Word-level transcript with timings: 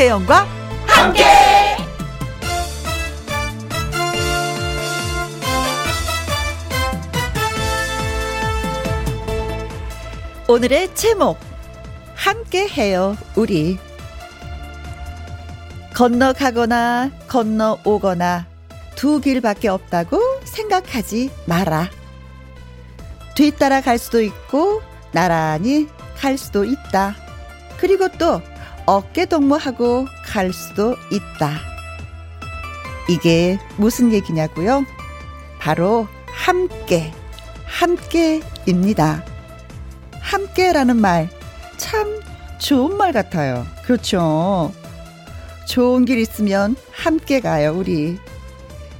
김혜영과 0.00 0.46
함께. 0.86 1.24
오늘의 10.48 10.94
제목 10.94 11.38
함께 12.14 12.66
해요 12.66 13.14
우리 13.36 13.78
건너가거나 15.92 17.10
건너오거나 17.28 18.46
두 18.96 19.20
길밖에 19.20 19.68
없다고 19.68 20.18
생각하지 20.44 21.30
마라. 21.44 21.90
뒤따라 23.34 23.82
갈 23.82 23.98
수도 23.98 24.22
있고 24.22 24.80
나란히 25.12 25.88
갈 26.16 26.38
수도 26.38 26.64
있다. 26.64 27.16
그리고 27.76 28.08
또 28.16 28.40
어깨 28.86 29.26
동무하고 29.26 30.06
갈 30.26 30.52
수도 30.52 30.96
있다. 31.10 31.58
이게 33.08 33.58
무슨 33.76 34.12
얘기냐고요? 34.12 34.84
바로 35.58 36.06
함께, 36.26 37.12
함께입니다. 37.66 39.24
함께라는 40.20 40.96
말 40.96 41.40
참 41.80 42.20
좋은 42.58 42.98
말 42.98 43.10
같아요. 43.12 43.66
그렇죠. 43.84 44.70
좋은 45.66 46.04
길 46.04 46.18
있으면 46.18 46.76
함께 46.92 47.40
가요, 47.40 47.72
우리. 47.74 48.18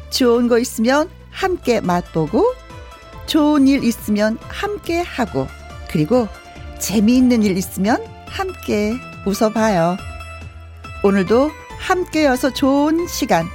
좋은 0.09 0.49
거 0.49 0.59
있으면 0.59 1.11
함께 1.31 1.81
맛보고, 1.81 2.55
좋은 3.27 3.69
일 3.69 3.85
있으면 3.85 4.39
함께 4.41 5.03
하고, 5.03 5.47
그리고 5.91 6.27
재미있는 6.79 7.43
일 7.43 7.59
있으면 7.59 8.03
함께 8.27 8.95
웃어봐요. 9.27 9.97
오늘도 11.03 11.51
함께여서 11.79 12.51
좋은 12.51 13.07
시간. 13.07 13.47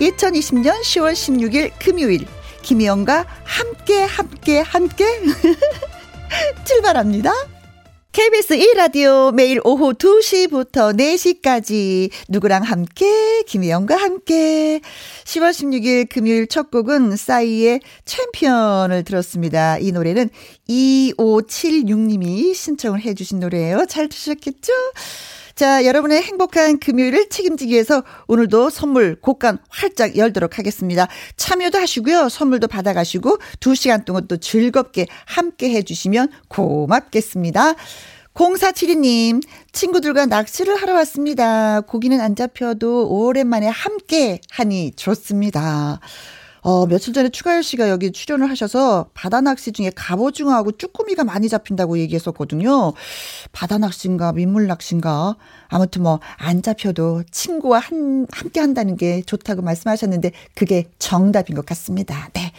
2020년 0.00 0.80
10월 0.82 1.12
16일 1.12 1.72
금요일. 1.78 2.26
김희영과 2.62 3.26
함께, 3.44 4.02
함께, 4.02 4.60
함께. 4.60 5.04
출발합니다. 6.64 7.55
KBS 8.16 8.56
1라디오 8.56 9.34
매일 9.34 9.60
오후 9.62 9.92
2시부터 9.92 10.96
4시까지 10.98 12.08
누구랑 12.30 12.62
함께 12.62 13.42
김희영과 13.42 13.94
함께 13.94 14.80
10월 15.24 15.50
16일 15.50 16.08
금요일 16.08 16.46
첫 16.46 16.70
곡은 16.70 17.14
싸이의 17.14 17.80
챔피언을 18.06 19.04
들었습니다. 19.04 19.76
이 19.76 19.92
노래는 19.92 20.30
2576님이 20.66 22.54
신청을 22.54 23.02
해 23.02 23.12
주신 23.12 23.38
노래예요. 23.38 23.84
잘 23.84 24.08
들으셨겠죠? 24.08 24.72
자, 25.56 25.86
여러분의 25.86 26.20
행복한 26.20 26.78
금요일을 26.78 27.30
책임지기 27.30 27.72
위해서 27.72 28.02
오늘도 28.28 28.68
선물 28.68 29.18
곡간 29.18 29.56
활짝 29.70 30.14
열도록 30.14 30.58
하겠습니다. 30.58 31.08
참여도 31.38 31.78
하시고요. 31.78 32.28
선물도 32.28 32.68
받아가시고 32.68 33.38
2시간 33.60 34.04
동안 34.04 34.28
또 34.28 34.36
즐겁게 34.36 35.06
함께 35.24 35.70
해주시면 35.70 36.28
고맙겠습니다. 36.48 37.72
0472님, 38.34 39.42
친구들과 39.72 40.26
낚시를 40.26 40.76
하러 40.76 40.92
왔습니다. 40.92 41.80
고기는 41.80 42.20
안 42.20 42.36
잡혀도 42.36 43.08
오랜만에 43.08 43.66
함께 43.66 44.42
하니 44.50 44.92
좋습니다. 44.94 46.00
어, 46.68 46.84
며칠 46.84 47.12
전에 47.12 47.28
추가열 47.28 47.62
씨가 47.62 47.88
여기 47.90 48.10
출연을 48.10 48.50
하셔서 48.50 49.08
바다 49.14 49.40
낚시 49.40 49.70
중에 49.70 49.92
갑오징어하고 49.94 50.72
쭈꾸미가 50.72 51.22
많이 51.22 51.48
잡힌다고 51.48 51.96
얘기했었거든요. 52.00 52.92
바다 53.52 53.78
낚시인가 53.78 54.32
민물 54.32 54.66
낚시인가 54.66 55.36
아무튼 55.68 56.02
뭐 56.02 56.18
안 56.38 56.62
잡혀도 56.62 57.22
친구와 57.30 57.78
한, 57.78 58.26
함께 58.32 58.58
한다는 58.58 58.96
게 58.96 59.22
좋다고 59.22 59.62
말씀하셨는데 59.62 60.32
그게 60.56 60.86
정답인 60.98 61.54
것 61.54 61.64
같습니다. 61.66 62.30
네. 62.32 62.50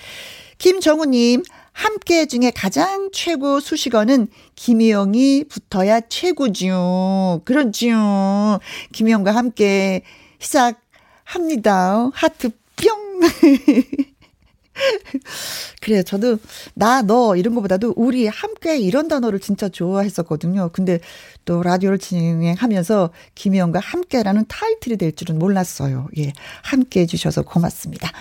김정우님, 0.58 1.44
함께 1.74 2.28
중에 2.28 2.52
가장 2.56 3.10
최고 3.12 3.60
수식어는 3.60 4.30
김희영이 4.56 5.46
붙어야 5.50 6.00
최고죠. 6.08 7.42
그렇죠. 7.44 8.60
김희영과 8.94 9.36
함께 9.36 10.04
시작합니다. 10.40 12.10
하트 12.14 12.50
뿅! 12.50 12.67
그래요. 15.82 16.04
저도 16.04 16.38
나, 16.74 17.02
너 17.02 17.36
이런 17.36 17.56
것보다도 17.56 17.94
우리 17.96 18.28
함께 18.28 18.78
이런 18.78 19.08
단어를 19.08 19.40
진짜 19.40 19.70
좋아했었거든요. 19.70 20.70
근데 20.74 21.00
또 21.46 21.64
라디오를 21.64 21.98
진행하면서 21.98 23.12
김희영과 23.36 23.80
함께라는 23.80 24.46
타이틀이 24.48 24.98
될 24.98 25.16
줄은 25.16 25.40
몰랐어요. 25.40 26.08
예. 26.18 26.34
함께 26.64 27.02
해주셔서 27.02 27.44
고맙습니다. 27.44 28.12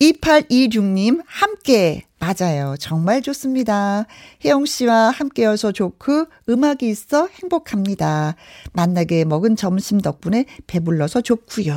2826님, 0.00 1.22
함께. 1.26 2.04
맞아요. 2.18 2.76
정말 2.78 3.20
좋습니다. 3.20 4.06
혜영 4.44 4.64
씨와 4.64 5.10
함께여서 5.10 5.72
좋고, 5.72 6.26
음악이 6.48 6.88
있어 6.88 7.28
행복합니다. 7.28 8.34
만나게 8.72 9.24
먹은 9.24 9.56
점심 9.56 10.00
덕분에 10.00 10.46
배불러서 10.66 11.20
좋고요 11.20 11.74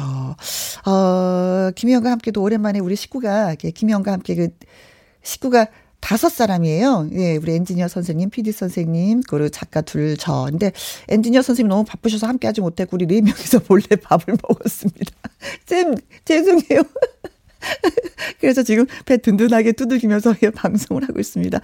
어, 0.85 1.72
김혜영과 1.75 2.11
함께도 2.11 2.41
오랜만에 2.41 2.79
우리 2.79 2.95
식구가, 2.95 3.55
김혜영과 3.55 4.13
함께 4.13 4.35
그, 4.35 4.49
식구가 5.22 5.67
다섯 5.99 6.29
사람이에요. 6.29 7.09
예, 7.13 7.35
우리 7.35 7.53
엔지니어 7.55 7.89
선생님, 7.89 8.29
PD 8.29 8.53
선생님, 8.53 9.23
그리고 9.28 9.49
작가 9.49 9.81
둘, 9.81 10.16
저. 10.16 10.47
근데 10.49 10.72
엔지니어 11.09 11.41
선생님 11.41 11.67
너무 11.67 11.84
바쁘셔서 11.84 12.25
함께 12.28 12.47
하지 12.47 12.61
못했고, 12.61 12.95
우리 12.95 13.05
네 13.05 13.19
명이서 13.19 13.61
몰래 13.67 13.84
밥을 14.01 14.38
먹었습니다. 14.47 15.11
쌤, 15.66 15.95
죄송해요. 16.23 16.84
그래서 18.40 18.63
지금 18.63 18.85
배 19.06 19.18
든든하게 19.18 19.73
두들기면서 19.73 20.35
방송을 20.56 21.03
하고 21.03 21.19
있습니다. 21.19 21.59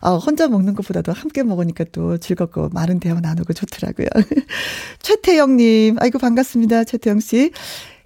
아, 0.00 0.10
혼자 0.14 0.48
먹는 0.48 0.74
것보다도 0.74 1.12
함께 1.12 1.42
먹으니까 1.42 1.84
또 1.92 2.18
즐겁고 2.18 2.70
많은 2.72 3.00
대화 3.00 3.20
나누고 3.20 3.52
좋더라고요. 3.52 4.08
최태영님, 5.02 5.96
아이고 6.00 6.18
반갑습니다. 6.18 6.84
최태영 6.84 7.20
씨. 7.20 7.52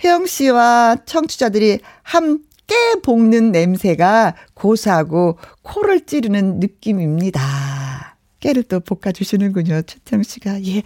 혜영 0.03 0.27
씨와 0.27 0.97
청취자들이 1.05 1.81
함께 2.03 2.75
볶는 3.03 3.53
냄새가 3.53 4.35
고소하고 4.55 5.39
코를 5.63 6.07
찌르는 6.07 6.59
느낌입니다. 6.61 8.10
깨를 8.41 8.65
또 8.65 8.81
볶아주시는군요. 8.81 9.83
최태영 9.83 10.23
씨가. 10.23 10.65
예. 10.65 10.83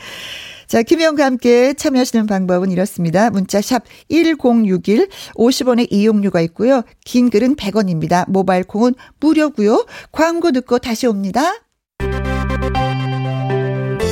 자, 0.67 0.83
김혜영과 0.83 1.25
함께 1.25 1.73
참여하시는 1.75 2.27
방법은 2.27 2.71
이렇습니다. 2.71 3.31
문자 3.31 3.61
샵 3.61 3.85
1061, 4.09 5.09
50원의 5.35 5.89
이용료가 5.91 6.41
있고요. 6.43 6.83
긴 7.05 7.31
글은 7.31 7.57
100원입니다. 7.57 8.29
모바일 8.29 8.65
콩은 8.65 8.95
무료고요. 9.21 9.87
광고 10.13 10.53
듣고 10.53 10.79
다시 10.79 11.07
옵니다. 11.07 11.55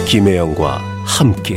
김혜영과 0.06 0.78
함께. 1.06 1.56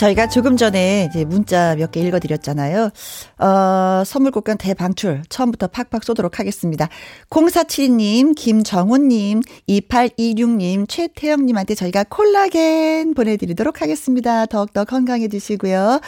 저희가 0.00 0.28
조금 0.28 0.56
전에 0.56 1.08
이제 1.10 1.24
문자 1.26 1.74
몇 1.76 1.90
개 1.90 2.00
읽어드렸잖아요. 2.00 2.90
어, 3.38 4.02
선물 4.06 4.30
곡간 4.32 4.56
대방출 4.56 5.22
처음부터 5.28 5.66
팍팍 5.66 6.04
쏘도록 6.04 6.38
하겠습니다. 6.38 6.88
0472님, 7.28 8.34
김정훈님, 8.36 9.40
2826님, 9.68 10.88
최태영님한테 10.88 11.74
저희가 11.74 12.04
콜라겐 12.04 13.12
보내드리도록 13.14 13.82
하겠습니다. 13.82 14.46
더욱더 14.46 14.84
건강해지시고요. 14.84 16.00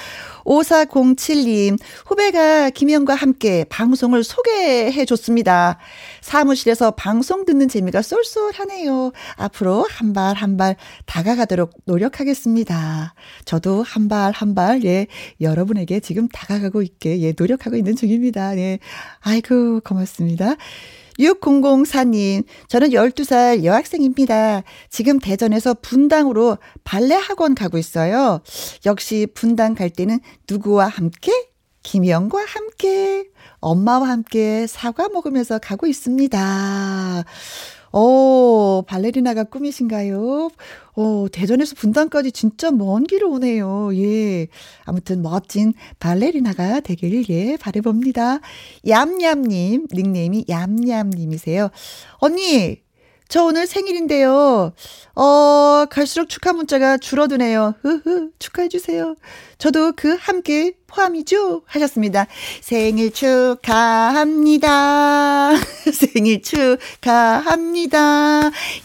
5407님, 0.44 1.79
후배가 2.06 2.71
김영과 2.71 3.15
함께 3.15 3.65
방송을 3.69 4.23
소개해 4.25 5.05
줬습니다. 5.05 5.79
사무실에서 6.21 6.93
방송 6.93 7.44
듣는 7.44 7.69
재미가 7.69 8.00
쏠쏠하네요. 8.03 9.12
앞으로 9.37 9.87
한 9.91 10.12
발 10.12 10.35
한 10.37 10.56
발 10.56 10.77
다가가도록 11.06 11.73
노력하겠습니다. 11.87 13.15
저도 13.44 13.81
한 13.82 14.08
발 14.08 14.32
한 14.32 14.55
발, 14.55 14.84
예, 14.84 15.06
여러분에게 15.40 16.00
지금 16.00 16.29
다가가고 16.29 16.82
있게, 16.82 17.20
예, 17.20 17.32
노력하고 17.38 17.76
있는 17.76 17.96
중입니다. 17.96 18.56
예. 18.58 18.79
아이고, 19.20 19.81
고맙습니다. 19.81 20.56
6004님, 21.19 22.44
저는 22.69 22.90
12살 22.90 23.64
여학생입니다. 23.64 24.62
지금 24.90 25.19
대전에서 25.19 25.75
분당으로 25.75 26.58
발레 26.84 27.14
학원 27.14 27.55
가고 27.55 27.79
있어요. 27.79 28.40
역시 28.87 29.26
분당 29.34 29.75
갈 29.75 29.90
때는 29.90 30.20
누구와 30.49 30.87
함께? 30.88 31.32
김영과 31.82 32.44
함께, 32.46 33.25
엄마와 33.61 34.08
함께 34.08 34.67
사과 34.69 35.08
먹으면서 35.08 35.58
가고 35.58 35.87
있습니다. 35.87 37.25
어, 37.93 38.83
발레리나가 38.87 39.44
꿈이신가요? 39.44 40.50
어, 40.94 41.27
대전에서 41.33 41.75
분당까지 41.75 42.33
진짜 42.33 42.71
먼 42.71 43.05
길을 43.05 43.27
오네요. 43.27 43.94
예. 43.97 44.49
아무튼 44.85 45.23
멋진 45.23 45.73
발레리나가 45.99 46.81
되길, 46.81 47.25
예, 47.31 47.56
바래봅니다. 47.56 48.41
얌얌님, 48.87 49.87
닉네임이 49.93 50.47
얌얌님이세요. 50.49 51.71
언니, 52.19 52.81
저 53.32 53.44
오늘 53.44 53.67
생일인데요. 53.67 54.75
어, 55.14 55.87
갈수록 55.88 56.29
축하 56.29 56.52
문자가 56.52 56.99
줄어드네요. 56.99 57.76
흐흐, 57.81 58.32
축하해주세요. 58.38 59.17
저도 59.56 59.94
그 59.96 60.19
함께 60.20 60.75
포함이죠? 60.87 61.62
하셨습니다. 61.64 62.26
생일 62.61 63.11
축하합니다. 63.11 64.61
생일 65.94 66.43
축하합니다. 66.43 67.31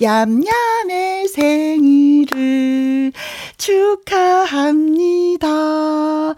얌얌의 0.01 1.27
생일을 1.27 3.11
축하합니다. 3.57 5.49
어, 6.29 6.35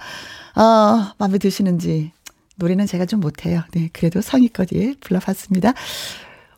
마음에 1.20 1.38
드시는지. 1.38 2.12
노래는 2.56 2.88
제가 2.88 3.06
좀 3.06 3.20
못해요. 3.20 3.62
네, 3.74 3.92
그래도 3.94 4.20
성의껏 4.22 4.70
예, 4.74 4.96
불러봤습니다. 5.00 5.76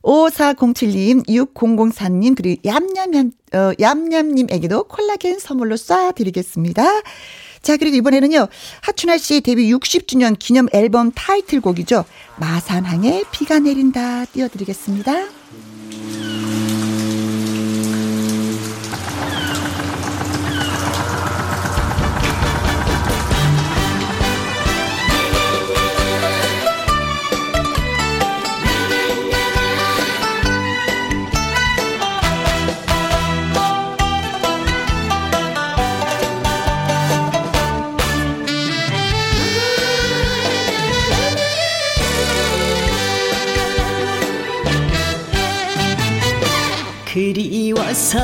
5407님, 0.03 1.27
6004님, 1.27 2.35
그리고 2.35 2.61
얌얌, 2.65 3.31
어, 3.53 3.71
얌얌님에게도 3.79 4.85
콜라겐 4.85 5.39
선물로 5.39 5.75
쏴드리겠습니다. 5.75 7.03
자, 7.61 7.77
그리고 7.77 7.95
이번에는요, 7.97 8.47
하춘아 8.81 9.17
씨 9.17 9.41
데뷔 9.41 9.71
60주년 9.71 10.37
기념 10.39 10.67
앨범 10.73 11.11
타이틀곡이죠. 11.11 12.05
마산항에 12.37 13.23
비가 13.31 13.59
내린다 13.59 14.25
띄워드리겠습니다. 14.25 15.40
그리워서 47.81 48.19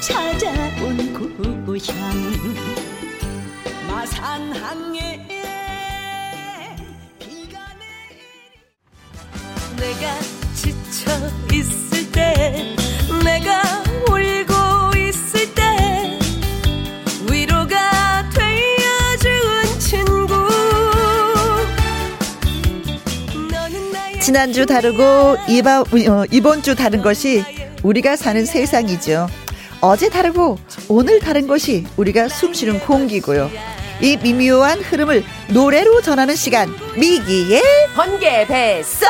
찾아온 0.00 1.14
고향 1.64 1.96
마산항에 3.88 5.26
비가 7.18 7.58
내 9.76 9.86
내가 9.86 10.18
지쳐 10.54 11.10
있을 11.50 12.12
때 12.12 12.76
내가 13.24 13.87
지난주 24.28 24.66
다르고 24.66 25.38
이번, 25.48 25.84
어, 26.06 26.24
이번 26.30 26.62
주 26.62 26.74
다른 26.74 27.00
것이 27.00 27.42
우리가 27.82 28.14
사는 28.14 28.44
세상이죠. 28.44 29.26
어제 29.80 30.10
다르고 30.10 30.58
오늘 30.90 31.18
다른 31.18 31.46
것이 31.46 31.86
우리가 31.96 32.28
숨쉬는 32.28 32.80
공기고요. 32.80 33.50
이 34.02 34.18
미묘한 34.18 34.80
흐름을 34.80 35.24
노래로 35.48 36.02
전하는 36.02 36.36
시간 36.36 36.68
미기의 36.98 37.62
번개 37.96 38.46
배송 38.46 39.08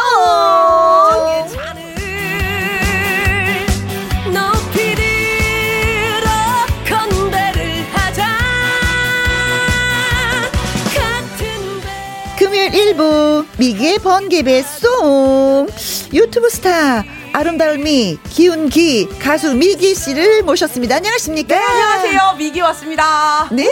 배 12.68 12.70
금요일 12.70 12.94
1부 12.96 13.46
미기의 13.58 13.98
번개배 13.98 14.62
송 14.62 15.66
유튜브 16.12 16.48
스타 16.50 17.04
아름다움이 17.32 18.18
기운기 18.28 19.08
가수 19.20 19.54
미기 19.54 19.94
씨를 19.94 20.42
모셨습니다. 20.42 20.96
안녕하십니까? 20.96 21.54
네 21.56 21.62
안녕하세요 21.64 22.34
미기 22.38 22.60
왔습니다 22.60 23.48
네. 23.52 23.66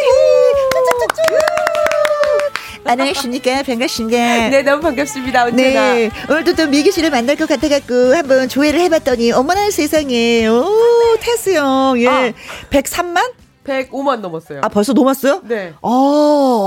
안녕하십니까? 2.85 3.63
반갑습니다. 3.65 4.49
네 4.49 4.63
너무 4.63 4.81
반갑습니다 4.81 5.45
언제나 5.45 5.95
네. 5.95 6.11
오늘도 6.31 6.55
또 6.55 6.67
미기 6.69 6.93
씨를 6.93 7.11
만날 7.11 7.37
것 7.37 7.49
같아갖고 7.49 8.15
한번 8.15 8.49
조회를 8.49 8.81
해봤더니 8.81 9.33
어머나 9.33 9.71
세상에. 9.71 10.47
오, 10.47 11.17
테스요. 11.21 11.95
예. 11.99 12.09
아. 12.09 12.33
103만? 12.71 13.46
105만 13.67 14.21
넘었어요 14.21 14.61
아, 14.63 14.69
벌써 14.69 14.93
넘었어요? 14.93 15.41
네. 15.45 15.75
어, 15.83 15.91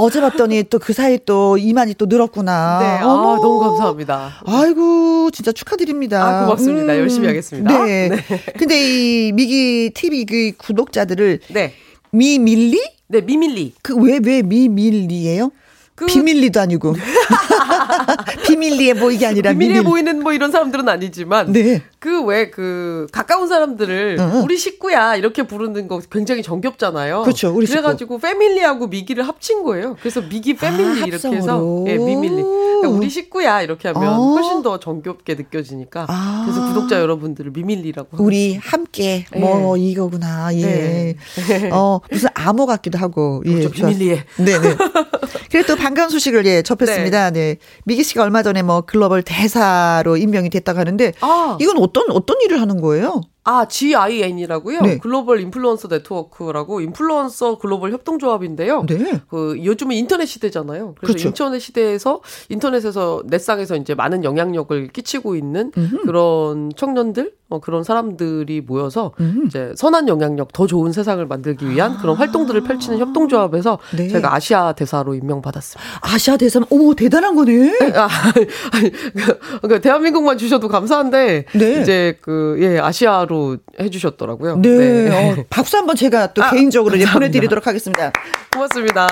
어제 0.03 0.19
봤더니 0.21 0.63
또 0.63 0.79
그 0.79 0.93
사이 0.93 1.19
또 1.25 1.55
2만이 1.57 1.97
또 1.97 2.05
늘었구나. 2.07 2.79
네, 2.79 2.85
아, 3.03 3.07
어머. 3.07 3.35
너무 3.41 3.59
감사합니다. 3.59 4.41
아이고, 4.45 5.29
진짜 5.31 5.51
축하드립니다. 5.51 6.23
아, 6.25 6.43
고맙습니다. 6.45 6.97
열심히 6.97 7.27
하겠습니다. 7.27 7.83
네. 7.85 8.09
네. 8.09 8.17
근데 8.57 8.79
이 9.27 9.31
미기 9.31 9.91
TV 9.93 10.25
그 10.25 10.51
구독자들을 10.57 11.39
네, 11.49 11.73
미밀리? 12.11 12.81
네 13.07 13.21
미밀리. 13.21 13.73
그 13.81 13.95
왜 13.95 14.19
왜 14.23 14.41
미밀리예요? 14.41 15.51
그 15.99 16.05
비밀리도 16.05 16.61
아니고 16.61 16.95
비밀리에 18.47 18.93
보이게 18.93 19.25
아니라 19.25 19.51
비밀해 19.51 19.79
미밀. 19.79 19.83
보이는 19.83 20.23
뭐 20.23 20.31
이런 20.31 20.49
사람들은 20.51 20.87
아니지만 20.87 21.51
네. 21.51 21.81
그왜그 21.99 23.07
가까운 23.11 23.49
사람들을 23.49 24.15
응, 24.17 24.31
응. 24.35 24.43
우리 24.43 24.57
식구야 24.57 25.17
이렇게 25.17 25.43
부르는 25.43 25.89
거 25.89 25.99
굉장히 26.09 26.41
정겹잖아요. 26.41 27.23
그렇죠, 27.23 27.49
우리 27.53 27.65
식구. 27.65 27.81
그래가지고 27.81 28.17
패밀리하고 28.19 28.87
미기를 28.87 29.27
합친 29.27 29.63
거예요. 29.63 29.97
그래서 29.99 30.21
미기 30.21 30.55
패밀리 30.55 31.01
아, 31.01 31.05
이렇게 31.05 31.27
해서. 31.29 31.83
예 31.87 31.97
미밀리. 31.97 32.41
그러니까 32.41 32.89
우리 32.97 33.09
식구야 33.09 33.61
이렇게 33.61 33.89
하면 33.89 34.07
어. 34.13 34.21
훨씬 34.35 34.61
더 34.61 34.79
정겹게 34.79 35.35
느껴지니까. 35.35 36.05
아. 36.07 36.43
그래서 36.45 36.65
구독자 36.67 37.01
여러분들을 37.01 37.51
미밀리라고. 37.51 38.23
우리 38.23 38.55
함께 38.55 39.25
뭐 39.35 39.75
네. 39.75 39.83
이거구나. 39.83 40.55
예. 40.55 41.15
네. 41.49 41.69
어 41.73 41.99
무슨 42.09 42.29
암호 42.35 42.65
같기도 42.65 42.97
하고. 42.97 43.43
예. 43.45 43.51
그렇죠, 43.55 43.71
좋았- 43.71 43.75
비밀리에. 43.89 44.23
네네. 44.37 44.75
그리고 45.51 45.67
또 45.67 45.75
반가운 45.89 46.09
소식을 46.09 46.45
예, 46.45 46.61
접했습니다. 46.61 47.31
네. 47.31 47.57
미기 47.85 48.03
씨가 48.03 48.23
얼마 48.23 48.43
전에 48.43 48.61
뭐 48.61 48.81
글로벌 48.81 49.23
대사로 49.23 50.17
임명이 50.17 50.51
됐다고 50.51 50.77
하는데 50.77 51.13
아. 51.21 51.57
이건 51.59 51.77
어떤 51.79 52.11
어떤 52.11 52.37
일을 52.41 52.61
하는 52.61 52.79
거예요? 52.79 53.21
아, 53.43 53.65
GIN이라고요. 53.67 54.81
네. 54.81 54.97
글로벌 54.99 55.41
인플루언서 55.41 55.87
네트워크라고 55.87 56.81
인플루언서 56.81 57.57
글로벌 57.57 57.91
협동조합인데요. 57.93 58.85
네. 58.87 59.19
그 59.27 59.59
요즘은 59.63 59.95
인터넷 59.95 60.27
시대잖아요. 60.27 60.93
그래서 60.99 61.13
그렇죠. 61.13 61.27
인터넷 61.29 61.59
시대에서 61.59 62.21
인터넷에서 62.49 63.23
넷상에서 63.25 63.75
이제 63.77 63.95
많은 63.95 64.23
영향력을 64.23 64.89
끼치고 64.89 65.35
있는 65.35 65.71
그런 66.03 66.71
청년들, 66.75 67.33
어, 67.49 67.59
그런 67.59 67.83
사람들이 67.83 68.61
모여서 68.61 69.11
이제 69.47 69.73
선한 69.75 70.07
영향력, 70.07 70.53
더 70.53 70.67
좋은 70.67 70.91
세상을 70.91 71.25
만들기 71.25 71.67
위한 71.67 71.97
그런 71.97 72.15
활동들을 72.15 72.61
펼치는 72.61 72.99
협동조합에서 72.99 73.79
네. 73.97 74.07
제가 74.07 74.35
아시아 74.35 74.73
대사로 74.73 75.15
임명받았습니다. 75.15 75.99
아시아 76.01 76.37
대사는 76.37 76.67
어머 76.69 76.93
대단한 76.93 77.35
거네. 77.35 77.73
아, 77.95 78.07
아니, 78.71 78.91
그, 78.91 79.39
그 79.67 79.81
대한민국만 79.81 80.37
주셔도 80.37 80.67
감사한데 80.67 81.45
네. 81.55 81.81
이제 81.81 82.17
그 82.21 82.57
예, 82.61 82.77
아시아로 82.77 83.57
해 83.79 83.89
주셨더라고요. 83.89 84.57
네. 84.57 85.09
어, 85.09 85.43
박수 85.49 85.75
한번 85.77 85.95
제가 85.95 86.33
또 86.33 86.43
아, 86.43 86.51
개인적으로 86.51 86.91
감사합니다. 86.91 87.13
보내드리도록 87.13 87.65
하겠습니다. 87.65 88.11
고맙습니다. 88.53 89.07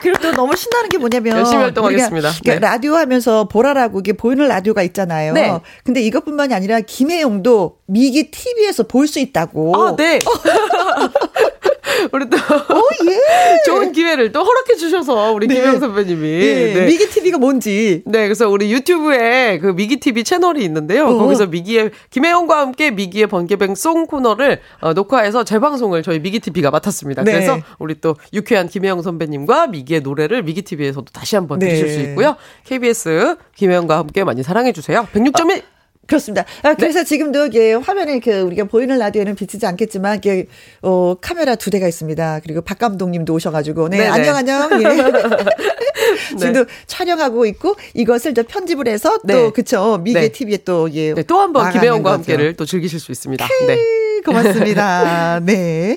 그리고 0.00 0.18
또 0.22 0.32
너무 0.32 0.56
신나는 0.56 0.88
게 0.88 0.96
뭐냐면 0.96 1.38
열심히 1.38 1.62
활동하겠습니다. 1.62 2.30
네. 2.44 2.58
라디오 2.58 2.94
하면서 2.94 3.44
보라라고 3.44 4.00
이게 4.00 4.14
보이는 4.14 4.48
라디오가 4.48 4.82
있잖아요. 4.82 5.34
네. 5.34 5.60
근데 5.84 6.00
이것뿐만이 6.00 6.54
아니라 6.54 6.80
김혜영도 6.80 7.49
미기 7.86 8.30
TV에서 8.30 8.84
볼 8.84 9.06
수 9.06 9.18
있다고. 9.18 9.74
아, 9.76 9.96
네. 9.96 10.18
우리 12.12 12.28
또 12.30 12.36
어, 12.36 12.82
예. 13.06 13.62
좋은 13.66 13.92
기회를 13.92 14.32
또 14.32 14.42
허락해 14.44 14.74
주셔서 14.76 15.32
우리 15.32 15.46
네. 15.46 15.56
김영 15.56 15.80
선배님이 15.80 16.28
예, 16.28 16.72
네. 16.74 16.86
미기 16.86 17.08
TV가 17.08 17.38
뭔지. 17.38 18.02
네, 18.06 18.24
그래서 18.24 18.48
우리 18.48 18.72
유튜브에 18.72 19.58
그 19.58 19.68
미기 19.68 19.98
TV 19.98 20.24
채널이 20.24 20.64
있는데요. 20.64 21.06
어. 21.08 21.18
거기서 21.18 21.46
미기의 21.46 21.90
김혜영과 22.10 22.58
함께 22.58 22.90
미기의 22.90 23.26
번개뱅 23.26 23.74
송 23.74 24.06
코너를 24.06 24.60
어, 24.80 24.92
녹화해서 24.92 25.44
재방송을 25.44 26.02
저희 26.02 26.20
미기 26.20 26.40
TV가 26.40 26.70
맡았습니다. 26.70 27.24
네. 27.24 27.32
그래서 27.32 27.58
우리 27.78 28.00
또 28.00 28.16
유쾌한 28.32 28.68
김혜영 28.68 29.02
선배님과 29.02 29.66
미기의 29.68 30.00
노래를 30.00 30.42
미기 30.42 30.62
TV에서도 30.62 31.06
다시 31.12 31.36
한번 31.36 31.58
네. 31.58 31.66
들으실 31.66 31.88
수 31.90 32.00
있고요. 32.10 32.36
KBS 32.64 33.36
김혜영과 33.56 33.98
함께 33.98 34.24
많이 34.24 34.42
사랑해 34.42 34.72
주세요. 34.72 35.06
106.1 35.12 35.62
그렇습니다. 36.06 36.44
아, 36.62 36.74
그래서 36.74 37.04
지금도 37.04 37.46
이게 37.46 37.72
화면에 37.74 38.18
그 38.18 38.40
우리가 38.40 38.64
보이는 38.64 38.98
라디오에는 38.98 39.36
비치지 39.36 39.64
않겠지만 39.64 40.18
이게 40.18 40.46
어 40.82 41.14
카메라 41.20 41.54
두 41.54 41.70
대가 41.70 41.86
있습니다. 41.86 42.40
그리고 42.42 42.62
박 42.62 42.78
감독님도 42.78 43.32
오셔가지고 43.32 43.88
네, 43.90 43.98
네네. 43.98 44.08
안녕 44.08 44.36
안녕. 44.36 44.70
예. 44.82 44.86
지금도 46.36 46.66
촬영하고 46.86 47.46
있고 47.46 47.76
이것을 47.94 48.34
저 48.34 48.42
편집을 48.42 48.88
해서 48.88 49.18
또 49.18 49.26
네. 49.26 49.50
그쵸 49.50 49.98
미개 50.02 50.20
네. 50.20 50.28
TV에 50.30 50.58
또 50.64 50.88
예. 50.92 51.14
네, 51.14 51.22
또한번 51.22 51.72
거죠. 51.72 52.08
함께를 52.08 52.54
또 52.56 52.64
즐기실 52.64 52.98
수 53.00 53.12
있습니다. 53.12 53.46
네. 53.66 53.78
고맙습니다. 54.24 55.40
네. 55.44 55.96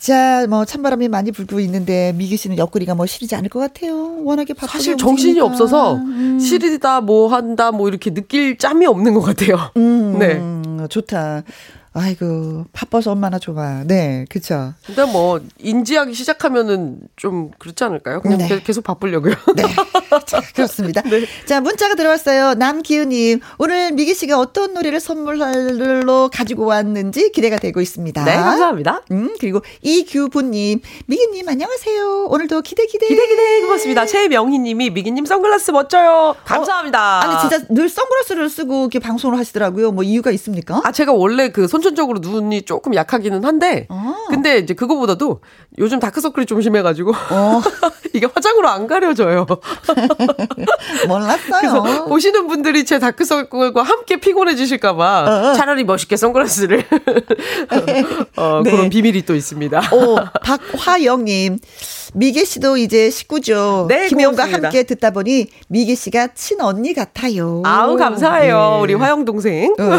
자, 0.00 0.46
뭐 0.48 0.64
찬바람이 0.64 1.08
많이 1.08 1.30
불고 1.30 1.60
있는데 1.60 2.14
미기 2.16 2.38
씨는 2.38 2.56
옆구리가 2.56 2.94
뭐 2.94 3.04
시리지 3.04 3.34
않을 3.36 3.50
것 3.50 3.60
같아요. 3.60 4.16
워낙에 4.24 4.54
바쁘게 4.54 4.72
사실 4.78 4.96
정신이 4.96 5.32
움직이니까. 5.38 5.44
없어서 5.44 5.96
음. 5.96 6.38
시리다 6.40 7.02
뭐 7.02 7.28
한다 7.28 7.70
뭐 7.70 7.86
이렇게 7.86 8.14
느낄 8.14 8.56
짬이 8.56 8.86
없는 8.86 9.12
것 9.12 9.20
같아요. 9.20 9.70
음, 9.76 10.16
네. 10.18 10.40
좋다. 10.88 11.42
아이고 11.92 12.66
바빠서 12.72 13.10
얼마나 13.12 13.38
좋아. 13.40 13.82
네, 13.84 14.24
그쵸. 14.30 14.74
근데 14.86 15.04
뭐 15.04 15.40
인지하기 15.58 16.14
시작하면은 16.14 17.00
좀 17.16 17.50
그렇지 17.58 17.82
않을까요? 17.82 18.20
그냥 18.20 18.38
네. 18.38 18.48
게- 18.48 18.62
계속 18.62 18.84
바쁘려고요. 18.84 19.34
네. 19.56 19.62
자, 20.26 20.40
그렇습니다. 20.54 21.02
네. 21.10 21.26
자, 21.46 21.60
문자가 21.60 21.96
들어왔어요. 21.96 22.54
남기훈님. 22.54 23.40
오늘 23.58 23.90
미기 23.92 24.14
씨가 24.14 24.38
어떤 24.38 24.72
노래를 24.74 25.00
선물로 25.00 26.28
가지고 26.32 26.66
왔는지 26.66 27.32
기대가 27.32 27.56
되고 27.58 27.80
있습니다. 27.80 28.24
네, 28.24 28.36
감사합니다. 28.36 29.02
음, 29.10 29.34
그리고 29.40 29.60
이규부님. 29.82 30.80
미기님, 31.06 31.48
안녕하세요. 31.48 32.26
오늘도 32.28 32.62
기대, 32.62 32.86
기대. 32.86 33.08
기대 33.08 33.26
기대 33.26 33.60
고맙습니다. 33.62 34.06
최명희님이 34.06 34.90
미기님 34.90 35.24
선글라스 35.24 35.72
멋져요. 35.72 36.36
감사합니다. 36.44 37.22
아니, 37.24 37.40
진짜 37.40 37.66
늘 37.68 37.88
선글라스를 37.88 38.48
쓰고 38.48 38.82
이렇게 38.82 39.00
방송을 39.00 39.36
하시더라고요. 39.38 39.90
뭐 39.90 40.04
이유가 40.04 40.30
있습니까? 40.30 40.80
아 40.84 40.92
제가 40.92 41.12
원래 41.12 41.50
그 41.50 41.66
선천적으로 41.80 42.18
눈이 42.20 42.62
조금 42.62 42.94
약하기는 42.94 43.44
한데 43.44 43.86
아. 43.88 44.14
근데 44.28 44.58
이제 44.58 44.74
그거보다도 44.74 45.40
요즘 45.78 45.98
다크서클이 45.98 46.46
좀 46.46 46.60
심해가지고 46.60 47.12
어. 47.30 47.60
이게 48.12 48.26
화장으로 48.32 48.68
안 48.68 48.86
가려져요. 48.86 49.46
몰랐어요. 51.08 52.04
보시는 52.06 52.46
분들이 52.48 52.84
제 52.84 52.98
다크서클과 52.98 53.82
함께 53.82 54.16
피곤해지실까봐 54.20 55.50
어. 55.50 55.52
차라리 55.54 55.84
멋있게 55.84 56.16
선글라스를 56.16 56.84
어, 58.36 58.60
네. 58.62 58.70
그런 58.70 58.88
비밀이 58.90 59.22
또 59.22 59.34
있습니다. 59.34 59.80
오, 59.94 60.16
박화영님. 60.44 61.58
미개 62.12 62.44
씨도 62.44 62.76
이제 62.76 63.08
식구죠. 63.08 63.86
네, 63.88 64.08
김혜영과. 64.08 64.44
함께 64.50 64.82
듣다 64.82 65.12
보니 65.12 65.46
미개 65.68 65.94
씨가 65.94 66.28
친언니 66.34 66.92
같아요. 66.92 67.62
아우 67.64 67.96
감사해요 67.96 68.72
네. 68.76 68.82
우리 68.82 68.94
화영 68.94 69.24
동생 69.24 69.72
어. 69.78 69.90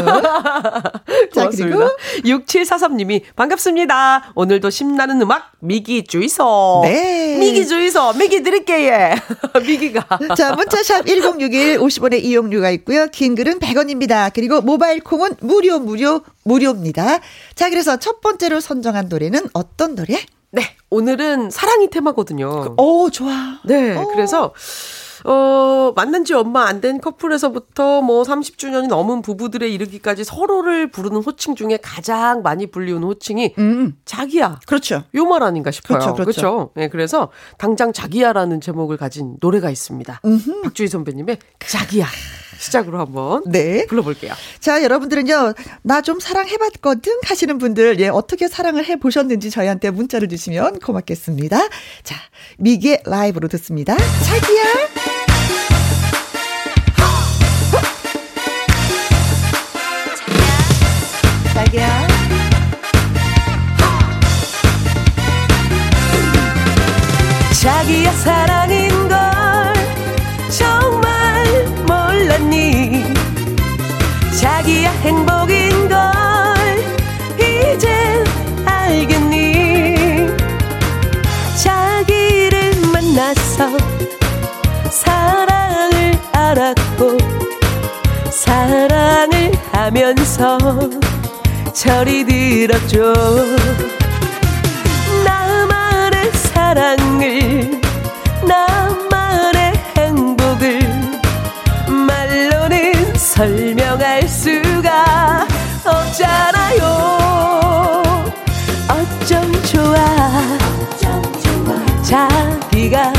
자, 1.33 1.45
고 1.45 1.51
그리고 1.71 2.37
6743님이 2.37 3.21
반갑습니다. 3.35 4.33
오늘도 4.35 4.69
신나는 4.69 5.21
음악 5.21 5.51
미기 5.59 6.03
주이소. 6.03 6.81
네. 6.83 7.37
미기 7.39 7.67
주이소. 7.67 8.13
미기 8.13 8.43
드릴게요. 8.43 9.15
미기가. 9.65 10.19
자, 10.35 10.53
문자샵 10.53 11.05
1061 11.05 11.79
50원의 11.79 12.23
이용료가 12.23 12.69
있고요. 12.71 13.07
긴 13.07 13.35
글은 13.35 13.59
100원입니다. 13.59 14.31
그리고 14.33 14.61
모바일 14.61 15.01
콩은 15.01 15.35
무료, 15.41 15.79
무료, 15.79 16.21
무료입니다. 16.43 17.19
자, 17.55 17.69
그래서 17.69 17.97
첫 17.97 18.21
번째로 18.21 18.59
선정한 18.59 19.09
노래는 19.09 19.49
어떤 19.53 19.95
노래? 19.95 20.19
네 20.53 20.75
오늘은 20.89 21.49
사랑이 21.49 21.89
테마거든요. 21.89 22.75
오, 22.77 23.09
좋아. 23.09 23.59
네 23.63 23.95
어. 23.95 24.05
그래서 24.07 24.53
어, 25.25 25.93
만난 25.95 26.25
지 26.25 26.33
얼마 26.33 26.65
안 26.67 26.81
된 26.81 26.99
커플에서부터 26.99 28.01
뭐 28.01 28.23
30주년이 28.23 28.87
넘은 28.87 29.21
부부들에 29.21 29.67
이르기까지 29.69 30.23
서로를 30.23 30.89
부르는 30.89 31.21
호칭 31.21 31.55
중에 31.55 31.77
가장 31.81 32.41
많이 32.41 32.65
불리는 32.65 33.03
호칭이 33.03 33.53
음, 33.59 33.95
자기야. 34.05 34.61
그렇죠. 34.65 35.03
요 35.15 35.25
말 35.25 35.43
아닌가 35.43 35.69
싶어요. 35.69 35.99
그렇죠, 35.99 36.13
그렇죠. 36.15 36.41
그렇죠. 36.41 36.71
네, 36.75 36.87
그래서 36.89 37.29
당장 37.59 37.93
자기야라는 37.93 38.61
제목을 38.61 38.97
가진 38.97 39.37
노래가 39.41 39.69
있습니다. 39.69 40.21
박주희 40.63 40.87
선배님의 40.87 41.37
자기야 41.59 42.07
시작으로 42.59 42.99
한번 42.99 43.43
네. 43.45 43.85
불러볼게요. 43.87 44.33
자, 44.59 44.83
여러분들은요, 44.83 45.53
나 45.83 46.01
좀 46.01 46.19
사랑해봤거든 46.19 47.13
하시는 47.25 47.57
분들, 47.59 47.99
예, 47.99 48.07
어떻게 48.07 48.47
사랑을 48.47 48.85
해보셨는지 48.85 49.49
저희한테 49.51 49.89
문자를 49.91 50.27
주시면 50.29 50.79
고맙겠습니다. 50.79 51.57
자, 52.03 52.15
미개 52.57 53.01
라이브로 53.05 53.47
듣습니다. 53.49 53.95
자기야. 53.97 54.90
자기야. 61.71 62.07
자기야 67.61 68.11
사랑인 68.11 69.07
걸 69.07 69.17
정말 70.49 71.65
몰랐니 71.87 73.13
자기야 74.37 74.91
행복인 75.03 75.87
걸 75.87 75.99
이제 77.37 78.23
알겠니 78.65 80.27
자기를 81.63 82.73
만나서 82.91 83.77
사랑을 84.89 86.19
알았고 86.33 87.17
사랑을 88.29 89.51
하면서 89.71 90.57
철이 91.81 92.23
들었죠 92.25 93.11
나만의 95.25 96.31
사랑을 96.33 97.81
나만의 98.47 99.73
행복을 99.97 100.79
말로는 102.07 103.15
설명할 103.15 104.27
수가 104.27 105.47
없잖아요. 105.83 106.83
어쩜 108.87 109.51
좋아. 109.63 110.21
자기가 112.03 113.13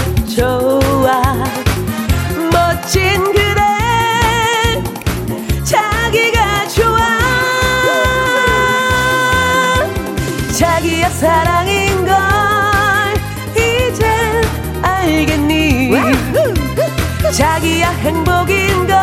자기야 17.32 17.90
행복인 17.90 18.86
걸 18.86 18.96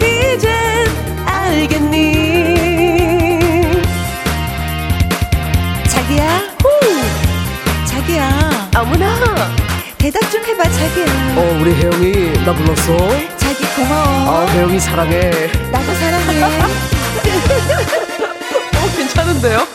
이젠 0.00 0.86
알겠니 1.26 2.14
자기야. 5.88 6.42
자기야. 7.86 8.70
어머나. 8.76 9.14
대답 9.98 10.30
좀 10.30 10.44
해봐, 10.44 10.62
자기야. 10.64 11.06
어, 11.36 11.58
우리 11.60 11.72
혜영이 11.74 12.44
나 12.44 12.52
불렀어. 12.52 12.96
자기 13.38 13.64
고마워. 13.74 14.42
아, 14.42 14.46
혜영이 14.50 14.78
사랑해. 14.78 15.30
나도 15.72 15.94
사랑해. 15.94 16.42
어, 18.76 18.96
괜찮은데요? 18.96 19.66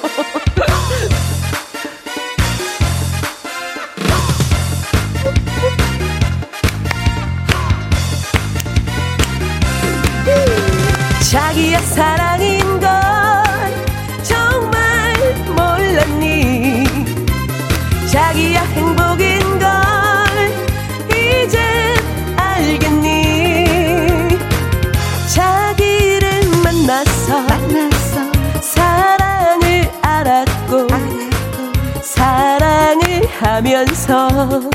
하면서 34.10 34.70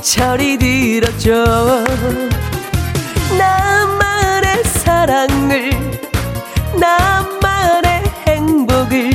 철이 0.00 0.56
들었죠. 0.56 1.44
나만의 3.36 4.64
사랑을 4.64 5.70
나만의 6.78 8.04
행복을 8.28 9.10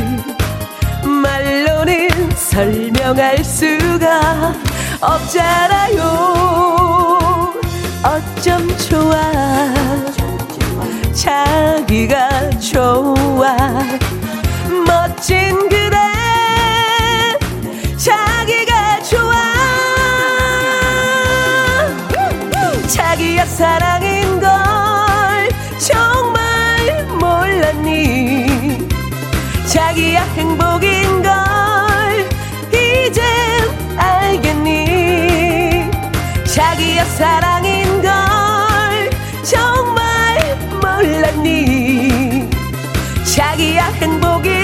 말로는 1.05 2.09
설명할 2.35 3.43
수가 3.43 4.53
없잖아요. 5.00 6.03
어쩜 8.03 8.77
좋아. 8.77 9.15
자기가 11.13 12.50
좋아. 12.59 13.55
멋진 14.85 15.64
자기야 23.36 23.46
사랑인 23.48 24.39
걸 24.39 24.50
정말 25.77 27.06
몰랐니? 27.20 28.88
자기야 29.68 30.24
행복인 30.36 31.22
걸 31.22 31.34
이젠 32.72 33.25
알겠니? 33.98 35.92
자기야 36.46 37.04
사랑인 37.04 38.01
걸 38.01 39.10
정말 39.44 40.58
몰랐니? 40.82 42.50
자기야 43.36 43.88
행복인 44.00 44.54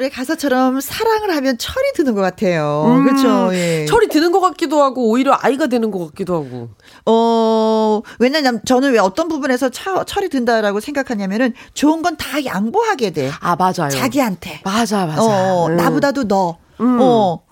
노래 0.00 0.08
가사처럼 0.08 0.80
사랑을 0.80 1.36
하면 1.36 1.58
철이 1.58 1.92
드는 1.94 2.14
것 2.14 2.22
같아요. 2.22 2.84
음, 2.86 3.04
그렇죠. 3.04 3.50
예. 3.54 3.84
철이 3.86 4.08
드는 4.08 4.32
것 4.32 4.40
같기도 4.40 4.82
하고, 4.82 5.10
오히려 5.10 5.36
아이가 5.38 5.66
되는 5.66 5.90
것 5.90 5.98
같기도 6.06 6.36
하고. 6.36 6.68
어, 7.04 8.00
왜냐면 8.18 8.62
저는 8.64 8.94
왜 8.94 8.98
어떤 8.98 9.28
부분에서 9.28 9.68
처, 9.68 10.04
철이 10.04 10.30
든다라고 10.30 10.80
생각하냐면은 10.80 11.52
좋은 11.74 12.00
건 12.00 12.16
다 12.16 12.42
양보하게 12.44 13.10
돼. 13.10 13.30
아, 13.40 13.56
맞아요. 13.56 13.90
자기한테. 13.90 14.62
맞아, 14.64 15.04
맞아. 15.04 15.22
어, 15.22 15.66
음. 15.68 15.76
나보다도 15.76 16.26
너. 16.28 16.56
음. 16.80 16.98
어. 17.02 17.42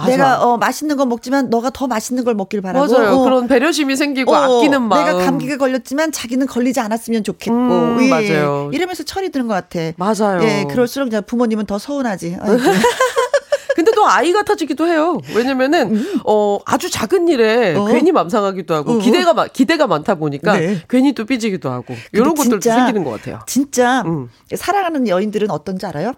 맞아. 0.00 0.10
내가 0.10 0.42
어 0.44 0.56
맛있는 0.58 0.96
거 0.96 1.06
먹지만 1.06 1.50
너가 1.50 1.70
더 1.70 1.86
맛있는 1.86 2.24
걸 2.24 2.34
먹길 2.34 2.60
바라고. 2.62 2.86
맞아요. 2.92 3.16
어. 3.16 3.24
그런 3.24 3.46
배려심이 3.48 3.96
생기고 3.96 4.32
어, 4.32 4.58
아끼는 4.58 4.82
마음. 4.82 5.04
내가 5.04 5.18
감기가 5.24 5.56
걸렸지만 5.56 6.12
자기는 6.12 6.46
걸리지 6.46 6.80
않았으면 6.80 7.24
좋겠고. 7.24 7.54
음, 7.54 7.98
예. 8.02 8.08
맞아요. 8.08 8.70
이러면서 8.72 9.02
철이 9.02 9.30
드는 9.30 9.46
것 9.46 9.54
같아. 9.54 9.92
맞아요. 9.96 10.42
예, 10.42 10.66
그럴수록 10.68 11.08
부모님은 11.26 11.66
더 11.66 11.78
서운하지. 11.78 12.36
아이고. 12.40 12.58
근데 13.74 13.92
또 13.92 14.08
아이 14.08 14.32
같아지기도 14.32 14.88
해요. 14.88 15.20
왜냐면은 15.36 16.04
어 16.24 16.58
아주 16.66 16.90
작은 16.90 17.28
일에 17.28 17.74
음. 17.74 17.80
어. 17.80 17.84
괜히 17.86 18.10
맘상하기도 18.10 18.74
하고 18.74 18.92
어. 18.94 18.98
기대가 18.98 19.34
마- 19.34 19.46
기대가 19.46 19.86
많다 19.86 20.16
보니까 20.16 20.58
네. 20.58 20.82
괜히 20.88 21.12
또 21.12 21.24
삐지기도 21.24 21.70
하고 21.70 21.94
이런 22.12 22.34
것들도 22.34 22.58
진짜 22.58 22.74
생기는 22.74 23.04
것 23.04 23.10
같아요. 23.12 23.38
진짜 23.46 24.02
음. 24.02 24.30
사랑하는 24.52 25.06
여인들은 25.06 25.50
어떤지 25.52 25.86
알아요? 25.86 26.14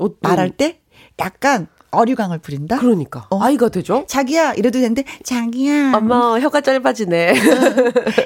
어, 0.00 0.08
말할 0.20 0.50
때 0.50 0.80
약간 1.20 1.68
어류강을 1.96 2.38
부린다. 2.38 2.78
그러니까 2.78 3.26
어. 3.30 3.42
아이가 3.42 3.68
되죠. 3.68 4.04
자기야 4.08 4.54
이래도 4.54 4.78
되는데 4.78 5.04
자기야 5.24 5.92
엄마 5.94 6.38
혀가 6.38 6.60
짧아지네. 6.60 7.34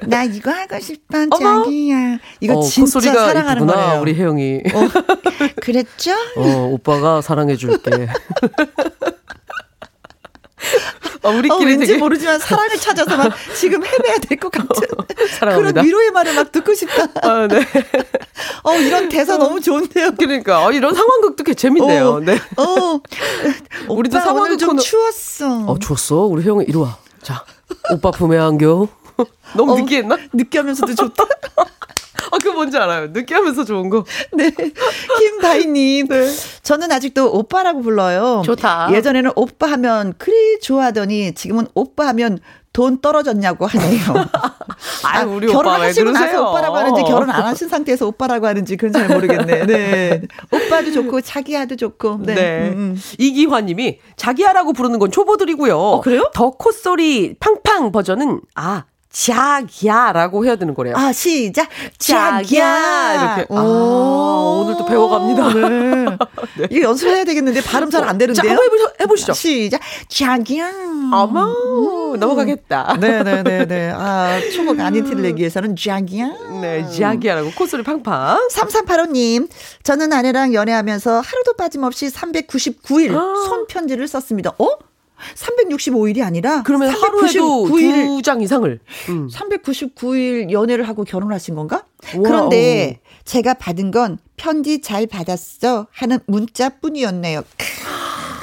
나 0.06 0.24
이거 0.24 0.50
하고 0.50 0.78
싶어 0.80 1.18
어머. 1.30 1.62
자기야 1.64 2.18
이거 2.40 2.58
어, 2.58 2.62
진짜 2.62 2.98
콧소리가 2.98 3.26
사랑하는 3.26 3.62
이쁘구나, 3.64 3.86
거예요. 3.86 4.00
우리 4.02 4.14
혜영이. 4.14 4.62
어, 4.74 4.88
그랬죠? 5.62 6.12
어, 6.36 6.68
오빠가 6.72 7.20
사랑해줄게. 7.20 7.90
어, 11.22 11.28
어, 11.28 11.32
우리끼리 11.36 11.64
왠지 11.72 11.86
되게 11.86 11.98
모르지만 11.98 12.38
사랑을 12.38 12.76
찾아서 12.78 13.16
막 13.16 13.32
지금 13.54 13.82
헤매야 13.84 14.18
될 14.18 14.38
것 14.38 14.50
같은 14.50 14.68
사랑합니다. 15.38 15.72
그런 15.72 15.84
위로의 15.86 16.10
말을 16.12 16.34
막 16.34 16.50
듣고 16.52 16.74
싶다. 16.74 17.06
아, 17.22 17.46
네. 17.46 17.60
어 18.64 18.74
이런 18.76 19.08
대사 19.08 19.36
너무 19.36 19.60
좋은데요. 19.60 20.12
그러니까 20.18 20.64
어, 20.64 20.72
이런 20.72 20.94
상황극도 20.94 21.44
꽤 21.44 21.54
재밌네요. 21.54 22.08
어, 22.08 22.20
네. 22.20 22.38
어, 22.56 23.00
우리도 23.92 24.18
상황극 24.20 24.58
좀 24.58 24.70
코너- 24.70 24.82
추웠어. 24.82 25.64
어, 25.66 25.78
좋았어. 25.78 26.16
우리 26.24 26.42
혜영이 26.42 26.64
이리 26.68 26.76
와. 26.78 26.96
자, 27.22 27.44
오빠 27.92 28.10
품에 28.10 28.38
안겨. 28.38 28.88
너무 29.54 29.72
어, 29.72 29.76
느끼했나? 29.76 30.16
느끼하면서도 30.32 30.94
좋다. 30.94 31.24
아, 32.30 32.38
그거 32.38 32.52
뭔지 32.52 32.76
알아요. 32.76 33.08
느끼하면서 33.08 33.64
좋은 33.64 33.90
거. 33.90 34.04
네. 34.32 34.50
김다희님. 35.18 36.08
저는 36.62 36.92
아직도 36.92 37.32
오빠라고 37.32 37.82
불러요. 37.82 38.42
좋다. 38.44 38.90
예전에는 38.92 39.32
오빠 39.36 39.66
하면 39.72 40.14
그리 40.18 40.60
좋아하더니 40.60 41.34
지금은 41.34 41.66
오빠 41.74 42.06
하면 42.08 42.38
돈 42.72 43.00
떨어졌냐고 43.00 43.66
하네요. 43.66 44.00
아유, 45.04 45.28
우리 45.28 45.48
오빠 45.48 45.78
왜 45.78 45.92
결혼하시고 45.92 46.10
나서? 46.12 46.50
오빠라고 46.50 46.76
하는지 46.76 47.02
결혼 47.02 47.28
안 47.28 47.42
하신 47.42 47.68
상태에서 47.68 48.06
오빠라고 48.06 48.46
하는지 48.46 48.76
그건 48.76 48.92
잘 48.92 49.08
모르겠네. 49.08 49.66
네. 49.66 50.22
오빠도 50.52 50.92
좋고 50.92 51.20
자기야도 51.20 51.74
좋고. 51.74 52.20
네. 52.22 52.34
네. 52.34 52.68
음, 52.68 52.76
음. 52.76 53.02
이기화 53.18 53.62
님이 53.62 53.98
자기야라고 54.16 54.72
부르는 54.72 55.00
건 55.00 55.10
초보들이고요. 55.10 55.76
어, 55.76 56.00
그래요? 56.00 56.30
더 56.32 56.50
콧소리 56.50 57.34
팡팡 57.40 57.90
버전은 57.90 58.40
아 58.54 58.84
자기야라고 59.10 60.44
해야 60.44 60.54
되는 60.56 60.72
거래요. 60.74 60.94
아, 60.96 61.12
시작. 61.12 61.68
자기야. 61.98 63.34
이렇게. 63.36 63.54
아, 63.54 63.60
오늘 63.60 64.76
또 64.76 64.84
배워갑니다. 64.86 65.48
네. 66.58 66.66
이거 66.70 66.88
연습해야 66.88 67.24
되겠는데 67.24 67.60
발음 67.62 67.90
잘안 67.90 68.14
자, 68.14 68.18
되는데요. 68.18 68.50
한번 68.52 68.64
해보시, 68.66 68.84
해보시죠. 69.00 69.32
시작. 69.32 69.80
자기야. 70.08 70.72
어머, 71.12 72.16
넘어가겠다. 72.16 72.96
네네네네. 73.00 73.92
아, 73.96 74.40
초복 74.54 74.78
아닌 74.78 75.04
티를 75.04 75.22
내기 75.22 75.40
위해서는 75.40 75.74
자기야. 75.74 76.28
네, 76.60 76.88
자기야라고 76.88 77.50
콧소리 77.50 77.82
팡팡. 77.82 78.48
3385님, 78.52 79.48
저는 79.82 80.12
아내랑 80.12 80.54
연애하면서 80.54 81.20
하루도 81.20 81.54
빠짐없이 81.54 82.06
399일 82.08 83.16
아. 83.16 83.44
손편지를 83.48 84.06
썼습니다. 84.06 84.52
어? 84.58 84.68
365일이 85.34 86.22
아니라 86.22 86.62
그러면 86.62 86.90
하루에도 86.90 87.66
399일 87.66 88.06
두장 88.06 88.40
이상을. 88.40 88.80
음. 89.08 89.28
399일 89.28 90.50
연애를 90.50 90.88
하고 90.88 91.04
결혼하신 91.04 91.54
건가? 91.54 91.84
와우. 92.14 92.22
그런데 92.22 93.00
제가 93.24 93.54
받은 93.54 93.90
건 93.90 94.18
편지 94.36 94.80
잘 94.80 95.06
받았어 95.06 95.86
하는 95.90 96.18
문자뿐이었네요. 96.26 97.42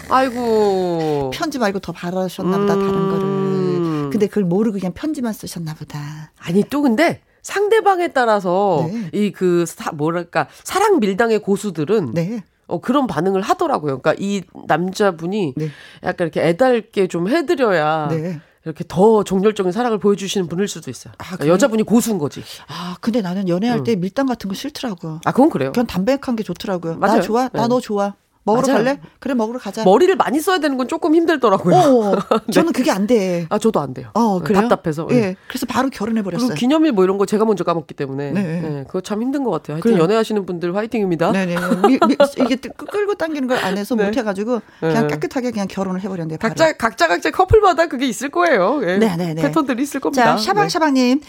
아이고. 0.09 1.31
편지 1.33 1.59
말고 1.59 1.79
더 1.79 1.91
바라셨나 1.91 2.57
보다 2.57 2.73
다른 2.75 2.89
음. 2.89 3.09
거를. 3.09 4.09
근데 4.09 4.27
그걸 4.27 4.45
모르고 4.45 4.79
그냥 4.79 4.93
편지만 4.93 5.33
쓰셨나 5.33 5.73
보다. 5.73 6.31
아니 6.39 6.63
또 6.69 6.81
근데 6.81 7.21
상대방에 7.41 8.09
따라서 8.09 8.87
네. 8.91 9.09
이그 9.13 9.65
뭐랄까 9.93 10.47
사랑 10.63 10.99
밀당의 10.99 11.39
고수들은 11.39 12.13
네. 12.13 12.43
어 12.67 12.79
그런 12.79 13.07
반응을 13.07 13.41
하더라고요. 13.41 13.99
그러니까 13.99 14.15
이 14.19 14.43
남자분이 14.67 15.53
네. 15.55 15.69
약간 16.03 16.27
이렇게 16.27 16.41
애달게 16.47 17.07
좀 17.07 17.29
해드려야 17.29 18.09
네. 18.11 18.39
이렇게 18.65 18.83
더 18.87 19.23
정열적인 19.23 19.71
사랑을 19.71 19.97
보여주시는 19.97 20.47
분일 20.47 20.67
수도 20.67 20.91
있어요. 20.91 21.13
아, 21.17 21.23
그러니까 21.23 21.47
여자분이 21.47 21.83
고수인 21.83 22.17
거지. 22.17 22.43
아, 22.67 22.97
근데 22.99 23.21
나는 23.21 23.47
연애할 23.47 23.79
응. 23.79 23.83
때 23.85 23.95
밀당 23.95 24.25
같은 24.25 24.49
거 24.49 24.55
싫더라고요. 24.55 25.21
아, 25.23 25.31
그건 25.31 25.49
그래요. 25.49 25.71
그냥 25.71 25.87
담백한 25.87 26.35
게 26.35 26.43
좋더라고요. 26.43 26.97
맞아요. 26.97 27.15
나 27.15 27.21
좋아, 27.21 27.49
나너 27.53 27.79
좋아. 27.79 28.15
먹으러 28.47 28.67
맞아요. 28.73 28.83
갈래? 28.83 28.99
그래 29.19 29.33
먹으러 29.33 29.59
가자. 29.59 29.83
머리를 29.83 30.15
많이 30.15 30.39
써야 30.39 30.57
되는 30.59 30.77
건 30.77 30.87
조금 30.87 31.13
힘들더라고요. 31.13 31.75
어, 31.75 32.15
네. 32.47 32.51
저는 32.51 32.71
그게 32.73 32.89
안 32.91 33.05
돼. 33.05 33.45
아 33.49 33.59
저도 33.59 33.79
안 33.79 33.93
돼요. 33.93 34.09
어, 34.15 34.39
그래요? 34.39 34.67
답답해서. 34.67 35.07
예. 35.11 35.19
네. 35.19 35.35
그래서 35.47 35.65
바로 35.65 35.89
결혼해 35.89 36.23
버렸어요. 36.23 36.53
기념일 36.55 36.93
뭐 36.93 37.03
이런 37.03 37.17
거 37.17 37.25
제가 37.25 37.45
먼저 37.45 37.63
까먹기 37.63 37.93
때문에. 37.93 38.31
네. 38.31 38.41
네. 38.61 38.83
그거 38.87 39.01
참 39.01 39.21
힘든 39.21 39.43
것 39.43 39.51
같아요. 39.51 39.75
하여튼 39.75 39.91
그래. 39.91 40.01
연애하시는 40.03 40.45
분들 40.45 40.75
화이팅입니다. 40.75 41.31
네네. 41.31 41.55
미, 41.87 41.99
미, 42.07 42.15
이게 42.45 42.55
끌고 42.55 43.15
당기는 43.15 43.47
걸 43.47 43.57
안 43.57 43.77
해서 43.77 43.95
네. 43.95 44.05
못 44.05 44.15
해가지고 44.15 44.61
그냥 44.79 45.07
네. 45.07 45.15
깨끗하게 45.15 45.51
그냥 45.51 45.67
결혼을 45.67 45.99
해버렸는데. 46.01 46.37
각자 46.37 46.71
각자 46.73 47.07
각자 47.07 47.31
커플마다 47.31 47.87
그게 47.87 48.05
있을 48.07 48.29
거예요. 48.29 48.79
예. 48.83 48.97
네네네. 48.97 49.41
패턴들이 49.41 49.83
있을 49.83 49.99
겁니다. 49.99 50.23
자 50.23 50.37
샤방샤방님 50.37 51.21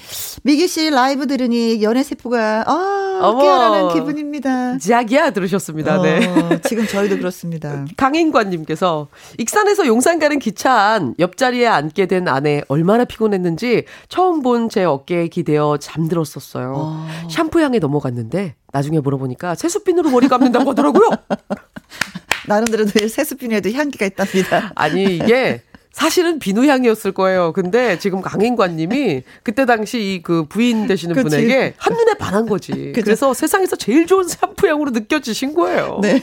미기 0.44 0.68
씨 0.68 0.90
라이브 0.90 1.26
들으니 1.26 1.82
연애 1.82 2.02
세포가 2.02 2.64
아 2.66 3.38
깨어나는 3.40 3.94
기분입니다. 3.94 4.78
자기야 4.78 5.30
들으셨습니다. 5.30 6.00
네. 6.02 6.26
어, 6.28 6.58
지금 6.68 6.86
저희 6.86 7.07
도 7.08 7.16
그렇습니다. 7.18 7.84
강인관님께서 7.96 9.08
익산에서 9.38 9.86
용산 9.86 10.18
가는 10.18 10.38
기차 10.38 10.72
안 10.72 11.14
옆자리에 11.18 11.66
앉게 11.66 12.06
된 12.06 12.28
아내 12.28 12.62
얼마나 12.68 13.04
피곤했는지 13.04 13.84
처음 14.08 14.42
본 14.42 14.68
제 14.68 14.84
어깨에 14.84 15.28
기대어 15.28 15.78
잠들었었어요. 15.78 16.74
어. 16.76 17.06
샴푸 17.30 17.60
향에 17.60 17.78
넘어갔는데 17.78 18.54
나중에 18.72 19.00
물어보니까 19.00 19.54
세수핀으로 19.54 20.10
머리 20.10 20.28
감는다고 20.28 20.70
하더라고요. 20.70 21.08
나름대로 22.46 22.86
세수핀에도 22.86 23.70
향기가 23.72 24.06
있답니다. 24.06 24.72
아니 24.74 25.04
이게 25.16 25.62
사실은 25.92 26.38
비누향이었을 26.38 27.12
거예요. 27.12 27.52
근데 27.52 27.98
지금 27.98 28.20
강인관님이 28.20 29.22
그때 29.42 29.64
당시 29.66 29.98
이 30.14 30.22
그 30.22 30.44
부인 30.44 30.86
되시는 30.86 31.14
그치. 31.14 31.24
분에게 31.28 31.74
한눈에 31.76 32.14
반한 32.14 32.46
거지. 32.46 32.92
그래서 32.94 33.34
세상에서 33.34 33.76
제일 33.76 34.06
좋은 34.06 34.28
샴푸향으로 34.28 34.90
느껴지신 34.90 35.54
거예요. 35.54 35.98
네. 36.02 36.22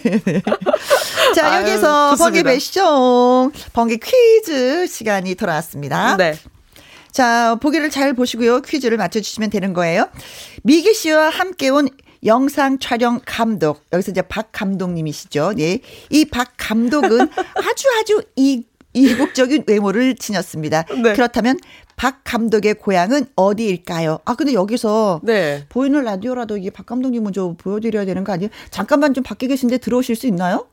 자, 1.36 1.62
여기서 1.62 2.12
아유, 2.12 2.15
번개 2.17 2.43
배쇼, 2.43 3.51
번개 3.73 3.97
퀴즈 3.97 4.88
시간이 4.88 5.36
돌아왔습니다. 5.36 6.15
네. 6.17 6.36
자, 7.12 7.56
보기를 7.62 7.89
잘 7.89 8.13
보시고요. 8.13 8.62
퀴즈를 8.62 8.97
맞춰주시면 8.97 9.49
되는 9.49 9.73
거예요. 9.73 10.08
미기 10.63 10.93
씨와 10.93 11.30
함께 11.30 11.69
온 11.69 11.89
영상 12.25 12.80
촬영 12.80 13.19
감독. 13.25 13.84
여기서 13.93 14.12
이제 14.12 14.21
박 14.21 14.51
감독님이시죠. 14.51 15.54
예. 15.60 15.80
이 16.10 16.25
박 16.25 16.54
감독은 16.58 17.19
아주 17.56 17.88
아주 17.99 18.21
이 18.36 18.63
이국적인 18.95 19.65
외모를 19.67 20.15
지녔습니다. 20.15 20.84
네. 21.03 21.13
그렇다면 21.13 21.60
박 21.95 22.21
감독의 22.23 22.75
고향은 22.75 23.27
어디일까요? 23.36 24.19
아 24.25 24.36
근데 24.36 24.53
여기서 24.53 25.21
네. 25.23 25.65
보이는 25.69 26.03
라디오라도 26.03 26.58
이게 26.58 26.69
박 26.69 26.86
감독님은 26.86 27.34
좀 27.34 27.55
보여드려야 27.55 28.05
되는 28.05 28.23
거 28.23 28.34
아니에요? 28.34 28.49
잠깐만 28.71 29.13
좀 29.13 29.23
밖에 29.23 29.47
계신데 29.47 29.77
들어오실 29.79 30.15
수 30.15 30.27
있나요? 30.27 30.67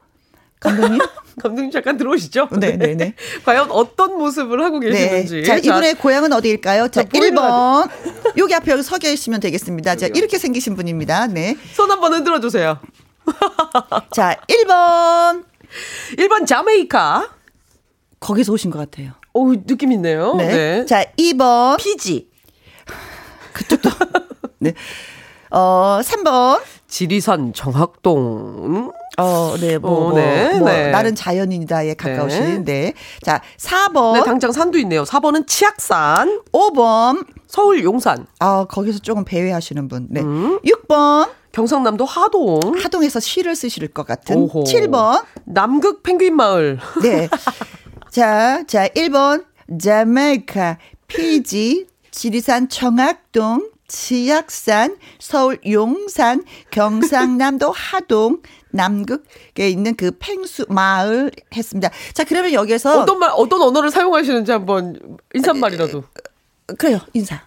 감독님? 0.60 1.00
감독님 1.42 1.70
잠깐 1.70 1.96
들어오시죠? 1.96 2.48
네, 2.58 2.76
네, 2.76 2.94
네. 2.94 3.14
과연 3.44 3.70
어떤 3.70 4.16
모습을 4.16 4.62
하고 4.62 4.78
네. 4.78 4.90
계시는지. 4.90 5.36
네. 5.36 5.42
자, 5.42 5.56
이분의 5.56 5.94
자, 5.94 6.00
고향은 6.00 6.32
어디일까요? 6.32 6.88
자, 6.88 7.02
자 7.02 7.08
1번. 7.08 7.88
여기 8.36 8.54
앞에 8.54 8.70
여기 8.70 8.82
서 8.82 8.98
계시면 8.98 9.40
되겠습니다. 9.40 9.96
자, 9.96 10.06
이렇게 10.06 10.38
생기신 10.38 10.76
분입니다. 10.76 11.26
네. 11.28 11.56
손 11.72 11.90
한번 11.90 12.12
흔들어 12.12 12.38
주세요. 12.38 12.78
자, 14.12 14.36
1번. 14.48 15.44
1번 16.18 16.46
자메이카. 16.46 17.28
거기서 18.22 18.52
오신 18.52 18.70
것 18.70 18.78
같아요. 18.78 19.12
오, 19.34 19.52
느낌 19.52 19.92
있네요. 19.92 20.34
네. 20.34 20.46
네. 20.46 20.86
자, 20.86 21.04
2번. 21.18 21.76
피지. 21.78 22.28
그쪽도. 23.52 23.90
네. 24.60 24.74
어, 25.50 25.98
3번. 26.02 26.62
지리산 26.86 27.52
정학동. 27.52 28.92
어, 29.18 29.54
네, 29.60 29.76
뭐, 29.78 29.90
어, 29.90 30.00
뭐, 30.10 30.12
네, 30.18 30.58
뭐, 30.58 30.68
네. 30.70 30.90
나는 30.90 31.14
자연인이다에 31.14 31.94
가까우신, 31.94 32.64
네. 32.64 32.92
네. 32.92 32.94
자, 33.22 33.42
4번. 33.58 34.14
네, 34.14 34.22
당장 34.24 34.52
산도 34.52 34.78
있네요. 34.78 35.02
4번은 35.04 35.46
치악산. 35.46 36.42
5번. 36.52 37.26
서울 37.48 37.82
용산. 37.82 38.26
아, 38.38 38.66
거기서 38.68 39.00
조금 39.00 39.24
배회하시는 39.24 39.88
분. 39.88 40.06
네. 40.10 40.20
음. 40.20 40.60
6번. 40.64 41.28
경상남도 41.50 42.06
하동. 42.06 42.60
하동에서 42.82 43.20
시를 43.20 43.56
쓰실 43.56 43.88
것 43.88 44.06
같은. 44.06 44.36
오호. 44.36 44.64
7번. 44.64 45.24
남극 45.44 46.02
펭귄 46.02 46.36
마을. 46.36 46.78
네. 47.02 47.28
자, 48.12 48.62
자, 48.66 48.88
1번. 48.88 49.46
자메이카, 49.80 50.76
피지, 51.06 51.86
지리산 52.10 52.68
청학동, 52.68 53.70
치악산, 53.88 54.98
서울 55.18 55.58
용산, 55.66 56.44
경상남도 56.70 57.72
하동, 57.74 58.42
남극에 58.70 59.70
있는 59.70 59.96
그 59.96 60.10
팽수 60.18 60.66
마을 60.68 61.30
했습니다. 61.56 61.90
자, 62.12 62.24
그러면 62.24 62.52
여기서 62.52 63.00
어떤 63.00 63.18
말 63.18 63.30
어떤 63.34 63.62
언어를 63.62 63.90
사용하시는지 63.90 64.52
한번 64.52 65.16
인사말이라도. 65.32 66.04
그래요. 66.76 66.98
인사. 67.14 67.40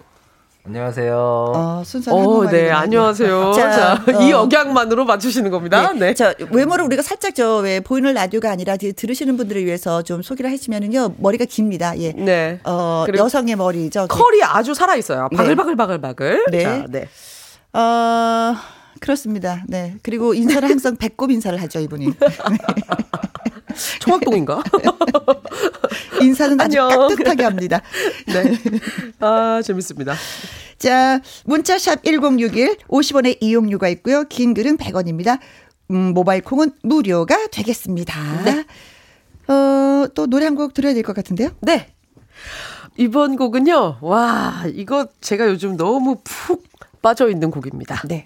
안녕하세요. 0.68 1.16
어, 1.56 1.84
순수한 1.86 2.26
어, 2.26 2.50
네, 2.50 2.72
안녕하세요. 2.72 3.52
자, 3.54 3.72
자 3.72 4.04
어. 4.18 4.22
이 4.24 4.34
억양만으로 4.34 5.06
맞추시는 5.06 5.52
겁니다. 5.52 5.92
네. 5.94 6.00
네. 6.00 6.14
자, 6.16 6.34
외모를 6.50 6.86
우리가 6.86 7.04
살짝 7.04 7.36
저 7.36 7.60
왜 7.62 7.80
보이는 7.80 8.12
라디오가 8.14 8.50
아니라 8.50 8.76
들으시는 8.78 9.38
분들을 9.38 9.64
위해서 9.64 10.02
좀 10.02 10.24
소개를 10.24 10.52
하시면은요, 10.52 11.16
머리가 11.18 11.46
깁니다. 11.46 11.98
예. 12.00 12.14
네. 12.14 12.60
어, 12.64 13.06
여성의 13.16 13.56
머리죠. 13.56 14.08
컬이 14.08 14.42
아주 14.44 14.74
살아 14.74 14.96
있어요. 14.96 15.30
바글바글 15.36 15.76
바글바글. 15.76 16.46
네. 16.50 16.64
자, 16.64 16.86
네. 16.90 17.08
어, 17.74 18.56
그렇습니다. 19.00 19.64
네. 19.68 19.96
그리고 20.02 20.34
인사를 20.34 20.68
항상 20.70 20.96
배꼽 20.96 21.32
인사를 21.32 21.62
하죠, 21.62 21.80
이분이. 21.80 22.08
청학동인가? 24.00 24.64
인사는 26.22 26.60
아주 26.62 26.78
깍듯하게 26.78 27.44
합니다. 27.44 27.82
네. 28.28 28.58
아, 29.20 29.62
재밌습니다. 29.64 30.16
자, 30.78 31.20
문자샵 31.46 32.04
1061 32.04 32.78
50원의 32.88 33.38
이용료가 33.42 33.90
있고요. 33.90 34.24
긴 34.26 34.54
글은 34.54 34.78
100원입니다. 34.78 35.40
음, 35.92 36.14
모바일 36.14 36.42
콩은 36.42 36.72
무료가 36.84 37.48
되겠습니다. 37.48 38.44
네. 38.44 38.66
어, 39.48 40.08
또 40.16 40.26
노래 40.28 40.46
한 40.46 40.56
곡 40.56 40.74
들어야 40.74 40.94
될 40.94 41.04
것 41.04 41.16
같은데요? 41.16 41.50
네. 41.62 41.94
이번 42.98 43.36
곡은요. 43.36 43.98
와, 44.02 44.64
이거 44.74 45.08
제가 45.22 45.48
요즘 45.50 45.76
너무 45.76 46.22
푹 46.24 46.64
빠져 47.02 47.30
있는 47.30 47.52
곡입니다. 47.52 48.02
네. 48.08 48.26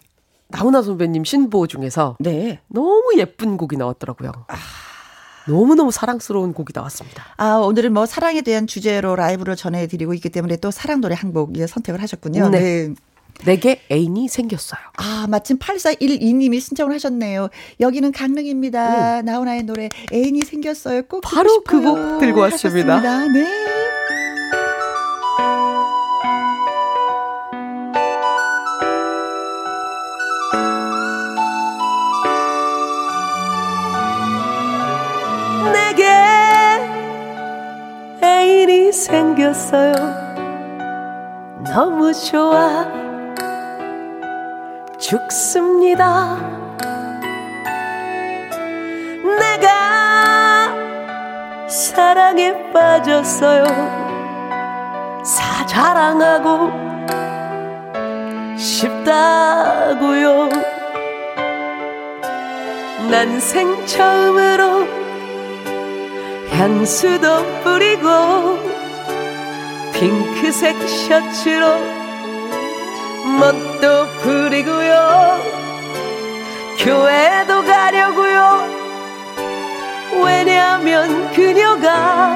나훈아 0.50 0.82
선배님 0.82 1.24
신보 1.24 1.68
중에서 1.68 2.18
네. 2.20 2.60
너무 2.68 3.14
예쁜 3.18 3.58
곡이 3.58 3.78
나왔더라고요. 3.78 4.32
아. 4.48 4.56
너무너무 5.48 5.92
사랑스러운 5.92 6.54
곡이 6.54 6.74
나왔습니다. 6.76 7.24
아, 7.38 7.56
오늘은 7.56 7.94
뭐 7.94 8.06
사랑에 8.06 8.42
대한 8.42 8.68
주제로 8.68 9.16
라이브를 9.16 9.56
전해드리고 9.56 10.14
있기 10.14 10.30
때문에 10.30 10.58
또 10.58 10.70
사랑 10.70 11.02
노래 11.02 11.16
한 11.16 11.34
곡 11.34 11.54
선택을 11.68 12.02
하셨군요. 12.02 12.50
네. 12.50 12.60
네. 12.60 12.94
내게 13.46 13.82
애인이 13.90 14.28
생겼어요. 14.28 14.80
아, 14.98 15.26
마침 15.30 15.58
8412님이 15.58 16.60
신청을 16.60 16.94
하셨네요. 16.96 17.48
여기는 17.80 18.12
강릉입니다. 18.12 19.20
오. 19.20 19.22
나훈아의 19.22 19.64
노래 19.64 19.88
애인이 20.12 20.42
생겼어요. 20.42 21.04
꼭 21.04 21.22
바로 21.22 21.62
그 21.64 21.82
곡 21.82 22.20
들고 22.20 22.42
왔습니다. 22.42 22.98
하셨습니다. 22.98 23.28
네. 23.32 23.79
생겼어요. 39.10 39.94
너무 41.74 42.14
좋아. 42.14 42.86
죽습니다. 45.00 46.38
내가 49.40 50.70
사랑에 51.68 52.72
빠졌어요. 52.72 53.64
사 55.24 55.66
자랑하고 55.66 56.72
싶다고요. 58.58 60.50
난생 63.10 63.86
처음으로 63.88 64.86
향수도 66.52 67.62
뿌리고 67.64 68.79
핑크색 70.00 70.78
셔츠로 70.88 71.78
멋도 73.40 74.08
부리고요 74.22 75.40
교회도 76.80 77.64
가려고요 77.64 78.80
왜냐면 80.24 81.32
그녀가 81.34 82.36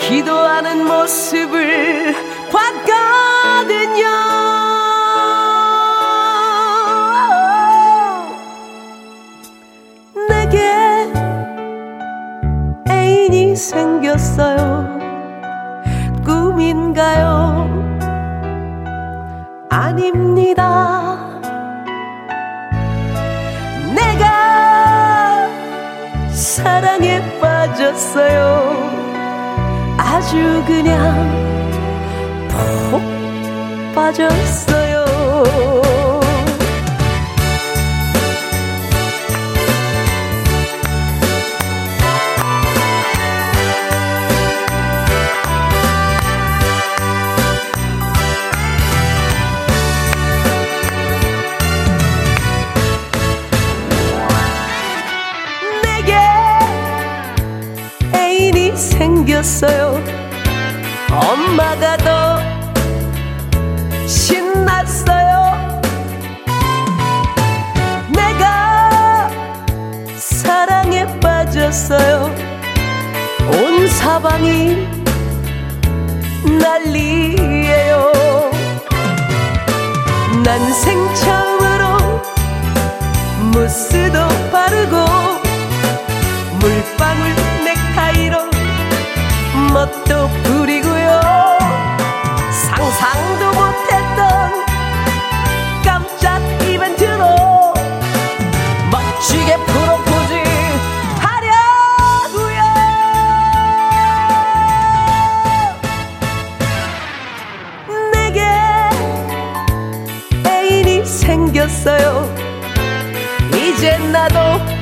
기도하는 0.00 0.86
모습을 0.86 2.14
봤거든요. 2.52 4.04
내게 10.28 11.10
애인이 12.88 13.56
생겼어요. 13.56 14.83
꿈인가요? 17.04 17.68
아닙니다. 19.68 21.18
내가 23.94 25.48
사랑에 26.32 27.20
빠졌어요. 27.40 28.72
아주 29.98 30.64
그냥 30.66 31.28
푹 32.48 33.02
빠졌어요. 33.94 35.04
생겼어요. 59.54 60.02
엄마가 61.10 61.96
더 61.98 62.38
신났어요. 64.06 65.80
내가 68.08 69.30
사랑에 70.18 71.06
빠졌어요. 71.20 72.34
온 73.52 73.88
사방이 73.88 74.88
난리예요. 76.60 78.12
난 80.44 80.72
생 80.74 80.98
처음으로 81.14 82.20
무스도 83.52 84.18
바르고 84.50 84.96
물방울 86.58 87.53
멋도 89.84 90.28
부리고요. 90.44 91.20
상상도 92.50 93.46
못했던 93.52 94.64
깜짝 95.84 96.40
이벤트로 96.62 97.74
멋지게 98.90 99.56
프로포즈 99.58 100.42
하려고요. 101.20 102.62
내게 108.10 108.40
애인이 110.48 111.04
생겼어요. 111.04 112.34
이제 113.52 113.98
나도 113.98 114.73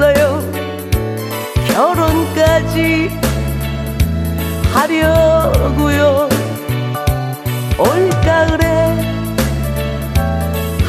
빠졌어요. 0.00 0.40
결혼까지 1.68 3.10
하려고요. 4.72 6.28
올가을에 7.78 8.64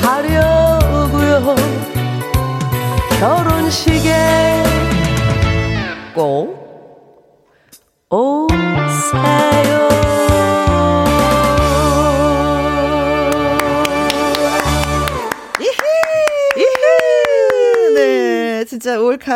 하려고요. 0.02 1.56
결혼식에 3.20 4.64
꼭 6.16 6.61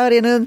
가을에는 0.06 0.46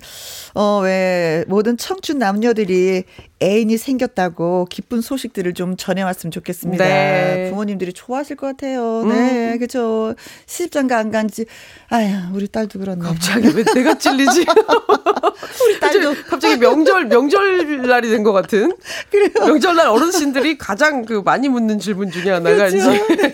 어, 0.55 0.79
왜, 0.83 1.45
모든 1.47 1.77
청춘 1.77 2.17
남녀들이 2.17 3.03
애인이 3.41 3.77
생겼다고 3.77 4.67
기쁜 4.69 4.99
소식들을 4.99 5.53
좀 5.53 5.77
전해왔으면 5.77 6.31
좋겠습니다. 6.31 6.83
네. 6.83 7.47
부모님들이 7.49 7.93
좋아하실 7.93 8.35
것 8.35 8.47
같아요. 8.47 9.05
네, 9.05 9.53
음. 9.53 9.59
그죠. 9.59 10.13
시집장가 10.45 10.97
안 10.97 11.09
간지, 11.09 11.45
아휴, 11.89 12.35
우리 12.35 12.47
딸도 12.49 12.79
그렇네. 12.79 13.01
갑자기 13.01 13.47
왜 13.55 13.63
내가 13.63 13.97
찔리지? 13.97 14.45
우리 15.65 15.79
딸도. 15.79 16.15
갑자기, 16.27 16.57
명절 16.57 17.05
명절 17.05 17.81
날이 17.87 18.09
된 18.09 18.23
것 18.23 18.33
같은. 18.33 18.73
그래요. 19.09 19.29
명절 19.47 19.75
날 19.77 19.87
어르신들이 19.87 20.57
가장 20.57 21.05
그 21.05 21.21
많이 21.23 21.47
묻는 21.47 21.79
질문 21.79 22.11
중에 22.11 22.31
하나가 22.31 22.69
그렇죠. 22.69 22.77
이제 22.77 23.33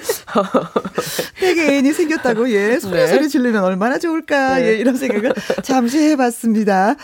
되게 1.39 1.73
애인이 1.73 1.91
생겼다고, 1.93 2.49
예. 2.51 2.79
소리 2.79 2.93
네. 2.93 3.07
소리 3.07 3.27
지르면 3.27 3.63
얼마나 3.63 3.97
좋을까, 3.97 4.57
네. 4.59 4.67
예. 4.67 4.73
이런 4.75 4.95
생각을 4.95 5.33
잠시 5.63 5.97
해봤습니다. 5.97 6.95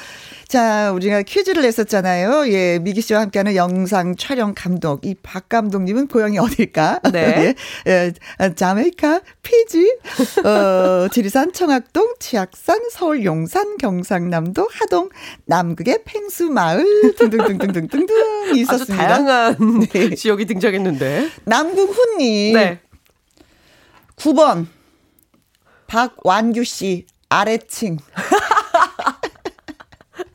자, 0.52 0.92
우리가 0.92 1.22
퀴즈를 1.22 1.62
냈었잖아요. 1.62 2.52
예, 2.52 2.78
미기 2.80 3.00
씨와 3.00 3.22
함께하는 3.22 3.56
영상 3.56 4.18
촬영 4.18 4.54
감독. 4.54 5.06
이 5.06 5.16
박 5.24 5.48
감독님은 5.48 6.08
고향이 6.08 6.40
어딜까? 6.40 7.00
네. 7.14 7.56
예, 7.88 8.12
예, 8.42 8.54
자메이카, 8.54 9.22
피지, 9.44 9.96
어, 10.44 11.08
지리산, 11.08 11.54
청학동, 11.54 12.16
치악산, 12.20 12.82
서울 12.92 13.24
용산, 13.24 13.78
경상남도, 13.78 14.68
하동, 14.74 15.08
남극의 15.46 16.00
팽수마을 16.04 17.14
등등등등등등등 17.18 18.16
아주 18.50 18.60
있었습니다. 18.60 19.08
다양한 19.08 19.88
네. 19.94 20.16
지역이 20.16 20.44
등장했는데. 20.48 21.30
남궁훈님. 21.46 22.56
네. 22.56 22.80
9번. 24.18 24.66
박완규 25.88 26.66
씨, 26.66 27.06
아래층. 27.30 27.96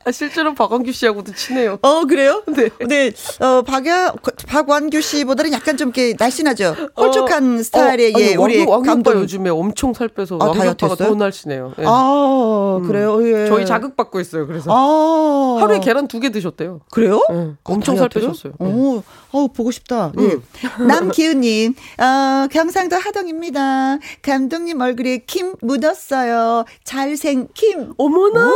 아, 0.07 0.11
실제로 0.11 0.53
박원규 0.53 0.93
씨하고도 0.93 1.33
친해요. 1.33 1.77
어, 1.81 2.05
그래요? 2.05 2.41
네. 2.47 2.69
네, 2.87 3.11
어, 3.45 3.61
박야, 3.61 4.13
박완규 4.47 5.01
씨보다는 5.01 5.51
약간 5.51 5.75
좀 5.75 5.89
이렇게 5.89 6.15
날씬하죠? 6.17 6.75
홀쭉한 6.97 7.61
스타일의, 7.63 8.13
어, 8.15 8.19
예, 8.19 8.25
아니, 8.27 8.35
우리 8.37 8.59
왕, 8.59 8.69
왕 8.69 8.79
오빠 8.79 8.89
감독. 8.91 9.15
요즘에 9.15 9.49
엄청 9.49 9.93
살 9.93 10.07
빼서 10.07 10.37
아, 10.39 10.45
왕 10.45 10.57
다이어트 10.57 10.85
오빠가 10.85 11.03
했어요? 11.03 11.09
더 11.09 11.15
날씬해요. 11.25 11.73
예. 11.79 11.83
아, 11.85 12.81
그래요? 12.87 13.21
예. 13.27 13.47
저희 13.47 13.65
자극받고 13.65 14.21
있어요. 14.21 14.47
그래서 14.47 14.71
아. 14.73 15.61
하루에 15.61 15.79
계란 15.79 16.07
두 16.07 16.21
개 16.21 16.29
드셨대요. 16.29 16.79
그래요? 16.89 17.21
예, 17.31 17.51
엄청 17.65 17.97
살 17.97 18.07
다이어트로? 18.07 18.31
빼셨어요. 18.31 18.53
예. 18.61 18.65
오, 18.65 19.03
어, 19.31 19.47
보고 19.47 19.71
싶다. 19.71 20.11
예. 20.19 20.37
남기훈님, 20.83 21.75
어, 21.99 22.47
경상도 22.51 22.95
하동입니다. 22.95 23.99
감독님 24.21 24.79
얼굴에 24.81 25.19
킴 25.27 25.55
묻었어요. 25.61 26.65
잘생 26.83 27.47
킴. 27.53 27.93
어머나! 27.97 28.51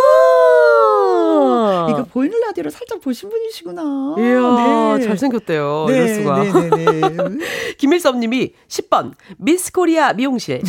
이거 1.89 2.05
보이는 2.05 2.39
라디오로 2.39 2.69
살짝 2.69 3.01
보신 3.01 3.29
분이시구나. 3.29 4.15
이야, 4.17 4.97
네. 4.97 5.03
잘생겼대요. 5.05 5.85
네, 5.87 5.93
이럴 5.95 6.15
수가. 6.15 6.43
네네네. 6.75 7.45
김일섭 7.77 8.17
님이 8.17 8.53
10번, 8.67 9.13
미스 9.37 9.71
코리아 9.71 10.13
미용실. 10.13 10.61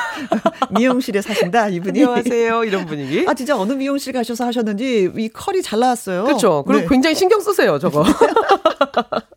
미용실에 0.70 1.20
사신다, 1.22 1.68
이분이. 1.68 2.00
안녕하세요. 2.04 2.64
이런 2.64 2.86
분위기. 2.86 3.24
아, 3.28 3.34
진짜 3.34 3.58
어느 3.58 3.72
미용실 3.72 4.12
가셔서 4.12 4.46
하셨는지 4.46 5.10
이 5.16 5.28
컬이 5.28 5.62
잘 5.62 5.80
나왔어요. 5.80 6.24
그렇죠. 6.24 6.64
그리고 6.66 6.82
네. 6.82 6.88
굉장히 6.88 7.14
신경 7.14 7.40
쓰세요, 7.40 7.78
저거. 7.78 8.04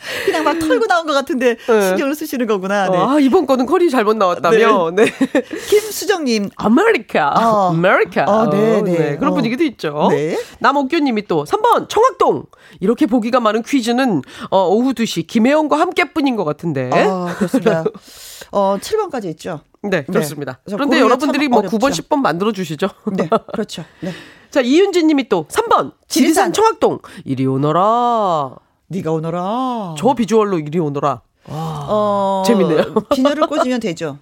그냥 0.24 0.44
막 0.44 0.58
털고 0.58 0.86
나온 0.86 1.06
것 1.06 1.12
같은데 1.12 1.56
네. 1.56 1.88
신경을 1.88 2.14
쓰시는 2.14 2.46
거구나. 2.46 2.88
네. 2.88 2.96
아, 2.96 3.18
이번 3.20 3.46
거는 3.46 3.66
컬이 3.66 3.90
잘못 3.90 4.16
나왔다며. 4.16 4.92
네. 4.92 5.04
김수정님. 5.68 6.50
아메리카. 6.56 7.28
어. 7.30 7.70
아메리카. 7.70 8.24
어, 8.24 8.50
네, 8.50 8.82
네. 8.82 9.16
그런 9.16 9.32
어. 9.32 9.34
분위기도 9.34 9.64
있죠. 9.64 10.08
네. 10.10 10.38
남옥규 10.58 10.98
님이 10.98 11.26
또 11.26 11.44
3번 11.44 11.88
청학동. 11.88 12.46
이렇게 12.80 13.06
보기가 13.06 13.40
많은 13.40 13.62
퀴즈는 13.62 14.22
어, 14.50 14.68
오후 14.68 14.92
2시 14.94 15.26
김혜영과 15.26 15.78
함께뿐인 15.78 16.36
것 16.36 16.44
같은데. 16.44 16.90
아, 16.92 17.34
그렇습니다. 17.36 17.84
어, 18.52 18.78
7번까지 18.80 19.26
있죠. 19.26 19.60
네, 19.82 20.04
그렇습니다. 20.04 20.60
그래서 20.64 20.76
그런데 20.76 21.00
여러분들이 21.00 21.46
참뭐 21.46 21.58
어렵죠. 21.60 21.78
9번, 21.78 21.90
10번 21.90 22.16
만들어 22.18 22.52
주시죠. 22.52 22.88
네, 23.12 23.28
그렇죠. 23.52 23.84
네. 24.00 24.12
자, 24.50 24.60
이윤진 24.60 25.06
님이 25.06 25.28
또 25.28 25.46
3번. 25.48 25.92
지리산. 26.08 26.52
지리산 26.52 26.52
청학동. 26.52 26.98
이리 27.24 27.46
오너라. 27.46 28.56
네가 28.90 29.12
오너라. 29.12 29.94
저 29.96 30.14
비주얼로 30.14 30.58
이리 30.58 30.78
오너라. 30.80 31.20
어, 31.46 32.42
재밌네요. 32.44 32.94
비녀를 33.14 33.46
꽂으면 33.46 33.78
되죠. 33.80 34.18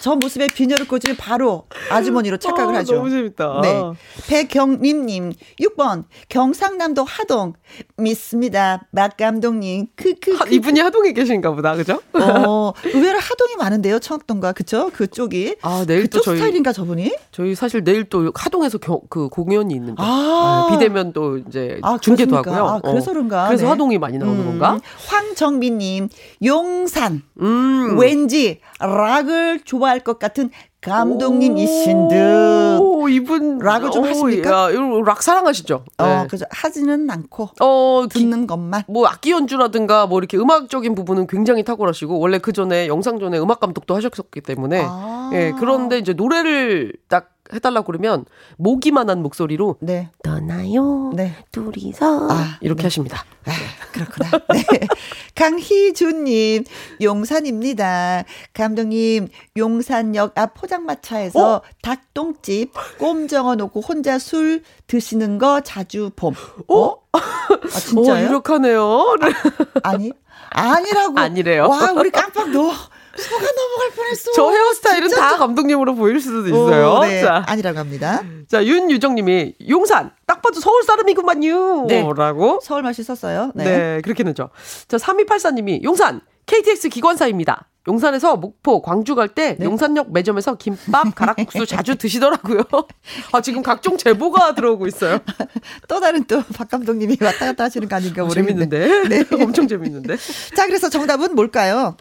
저 0.00 0.14
모습에 0.16 0.46
비녀를 0.46 0.86
꽂으면 0.86 1.16
바로 1.18 1.64
아주머니로 1.90 2.36
착각을 2.38 2.74
아, 2.74 2.78
하죠. 2.78 2.96
너무 2.96 3.10
재밌다. 3.10 3.60
네. 3.62 3.82
백경림님, 4.28 5.32
6번, 5.60 6.04
경상남도 6.28 7.04
하동. 7.04 7.54
믿습니다. 7.96 8.86
막 8.90 9.16
감독님. 9.16 9.88
크크. 9.96 10.34
하, 10.36 10.46
이분이 10.46 10.80
하동에 10.80 11.12
계신가 11.12 11.52
보다, 11.54 11.74
그죠? 11.74 12.00
어, 12.14 12.72
의외로 12.94 13.18
하동이 13.18 13.56
많은데요, 13.58 13.98
청학동과. 13.98 14.52
그쵸? 14.52 14.90
그쪽이. 14.94 15.56
아, 15.62 15.84
내일 15.86 16.02
또 16.08 16.18
그쪽 16.18 16.24
저희 16.24 16.36
스타일인가, 16.38 16.72
저분이? 16.72 17.14
저희 17.32 17.54
사실 17.54 17.84
내일 17.84 18.04
또 18.04 18.30
하동에서 18.34 18.78
겨, 18.78 19.00
그 19.08 19.28
공연이 19.28 19.74
있는데 19.74 20.02
아. 20.02 20.68
네, 20.70 20.76
비대면 20.76 21.12
또 21.12 21.38
이제 21.38 21.78
아, 21.82 21.98
중계도 22.00 22.30
그렇습니까? 22.30 22.56
하고요. 22.56 22.76
아, 22.76 22.80
그래서 22.80 23.12
그런가? 23.12 23.46
그래서 23.48 23.64
네. 23.64 23.70
하동이 23.70 23.98
많이 23.98 24.18
나오는 24.18 24.40
음, 24.40 24.44
건가? 24.46 24.78
황정민님, 25.06 26.08
용산. 26.44 27.22
음. 27.40 27.98
왠지 27.98 28.60
락을 28.80 29.60
좋아 29.64 29.87
할 29.88 30.00
것 30.00 30.18
같은 30.18 30.50
감독님이신 30.80 32.08
듯. 32.08 32.78
오, 32.80 33.08
이분 33.08 33.58
락을 33.58 33.90
좀 33.90 34.04
오, 34.04 34.06
하십니까? 34.08 34.72
야, 34.72 34.78
락 35.04 35.22
사랑하시죠? 35.22 35.84
어, 35.98 36.04
네. 36.06 36.26
그죠. 36.28 36.44
하지는 36.50 37.10
않고 37.10 37.50
어, 37.60 38.06
기- 38.10 38.20
듣는 38.20 38.46
것만. 38.46 38.84
뭐 38.88 39.06
악기 39.06 39.32
연주라든가 39.32 40.06
뭐 40.06 40.18
이렇게 40.18 40.36
음악적인 40.36 40.94
부분은 40.94 41.26
굉장히 41.26 41.64
탁월하시고 41.64 42.18
원래 42.18 42.38
그 42.38 42.52
전에 42.52 42.86
영상 42.86 43.18
전에 43.18 43.38
음악 43.38 43.60
감독도 43.60 43.94
하셨었기 43.96 44.40
때문에 44.40 44.82
아. 44.86 45.30
예 45.34 45.52
그런데 45.58 45.98
이제 45.98 46.12
노래를 46.12 46.92
딱 47.08 47.30
해달라고 47.52 47.86
그러면 47.86 48.24
모기만한 48.56 49.22
목소리로 49.22 49.76
네. 49.80 50.10
떠나요 50.22 51.10
네. 51.14 51.34
둘이서 51.52 52.28
아, 52.30 52.58
이렇게 52.60 52.82
네. 52.82 52.86
하십니다. 52.86 53.24
아, 53.44 53.52
그렇구나. 53.92 54.30
네. 54.52 54.86
강희준님, 55.34 56.64
용산입니다. 57.00 58.24
감독님, 58.52 59.28
용산역 59.56 60.38
앞 60.38 60.54
포장마차에서 60.54 61.54
어? 61.56 61.62
닭똥집 61.82 62.72
꼼 62.98 63.28
정어 63.28 63.54
놓고 63.54 63.80
혼자 63.80 64.18
술 64.18 64.62
드시는 64.86 65.38
거 65.38 65.60
자주 65.60 66.10
봄. 66.16 66.34
어? 66.68 66.94
아, 67.12 67.18
어, 67.18 67.68
진짜요? 67.68 68.26
유력하네요. 68.26 69.16
아니, 69.82 70.12
아니라고. 70.50 71.18
아니래요. 71.18 71.68
와, 71.68 71.92
우리 71.92 72.10
깜빡 72.10 72.50
너 72.50 72.70
속아 73.18 73.46
넘어갈 73.52 73.90
뻔했어. 73.96 74.32
저 74.32 74.50
헤어스타일은 74.50 75.08
진짜 75.08 75.22
다 75.30 75.36
감독님으로 75.38 75.94
보일 75.94 76.20
수도 76.20 76.46
있어요. 76.46 76.88
어, 76.90 77.04
네. 77.04 77.22
자, 77.22 77.44
아니라고 77.46 77.78
합니다. 77.78 78.22
자 78.48 78.64
윤유정님이 78.64 79.54
용산 79.68 80.10
딱 80.26 80.40
봐도 80.42 80.60
서울 80.60 80.82
사람이구만요. 80.84 81.86
네. 81.86 82.06
라고. 82.16 82.60
서울 82.62 82.82
맛이 82.82 83.02
썼어요. 83.02 83.52
네. 83.54 83.64
네. 83.64 84.00
그렇게 84.02 84.22
넣죠. 84.24 84.50
자 84.88 84.96
3284님이 84.96 85.82
용산 85.82 86.20
KTX 86.46 86.88
기관사입니다. 86.88 87.68
용산에서 87.86 88.36
목포, 88.36 88.82
광주 88.82 89.14
갈때 89.14 89.56
네. 89.58 89.64
용산역 89.64 90.12
매점에서 90.12 90.56
김밥, 90.56 91.14
가락국수 91.14 91.64
자주 91.66 91.96
드시더라고요. 91.96 92.62
아 93.32 93.40
지금 93.40 93.62
각종 93.62 93.96
제보가 93.96 94.54
들어오고 94.54 94.86
있어요. 94.86 95.18
또 95.88 95.98
다른 95.98 96.24
또 96.24 96.42
박 96.56 96.68
감독님이 96.68 97.16
왔다 97.22 97.46
갔다 97.46 97.64
하시는 97.64 97.88
거 97.88 97.96
아닌가 97.96 98.24
어, 98.24 98.26
모르겠는데. 98.26 98.88
재밌는데? 98.88 99.36
네. 99.36 99.36
엄청 99.42 99.66
재밌는데? 99.68 100.16
자, 100.54 100.66
그래서 100.66 100.90
정답은 100.90 101.34
뭘까요? 101.34 101.96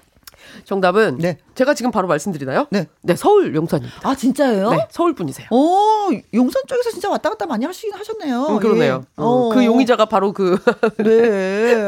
정답은 0.66 1.18
네. 1.20 1.38
제가 1.56 1.74
지금 1.74 1.92
바로 1.92 2.08
말씀드리나요? 2.08 2.68
네. 2.70 2.88
네, 3.02 3.16
서울 3.16 3.56
용산입니다. 3.56 4.08
아, 4.08 4.16
진짜예요? 4.16 4.70
네, 4.72 4.88
서울 4.92 5.14
분이세요. 5.14 5.48
오, 5.52 6.12
용산 6.34 6.64
쪽에서 6.68 6.92
진짜 6.92 7.10
왔다 7.10 7.30
갔다 7.30 7.46
많이 7.46 7.66
하시긴 7.66 7.94
하셨네요. 7.94 8.46
음, 8.48 8.60
그러네요. 8.60 9.04
예. 9.04 9.08
어, 9.16 9.50
그 9.54 9.66
용의자가 9.66 10.06
바로 10.06 10.34
그 10.34 10.58
네. 11.04 11.86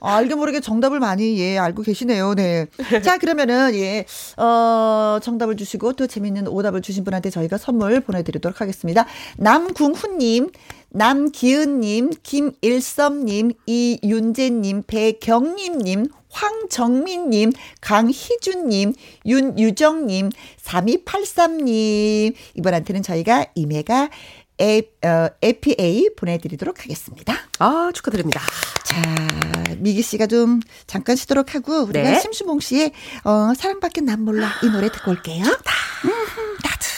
아, 0.00 0.16
알게 0.16 0.34
모르게 0.34 0.60
정답을 0.60 1.00
많이, 1.00 1.38
예, 1.38 1.58
알고 1.58 1.82
계시네요. 1.82 2.34
네. 2.34 2.66
자, 3.02 3.18
그러면은, 3.18 3.74
예, 3.74 4.04
어, 4.36 5.18
정답을 5.22 5.56
주시고 5.56 5.94
또 5.94 6.06
재밌는 6.06 6.48
오답을 6.48 6.82
주신 6.82 7.04
분한테 7.04 7.30
저희가 7.30 7.58
선물 7.58 8.00
보내드리도록 8.00 8.60
하겠습니다. 8.60 9.06
남궁훈님, 9.38 10.50
남기은님, 10.90 12.10
김일섭님, 12.22 13.52
이윤재님, 13.66 14.84
배경림님, 14.86 16.06
황정민님, 16.36 17.52
강희준님, 17.80 18.92
윤유정님, 19.24 20.30
3283님. 20.62 22.34
이분한테는 22.54 23.02
저희가 23.02 23.46
이메가 23.54 24.10
에, 24.60 24.82
어, 25.04 25.28
APA 25.42 26.10
보내드리도록 26.16 26.82
하겠습니다. 26.82 27.34
아 27.58 27.90
축하드립니다. 27.92 28.40
자, 28.84 29.02
미기 29.78 30.02
씨가 30.02 30.26
좀 30.26 30.60
잠깐 30.86 31.16
쉬도록 31.16 31.54
하고 31.54 31.82
우리가 31.82 32.10
네. 32.10 32.20
심수봉 32.20 32.60
씨의 32.60 32.92
어, 33.24 33.52
사랑밖에 33.54 34.00
난 34.00 34.22
몰라 34.22 34.50
이 34.62 34.68
노래 34.68 34.90
듣고 34.90 35.10
올게요. 35.10 35.44
음흠, 35.44 36.40
나도. 36.62 36.95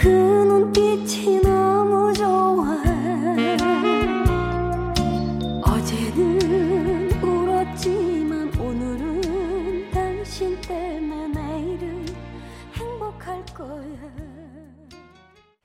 그 0.00 0.08
눈빛이 0.08 1.42
너무 1.42 2.10
좋아 2.14 2.82
어제는 5.62 7.22
울었지만 7.22 8.50
오늘은 8.58 9.90
당신 9.92 10.58
때문에 10.62 11.28
내일은 11.38 12.06
행복할 12.72 13.44
거야 13.54 13.84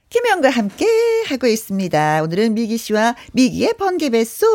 김혜영과 0.10 0.50
함께 0.50 0.86
하고 1.28 1.48
있습니다. 1.48 2.24
오늘은 2.24 2.56
미기 2.56 2.78
씨와 2.78 3.15
미기의 3.32 3.76
번개배송 3.78 4.50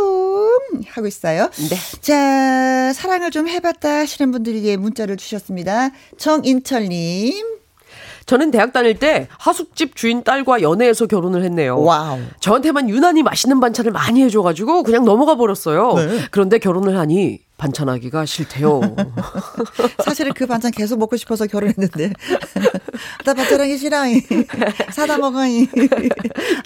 하고 0.89 1.07
있어요. 1.07 1.49
네. 1.71 1.77
자, 2.03 2.93
사랑을 2.93 3.31
좀 3.31 3.49
해봤다 3.49 4.01
하시는 4.01 4.31
분들이 4.31 4.63
예, 4.67 4.77
문자를 4.77 5.17
주셨습니다. 5.17 5.91
정인철님. 6.19 7.60
저는 8.31 8.53
대학 8.53 8.73
다닐 8.73 8.97
때 8.97 9.27
하숙집 9.39 9.97
주인 9.97 10.23
딸과 10.23 10.63
연애해서 10.63 11.09
결혼을 11.09 11.43
했네요. 11.43 11.81
와우. 11.83 12.21
저한테만 12.39 12.89
유난히 12.89 13.25
맛있는 13.25 13.59
반찬을 13.59 13.91
많이 13.91 14.23
해줘가지고 14.23 14.85
그냥 14.85 15.05
넘어가 15.05 15.35
버렸어요. 15.35 15.95
네. 15.95 16.19
그런데 16.31 16.59
결혼을 16.61 16.97
하니 16.97 17.41
반찬하기가 17.61 18.25
싫대요. 18.25 18.81
사실은 20.03 20.33
그 20.33 20.47
반찬 20.47 20.71
계속 20.73 20.99
먹고 20.99 21.17
싶어서 21.19 21.47
결혼했는데. 21.47 22.11
나 23.25 23.35
반찬하기 23.35 23.77
싫어. 23.77 23.99
사다 24.93 25.19
먹어. 25.19 25.41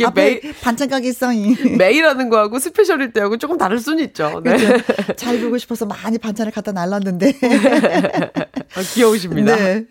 앞에 0.05 0.13
매일- 0.15 0.55
반찬 0.63 0.89
가게 0.89 1.09
있어. 1.09 1.31
매일 1.79 2.07
하는 2.07 2.29
거하고 2.29 2.61
special일 2.61 3.13
때하고 3.13 3.39
조금 3.39 3.59
다를 3.59 3.79
수는 3.81 4.05
있죠. 4.05 4.41
네. 4.45 4.57
그렇죠. 4.57 5.15
잘 5.17 5.41
보고 5.41 5.59
싶어서 5.59 5.85
많이 5.85 6.17
반찬을 6.19 6.53
갖다 6.53 6.71
날랐는데. 6.71 7.33
아, 8.77 8.81
귀여우십니다. 8.95 9.57
네. 9.57 9.85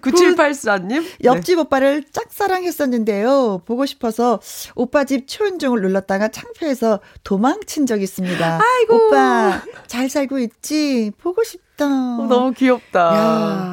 9784님. 0.00 1.04
옆집 1.24 1.58
오빠를 1.58 2.02
짝사랑했었는데요. 2.12 3.62
보고 3.66 3.84
싶어서 3.84 4.40
오빠 4.74 5.04
집 5.04 5.28
초인종을 5.28 5.82
눌렀다가 5.82 6.28
창피해서 6.28 7.00
도망친 7.24 7.84
적 7.86 8.00
있습니다. 8.00 8.60
아이고. 8.62 9.06
오빠 9.08 9.62
잘 9.86 10.08
살고 10.08 10.45
있지? 10.46 11.12
보고 11.18 11.42
싶 11.44 11.60
다. 11.76 11.84
어, 11.86 12.26
너무 12.28 12.52
귀엽다. 12.52 13.00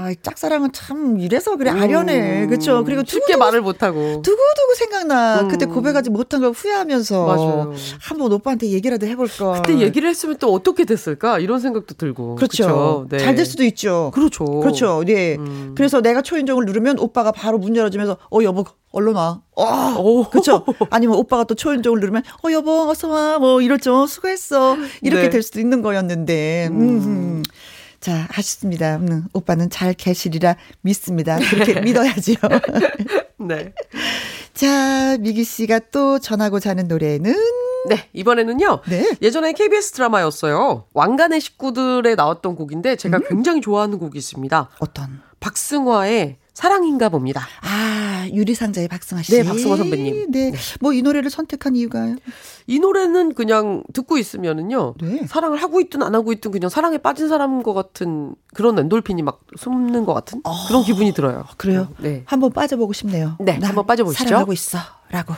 야, 0.06 0.10
이 0.12 0.16
짝사랑은 0.22 0.74
참 0.74 1.20
이래서 1.20 1.56
그래 1.56 1.72
아련해. 1.72 2.44
음, 2.44 2.48
그렇죠. 2.50 2.84
그리고 2.84 3.02
쉽게 3.06 3.34
두고두고- 3.36 3.38
말을 3.38 3.62
못 3.62 3.82
하고. 3.82 4.22
두고두고 4.22 4.74
생각나. 4.78 5.42
음. 5.42 5.48
그때 5.48 5.66
고백하지 5.66 6.10
못한 6.10 6.42
걸 6.42 6.52
후회하면서 6.52 7.26
맞아요. 7.26 7.74
한번 8.02 8.32
오빠한테 8.34 8.68
얘기라도 8.72 9.08
해볼 9.08 9.28
걸. 9.38 9.62
그때 9.62 9.80
얘기를 9.80 10.10
했으면 10.10 10.36
또 10.38 10.52
어떻게 10.54 10.84
됐을까? 10.84 11.40
이런 11.40 11.60
생각도 11.62 11.94
들고. 11.96 12.36
그렇죠. 12.36 12.64
그쵸? 12.64 13.06
네. 13.10 13.20
잘될 13.20 13.46
수도 13.46 13.64
있죠. 13.64 14.12
그렇죠. 14.14 14.44
그렇죠. 14.46 15.04
네. 15.06 15.36
음. 15.38 15.74
그래서 15.78 16.02
내가 16.02 16.22
초인종을 16.22 16.66
누르면 16.66 17.00
오빠가 17.00 17.32
바로 17.32 17.58
문 17.58 17.76
열어주면서 17.76 18.18
어 18.32 18.44
여보 18.44 18.66
얼른 18.92 19.14
와. 19.16 19.42
어, 19.56 19.96
오. 20.00 20.30
그렇죠. 20.30 20.66
아니면 20.90 21.18
오빠가 21.18 21.46
또 21.46 21.56
초인종을 21.56 22.00
누르면 22.02 22.24
어 22.46 22.52
여보 22.52 22.90
어서 22.90 23.08
와. 23.08 23.40
뭐 23.40 23.62
이렇죠. 23.62 24.06
수고했어. 24.08 24.76
이렇게 25.02 25.24
네. 25.24 25.30
될 25.30 25.42
수도 25.42 25.60
있는 25.62 25.82
거였는데. 25.82 26.68
음. 26.72 27.44
자, 28.04 28.28
아쉽습니다. 28.34 28.98
음, 28.98 29.28
오빠는 29.32 29.70
잘 29.70 29.94
계시리라 29.94 30.58
믿습니다. 30.82 31.40
그렇게 31.40 31.80
믿어야지요. 31.80 32.36
네. 33.48 33.74
자, 34.54 35.16
미기 35.22 35.46
씨가 35.46 35.80
또 35.90 36.20
전하고자 36.20 36.72
하는 36.72 36.90
노래는 36.90 37.34
네, 37.88 38.10
이번에는요. 38.12 38.82
네. 38.90 39.10
예전에 39.22 39.54
KBS 39.54 39.94
드라마였어요. 39.94 40.86
왕관의 40.94 41.40
식구들에 41.40 42.16
나왔던 42.16 42.56
곡인데 42.56 42.98
제가 42.98 43.20
음. 43.20 43.24
굉장히 43.30 43.62
좋아하는 43.62 43.98
곡이 44.00 44.18
있습니다. 44.18 44.70
어떤? 44.80 45.22
박승화의 45.40 46.40
사랑인가 46.54 47.10
봅니다. 47.10 47.48
아, 47.62 48.28
유리상자의 48.32 48.88
박승아 48.88 49.24
씨. 49.24 49.32
네, 49.36 49.44
박승아 49.44 49.76
선배님. 49.76 50.32
네. 50.32 50.52
뭐 50.82 50.94
이 50.94 51.02
노래를 51.02 51.30
선택한 51.32 51.76
이유가요? 51.76 52.16
이 52.68 52.80
노래는 52.80 53.34
그냥 53.34 53.84
듣고 53.94 54.18
있으면은요. 54.18 54.94
네. 55.02 55.26
사랑을 55.28 55.62
하고 55.62 55.82
있든 55.82 56.04
안 56.04 56.14
하고 56.14 56.32
있든 56.32 56.52
그냥 56.52 56.70
사랑에 56.70 56.98
빠진 57.00 57.28
사람인 57.28 57.64
것 57.64 57.74
같은 57.74 58.36
그런 58.54 58.78
엔돌핀이 58.78 59.24
막 59.24 59.42
솟는 59.58 60.06
것 60.06 60.14
같은 60.14 60.42
그런 60.68 60.84
기분이 60.84 61.14
들어요. 61.14 61.46
그래요? 61.58 61.88
네. 62.00 62.22
한번 62.26 62.52
빠져보고 62.52 62.94
싶네요. 62.94 63.36
네, 63.40 63.58
나 63.58 63.70
한번 63.70 63.86
빠져보시죠. 63.88 64.24
사랑하고 64.26 64.54
있어. 64.54 64.78
라고. 65.10 65.34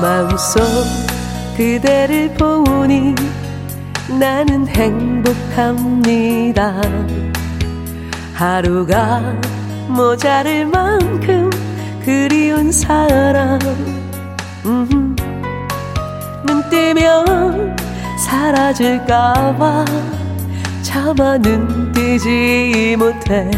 마음속 0.00 0.62
그대를 1.56 2.34
보니 2.34 3.14
나는 4.18 4.66
행복합니다. 4.68 6.02
하루가 8.34 9.20
모자랄 9.88 10.66
만큼 10.66 11.50
그리운 12.04 12.70
사람. 12.70 13.58
음, 14.64 15.16
눈 16.46 16.68
뜨면 16.70 17.76
사라질까봐 18.18 19.84
차마 20.82 21.38
눈 21.38 21.92
뜨지 21.92 22.96
못해. 22.98 23.50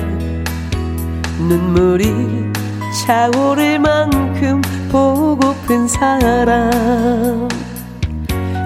눈물이 1.38 2.57
차오를 2.92 3.78
만큼 3.78 4.60
보고픈 4.90 5.86
사람. 5.88 7.48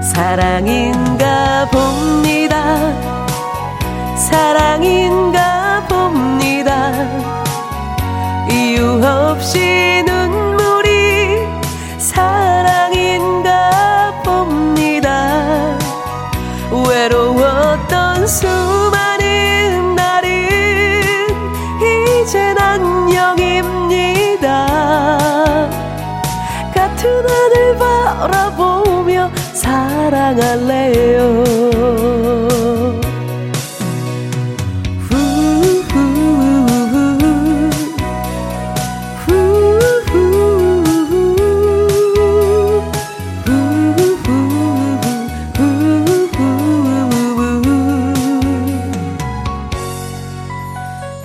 사랑인가 0.03 1.68
봅니다. 1.70 2.62
사랑인가 4.16 5.87
봅니다. 5.89 6.93
이유 8.51 9.01
없이 9.05 10.05
눈물이 10.07 11.47
사랑인가 11.99 13.51
봅니다. 14.25 15.79
외로웠던 16.70 18.27
수 18.27 18.47
사랑할래요. 29.63 31.23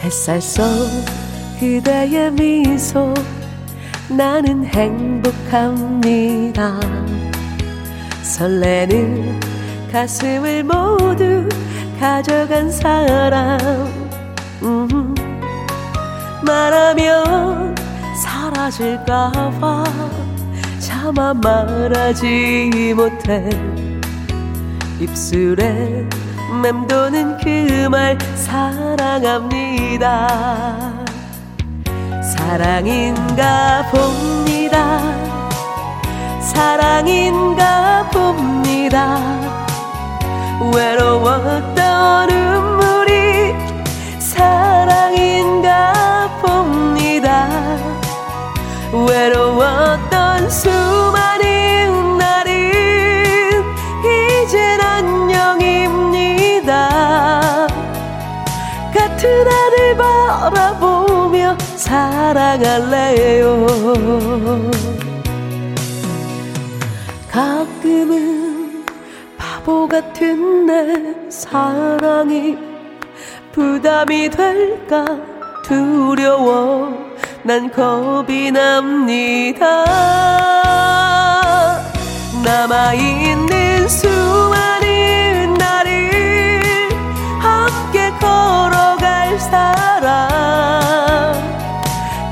햇살 0.03 0.41
속 0.41 0.63
그대의 1.59 2.31
미소 2.31 3.13
나는 4.09 4.63
행복합니다 4.65 5.87
설레는 8.37 9.39
가슴을 9.91 10.63
모두 10.63 11.49
가져간 11.99 12.69
사람. 12.69 13.57
음, 14.61 15.15
말하면 16.45 17.75
사라질까봐 18.23 19.83
차마 20.77 21.33
말하지 21.33 22.93
못해. 22.95 23.49
입술에 24.99 26.07
맴도는 26.61 27.37
그 27.39 27.89
말 27.89 28.17
사랑합니다. 28.35 30.27
사랑인가 32.21 33.83
봅니다 33.89 34.56
사랑인가 36.57 38.09
봅니다. 38.11 39.21
외로웠던 40.73 42.29
눈물이 42.29 43.53
사랑인가 44.17 45.93
봅니다. 46.41 47.47
외로웠던 48.91 50.49
수많은 50.49 52.17
날은 52.17 53.63
이젠 54.41 54.81
안녕입니다. 54.81 56.65
같은 58.95 59.47
하늘 59.47 59.95
바라보며 59.95 61.55
사랑할래요 61.75 63.67
가끔은 67.37 68.83
바보 69.37 69.87
같은 69.87 70.65
내 70.65 71.29
사랑이 71.29 72.57
부담이 73.51 74.31
될까 74.31 75.05
두려워. 75.63 76.97
난 77.43 77.71
겁이 77.71 78.51
납니다. 78.51 79.85
남아있는 82.43 83.87
수많은 83.87 85.53
날을 85.59 86.89
함께 87.39 88.09
걸어갈 88.19 89.39
사람. 89.39 90.19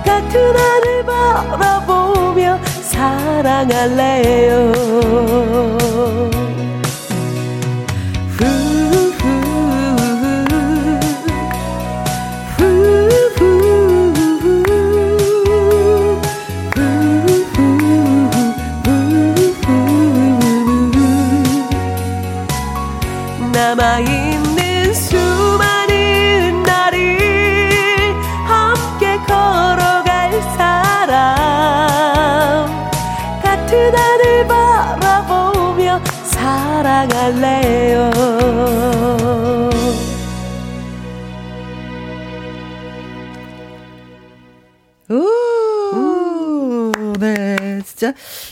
같은 0.04 0.56
사랑할래요 3.06 4.72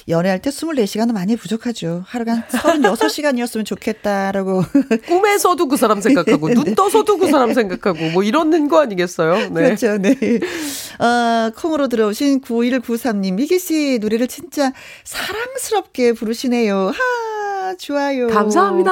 연애할 0.07 0.41
때 0.41 0.49
24시간은 0.49 1.13
많이 1.13 1.35
부족하죠. 1.35 2.03
하루가 2.05 2.33
한 2.33 2.43
36시간이었으면 2.81 3.65
좋겠다라고. 3.65 4.63
꿈에서도 5.07 5.67
그 5.67 5.77
사람 5.77 6.01
생각하고 6.01 6.49
눈 6.53 6.75
떠서도 6.75 7.17
그 7.17 7.29
사람 7.29 7.53
생각하고 7.53 8.11
뭐 8.11 8.23
이런 8.23 8.67
거 8.67 8.81
아니겠어요? 8.81 9.49
네. 9.49 9.63
그렇죠, 9.63 9.97
네. 9.97 10.15
어, 10.99 11.51
콩으로 11.55 11.87
들어오신 11.87 12.41
9193님, 12.41 13.33
미기 13.33 13.59
씨 13.59 13.99
노래를 14.01 14.27
진짜 14.27 14.73
사랑스럽게 15.03 16.13
부르시네요. 16.13 16.91
하, 16.93 17.75
좋아요. 17.77 18.27
감사합니다. 18.27 18.91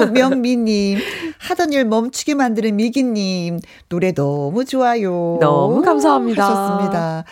오 0.00 0.06
명미님, 0.06 0.98
하던 1.38 1.72
일 1.72 1.84
멈추게 1.84 2.34
만드는 2.34 2.76
미기님, 2.76 3.60
노래 3.88 4.12
너무 4.12 4.64
좋아요. 4.64 5.38
너무 5.40 5.82
감사합니다. 5.82 6.42
하셨습니다. 6.44 7.24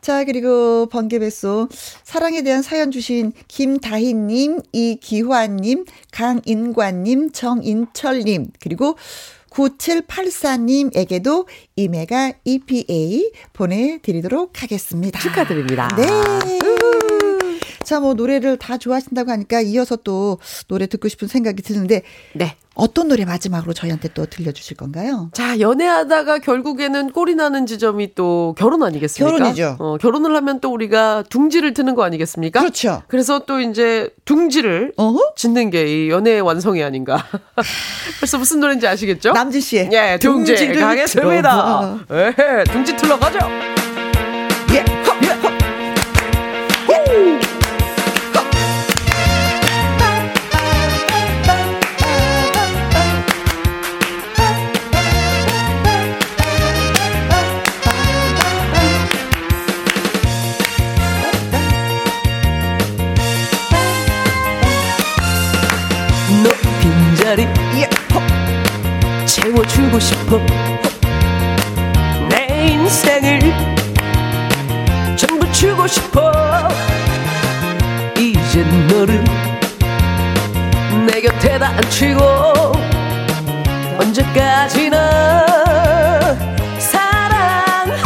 자, 0.00 0.24
그리고 0.24 0.86
번개배소 0.86 1.68
사랑에 2.04 2.42
대한 2.42 2.62
사연 2.62 2.90
주신 2.90 3.32
김다희님, 3.48 4.60
이기화님, 4.72 5.84
강인관님, 6.12 7.32
정인철님, 7.32 8.52
그리고 8.60 8.96
9784님에게도 9.50 11.46
이메가 11.76 12.32
EPA 12.44 13.32
보내드리도록 13.52 14.62
하겠습니다. 14.62 15.18
축하드립니다. 15.20 15.88
네. 15.96 16.87
자, 17.88 18.00
뭐 18.00 18.12
노래를 18.12 18.58
다 18.58 18.76
좋아하신다고 18.76 19.30
하니까 19.30 19.62
이어서 19.62 19.96
또 19.96 20.38
노래 20.66 20.86
듣고 20.86 21.08
싶은 21.08 21.26
생각이 21.26 21.62
드는데 21.62 22.02
네. 22.34 22.54
어떤 22.74 23.08
노래 23.08 23.24
마지막으로 23.24 23.72
저희한테 23.72 24.10
또 24.12 24.26
들려주실 24.26 24.76
건가요? 24.76 25.30
자, 25.32 25.58
연애하다가 25.58 26.40
결국에는 26.40 27.12
꼴이 27.12 27.34
나는 27.34 27.64
지점이 27.64 28.14
또 28.14 28.54
결혼 28.58 28.82
아니겠습니까? 28.82 29.38
결혼이죠. 29.38 29.76
어, 29.80 29.96
결혼을 29.98 30.36
하면 30.36 30.60
또 30.60 30.70
우리가 30.70 31.24
둥지를 31.30 31.72
트는 31.72 31.94
거 31.94 32.04
아니겠습니까? 32.04 32.60
그렇죠. 32.60 33.02
그래서 33.08 33.38
또 33.46 33.58
이제 33.58 34.10
둥지를 34.26 34.92
어허. 34.98 35.32
짓는 35.34 35.70
게 35.70 35.86
이 35.88 36.10
연애의 36.10 36.42
완성이 36.42 36.82
아닌가. 36.82 37.24
벌써 38.20 38.36
무슨 38.36 38.60
노래인지 38.60 38.86
아시겠죠? 38.86 39.32
남진 39.32 39.62
씨의 39.62 39.88
예, 39.92 40.18
둥지 40.20 40.54
가겠습니다. 40.74 42.00
예, 42.12 42.64
둥지 42.70 42.94
틀러 42.96 43.18
가죠. 43.18 43.38
채워주고 69.58 69.98
싶어. 69.98 70.38
내 72.28 72.46
인생을 72.68 73.40
전부 75.16 75.50
주고 75.52 75.86
싶어. 75.88 76.32
이젠 78.16 78.86
너를 78.86 79.24
내 81.06 81.20
곁에다 81.20 81.70
앉히고 81.70 82.72
언제까지나 83.98 84.96
사랑할까봐. 86.78 87.96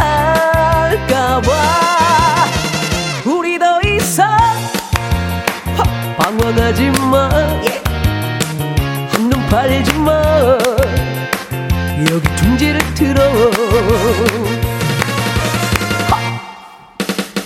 우리 3.25 3.59
더 3.59 3.79
이상 3.81 4.27
방황하지 6.17 6.89
마. 7.11 7.29
한눈 9.11 9.39
팔지 9.49 9.93
마 9.99 10.22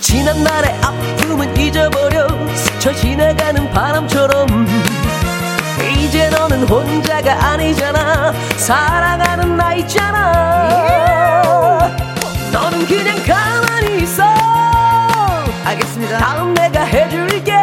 지난 0.01 0.43
날의 0.43 0.75
아픔은 0.81 1.55
잊어버려 1.57 2.27
스쳐 2.55 2.93
지나가는 2.93 3.71
바람처럼. 3.71 4.67
이제 5.97 6.29
너는 6.29 6.67
혼자가 6.67 7.51
아니잖아. 7.51 8.33
사랑하는 8.57 9.55
나 9.55 9.73
있잖아. 9.75 11.17
너는 12.51 12.85
그냥 12.85 13.15
가만히 13.25 14.03
있어. 14.03 14.23
알겠습니다. 15.63 16.17
다음 16.17 16.53
내가 16.53 16.83
해줄게. 16.83 17.53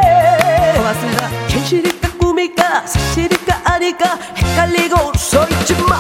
고맙습니다. 0.77 1.29
현실일까 1.49 2.09
꿈일까 2.19 2.87
사실일까 2.87 3.61
아닐까 3.65 4.19
헷갈리고 4.37 5.13
서 5.17 5.47
있지 5.49 5.75
마 5.83 5.99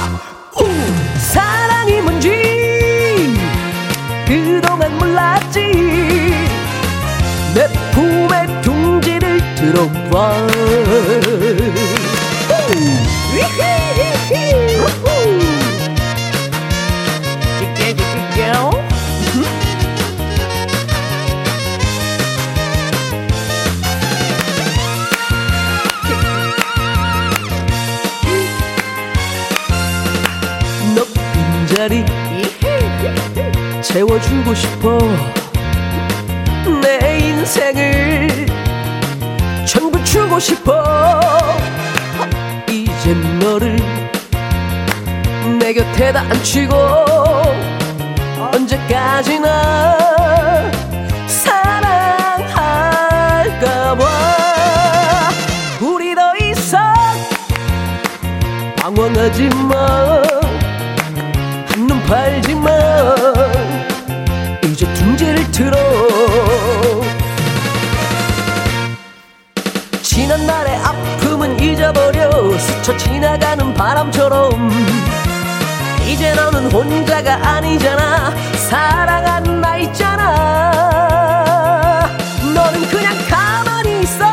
우! 0.60 0.64
사랑이 1.18 2.00
뭔지 2.00 3.34
그동안 4.26 4.96
몰랐지 4.98 5.60
내 7.54 7.68
품에 7.92 8.60
둥지를 8.62 9.54
들어봐 9.54 10.46
채워주고 34.44 34.54
싶어. 34.54 34.98
내 36.82 37.18
인생을 37.18 38.46
전부 39.66 40.04
주고 40.04 40.38
싶어. 40.38 40.84
이젠 42.68 43.38
너를 43.38 43.76
내 45.58 45.72
곁에다 45.72 46.20
앉히고 46.20 46.76
언제까지나 48.52 49.98
사랑할까봐. 51.26 52.44
우리 55.80 56.14
더 56.14 56.36
이상 56.36 56.94
방황하지 58.76 59.48
마. 59.48 60.22
한눈 61.68 62.00
팔지 62.02 62.54
마 62.54 63.53
스쳐 72.64 72.96
지나가는 72.96 73.74
바람처럼. 73.74 74.70
이제 76.06 76.32
너는 76.34 76.70
혼자가 76.72 77.34
아니잖아. 77.56 78.32
사랑하는 78.68 79.60
나 79.60 79.76
있잖아. 79.76 81.30
너는 82.54 82.88
그냥 82.88 83.14
가만히 83.28 84.00
있어. 84.02 84.24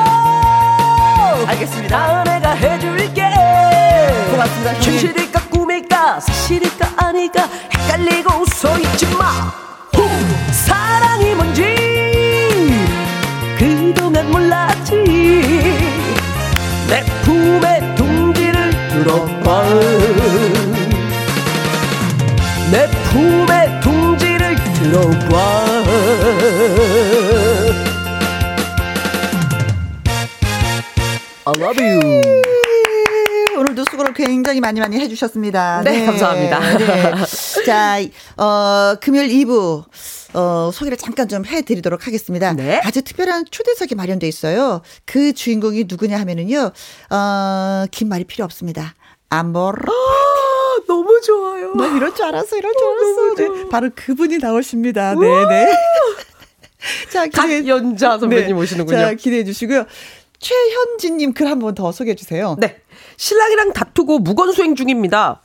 알겠습니다. 1.47 2.23
내가 2.23 2.51
해줄게. 2.51 3.29
고맙습니다, 4.31 4.73
형님. 4.73 4.91
현실일까 4.91 5.39
꿈일까 5.49 6.19
사실일까 6.19 6.93
아닐까 6.97 7.47
헷갈리고 7.73 8.45
서있지 8.45 9.07
마 9.15 9.60
내 22.71 22.87
품에 23.11 23.79
둥지를 23.81 24.55
들어봐 24.75 25.71
I 31.45 31.53
love 31.57 31.83
you 31.83 32.41
오늘도 33.57 33.85
수고를 33.91 34.13
굉장히 34.13 34.59
많이 34.59 34.79
많이 34.79 34.97
해주셨습니다. 34.99 35.81
네, 35.83 36.05
감사합니다. 36.05 36.77
네. 36.77 37.65
자, 37.65 37.97
어, 38.37 38.95
금요일 38.99 39.29
2부. 39.29 39.85
어, 40.33 40.71
소개를 40.73 40.97
잠깐 40.97 41.27
좀 41.27 41.45
해드리도록 41.45 42.07
하겠습니다. 42.07 42.53
네. 42.53 42.79
아주 42.83 43.01
특별한 43.01 43.45
초대석이 43.51 43.95
마련돼 43.95 44.27
있어요. 44.27 44.81
그 45.05 45.33
주인공이 45.33 45.85
누구냐 45.87 46.19
하면은요, 46.19 46.71
어, 47.09 47.85
긴 47.91 48.07
말이 48.09 48.23
필요 48.23 48.45
없습니다. 48.45 48.95
암보르. 49.31 49.89
아, 49.89 50.81
너무 50.87 51.21
좋아요. 51.21 51.73
너 51.75 51.87
이럴 51.95 52.13
줄 52.13 52.25
알았어, 52.25 52.57
이럴 52.57 52.73
줄 52.73 52.87
알았어. 52.87 53.35
네, 53.63 53.69
바로 53.69 53.89
그분이 53.95 54.37
나오십니다. 54.39 55.15
네 55.15 55.45
네. 55.47 55.73
자, 57.09 57.27
기대해, 57.27 57.61
박연자 57.61 58.19
선배님 58.19 58.47
네. 58.47 58.61
오시는군요. 58.61 58.97
자, 58.97 59.13
기대해 59.13 59.43
주시고요. 59.45 59.85
최현진님 60.39 61.33
글 61.33 61.47
한번 61.47 61.75
더 61.75 61.91
소개해 61.91 62.15
주세요. 62.15 62.57
네. 62.59 62.81
신랑이랑 63.21 63.73
다투고 63.73 64.17
묵언 64.17 64.51
수행 64.51 64.73
중입니다. 64.73 65.41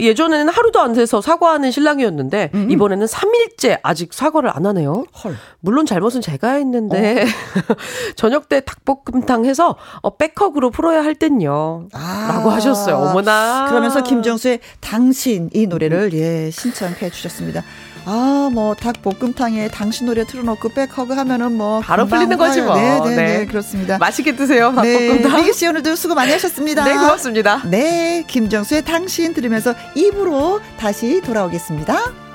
예전에는 0.00 0.48
하루도 0.48 0.80
안 0.80 0.96
새서 0.96 1.20
사과하는 1.20 1.70
신랑이었는데 1.70 2.50
이번에는 2.68 3.06
3일째 3.06 3.78
아직 3.84 4.12
사과를 4.12 4.50
안 4.52 4.66
하네요. 4.66 5.04
헐. 5.22 5.36
물론 5.60 5.86
잘못은 5.86 6.22
제가 6.22 6.54
했는데 6.54 7.24
저녁 8.16 8.48
때 8.48 8.62
닭볶음탕 8.62 9.44
해서 9.44 9.76
어, 10.02 10.16
back 10.16 10.40
hug로 10.40 10.70
풀어야 10.70 11.04
할 11.04 11.14
땐요. 11.14 11.86
라고 11.92 12.50
하셨어요. 12.50 12.96
어머나. 12.96 13.66
그러면서 13.68 14.02
김정수의 14.02 14.58
당신 14.80 15.50
이 15.54 15.68
노래를 15.68 16.12
예 16.14 16.50
신청해 16.50 17.10
주셨습니다. 17.10 17.62
아, 18.06 18.48
뭐 18.52 18.74
닭 18.74 19.02
볶음탕에 19.02 19.68
당신 19.68 20.06
노래 20.06 20.24
틀어놓고 20.24 20.70
back 20.70 20.94
hug 20.94 21.12
하면은 21.14 21.52
뭐 21.56 21.80
바로 21.80 22.06
풀리는 22.06 22.36
거지. 22.38 22.60
뭐. 22.62 22.76
네, 22.76 23.00
네, 23.00 23.16
네, 23.16 23.38
네. 23.38 23.46
그렇습니다. 23.46 23.98
맛있게 23.98 24.36
드세요. 24.36 24.72
네, 24.82 25.08
닭볶음탕. 25.20 25.40
미기 25.40 25.52
씨 25.52 25.66
오늘도 25.66 25.96
수고 25.96 26.14
많이 26.14 26.32
하셨습니다. 26.32 26.84
네, 26.84 26.94
고맙습니다. 26.94 27.62
네, 27.66 28.24
김정수의 28.26 28.84
당신 28.84 29.34
들으면서 29.34 29.74
2부로 29.94 30.60
다시 30.78 31.20
돌아오겠습니다. 31.20 32.29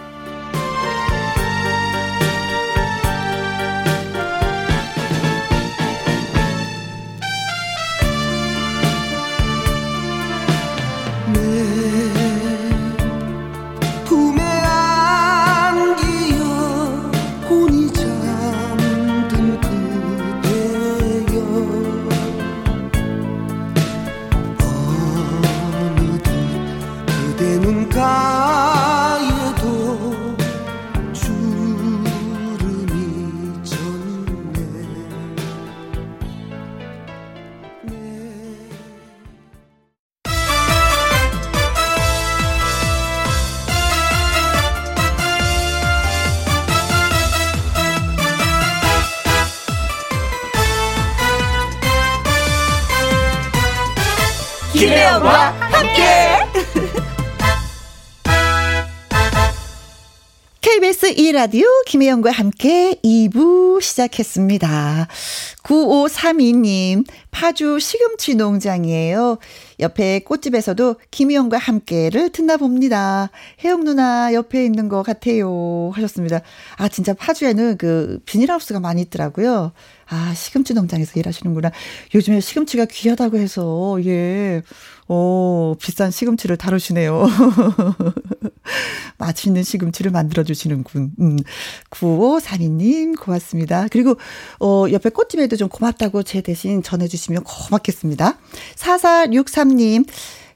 KBS 60.86 61.16
2라디오 61.16 61.66
김혜영과 61.88 62.30
함께 62.30 63.00
2부 63.04 63.82
시작했습니다. 63.82 65.08
9532님, 65.64 67.04
파주 67.32 67.80
시금치 67.80 68.36
농장이에요. 68.36 69.40
옆에 69.80 70.20
꽃집에서도 70.20 70.98
김혜영과 71.10 71.58
함께를 71.58 72.30
듣나 72.30 72.58
봅니다. 72.58 73.32
혜영 73.64 73.84
누나 73.84 74.32
옆에 74.32 74.64
있는 74.64 74.88
것 74.88 75.02
같아요. 75.02 75.90
하셨습니다. 75.96 76.42
아, 76.78 76.88
진짜 76.88 77.16
파주에는 77.16 77.78
그 77.78 78.20
비닐하우스가 78.26 78.80
많이 78.80 79.02
있더라고요. 79.02 79.72
아, 80.08 80.34
시금치 80.36 80.76
농장에서 80.76 81.20
일하시는구나. 81.20 81.72
요즘에 82.14 82.40
시금치가 82.42 82.86
귀하다고 82.86 83.38
해서, 83.38 83.98
예. 84.06 84.62
오, 85.08 85.76
비싼 85.80 86.10
시금치를 86.10 86.58
다루시네요. 86.58 87.28
맛있는 89.18 89.64
시금치를 89.64 90.12
만들어주시는군. 90.12 91.12
음, 91.20 91.38
9532님, 91.92 93.20
고맙습니다. 93.20 93.88
그리고, 93.92 94.16
어, 94.60 94.86
옆에 94.92 95.10
꽃집에도 95.10 95.58
좀 95.58 95.70
고맙다고 95.70 96.24
제 96.24 96.42
대신 96.42 96.82
전해주시면 96.82 97.44
고맙겠습니다. 97.44 98.38
4463님, 98.76 100.08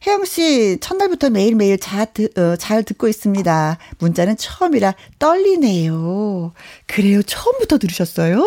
혜영 0.08 0.24
씨, 0.24 0.78
첫날부터 0.80 1.30
매일매일 1.30 1.78
잘, 1.78 2.14
듣, 2.14 2.38
어, 2.38 2.56
잘 2.56 2.84
듣고 2.84 3.10
있습니다. 3.10 3.78
문자는 3.98 4.38
처음이라 4.38 4.96
떨리네요. 5.20 6.54
그래요, 6.88 7.22
처음부터 7.22 7.78
들으셨어요? 7.80 8.42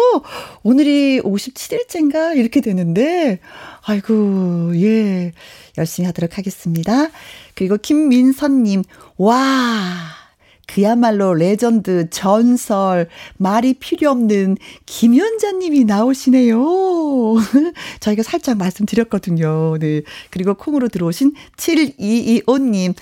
오늘이 0.63 1.21
57일째인가? 1.21 2.39
이렇게 2.39 2.63
되는데, 2.63 3.39
아이고, 3.83 4.73
예. 4.77 5.33
열심히 5.77 6.07
하도록 6.07 6.39
하겠습니다. 6.39 7.11
그리고 7.55 7.77
김민선님, 7.77 8.85
와. 9.19 10.22
그야말로 10.75 11.35
레전드, 11.35 12.09
전설, 12.09 13.09
말이 13.37 13.75
필요 13.75 14.11
없는 14.11 14.57
김연자님이 14.87 15.85
나오시네요. 15.85 16.57
저희가 18.01 18.23
살짝 18.23 18.57
말씀드렸거든요. 18.57 19.77
네. 19.79 20.01
그리고 20.31 20.55
콩으로 20.55 20.89
들어오신 20.89 21.35
7225님, 21.57 22.95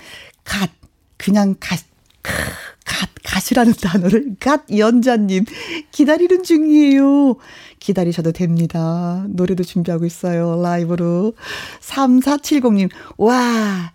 God, 0.43 0.69
그냥 1.15 1.55
God, 1.61 1.79
God, 2.91 3.09
God이라는 3.23 3.73
단어를 3.81 4.35
God 4.37 4.63
연자님 4.75 5.45
기다리는 5.91 6.43
중이에요. 6.43 7.37
기다리셔도 7.79 8.33
됩니다. 8.33 9.25
노래도 9.29 9.63
준비하고 9.63 10.05
있어요. 10.05 10.61
라이브로. 10.61 11.33
3470님, 11.79 12.89
와, 13.17 13.93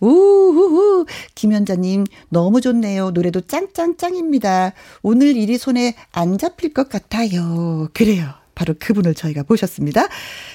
우후후. 0.00 1.04
김연자님, 1.34 2.04
너무 2.30 2.60
좋네요. 2.62 3.10
노래도 3.10 3.42
짱짱짱입니다. 3.42 4.72
오늘 5.02 5.36
일이 5.36 5.58
손에 5.58 5.94
안 6.10 6.38
잡힐 6.38 6.72
것 6.72 6.88
같아요. 6.88 7.88
그래요. 7.92 8.37
바로 8.58 8.74
그분을 8.78 9.14
저희가 9.14 9.44
모셨습니다. 9.46 10.08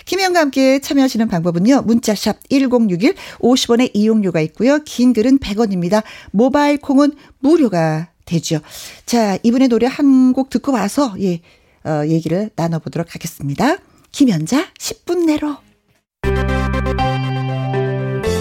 김혜영과 0.05 0.41
함께 0.41 0.79
참여하시는 0.79 1.25
방법은요. 1.29 1.83
문자샵 1.85 2.49
1061 2.49 3.15
50원의 3.39 3.91
이용료가 3.93 4.41
있고요. 4.41 4.79
긴 4.83 5.13
글은 5.13 5.39
100원입니다. 5.39 6.03
모바일 6.31 6.77
콩은 6.79 7.13
무료가 7.39 8.09
되죠. 8.25 8.59
자, 9.05 9.37
이분의 9.43 9.69
노래 9.69 9.87
한 9.87 10.33
곡 10.33 10.49
듣고 10.49 10.73
와서 10.73 11.15
예. 11.21 11.39
어, 11.85 12.03
얘기를 12.07 12.49
나눠보도록 12.55 13.13
하겠습니다. 13.13 13.77
김연자 14.11 14.67
10분 14.79 15.25
내로. 15.25 15.57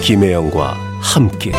김혜영과 0.01 0.73
함께 1.01 1.51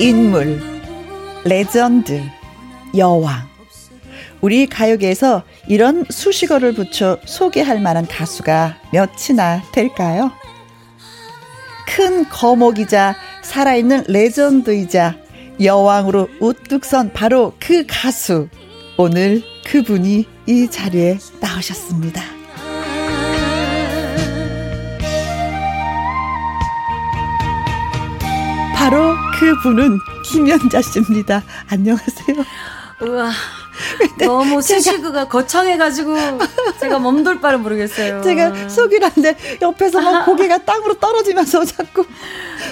인물, 0.00 0.58
레전드, 1.44 2.22
여왕. 2.96 3.46
우리 4.40 4.66
가요계에서 4.66 5.42
이런 5.68 6.06
수식어를 6.08 6.72
붙여 6.72 7.18
소개할 7.26 7.82
만한 7.82 8.06
가수가 8.06 8.78
몇이나 8.94 9.62
될까요? 9.72 10.32
큰 11.86 12.26
거목이자 12.30 13.14
살아있는 13.42 14.04
레전드이자 14.08 15.16
여왕으로 15.62 16.30
우뚝 16.40 16.86
선 16.86 17.12
바로 17.12 17.52
그 17.60 17.84
가수. 17.86 18.48
오늘 18.96 19.42
그분이 19.66 20.24
이 20.46 20.70
자리에 20.70 21.18
나오셨습니다. 21.42 22.22
바로 28.74 29.19
그 29.40 29.54
분은 29.62 30.00
김연자 30.22 30.82
씨입니다. 30.82 31.42
안녕하세요. 31.70 32.44
우와. 33.00 33.32
너무 34.18 34.60
수식어가 34.62 35.28
거창해가지고 35.28 36.16
제가 36.80 36.98
몸둘 36.98 37.40
바를 37.40 37.58
모르겠어요. 37.58 38.22
제가 38.22 38.52
하는데 39.02 39.36
옆에서 39.62 40.00
막 40.00 40.24
고개가 40.26 40.58
땅으로 40.64 40.94
떨어지면서 40.94 41.64
자꾸 41.64 42.04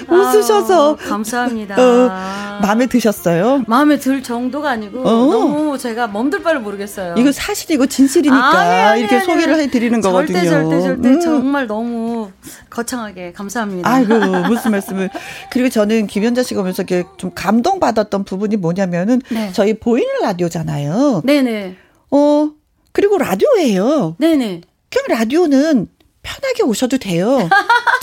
웃으셔서 0.07 0.89
아우, 0.89 0.95
감사합니다. 0.97 1.75
어, 1.75 2.59
마음에 2.61 2.85
드셨어요? 2.87 3.63
마음에 3.67 3.97
들 3.97 4.21
정도가 4.23 4.69
아니고 4.71 5.01
어. 5.01 5.11
너무 5.11 5.77
제가 5.77 6.07
몸둘 6.07 6.43
바를 6.43 6.59
모르겠어요. 6.59 7.15
이거 7.17 7.31
사실이고 7.31 7.87
진실이니까 7.87 8.59
아니, 8.59 8.71
아니, 8.81 8.99
이렇게 9.01 9.15
아니, 9.17 9.25
소개를. 9.25 9.59
해드리는 9.59 10.01
거거든요. 10.01 10.39
절대 10.39 10.49
절대 10.49 10.81
절대 10.81 11.09
음. 11.09 11.19
정말 11.19 11.67
너무 11.67 12.31
거창하게 12.69 13.33
감사합니다. 13.33 13.89
아이고 13.89 14.15
무슨 14.47 14.71
말씀을 14.71 15.09
그리고 15.51 15.69
저는 15.69 16.07
김연자 16.07 16.43
씨가 16.43 16.61
오면서 16.61 16.83
이렇게 16.83 17.07
좀 17.17 17.31
감동받았던 17.33 18.23
부분이 18.23 18.57
뭐냐면은 18.57 19.21
네. 19.29 19.51
저희 19.53 19.73
보이는 19.73 20.07
라디오잖아요. 20.21 20.93
네네 21.23 21.77
어 22.11 22.51
그리고 22.91 23.17
라디오예요. 23.17 24.15
네네 24.19 24.61
그냥 24.89 25.19
라디오는 25.19 25.87
편하게 26.21 26.63
오셔도 26.63 26.97
돼요. 26.97 27.49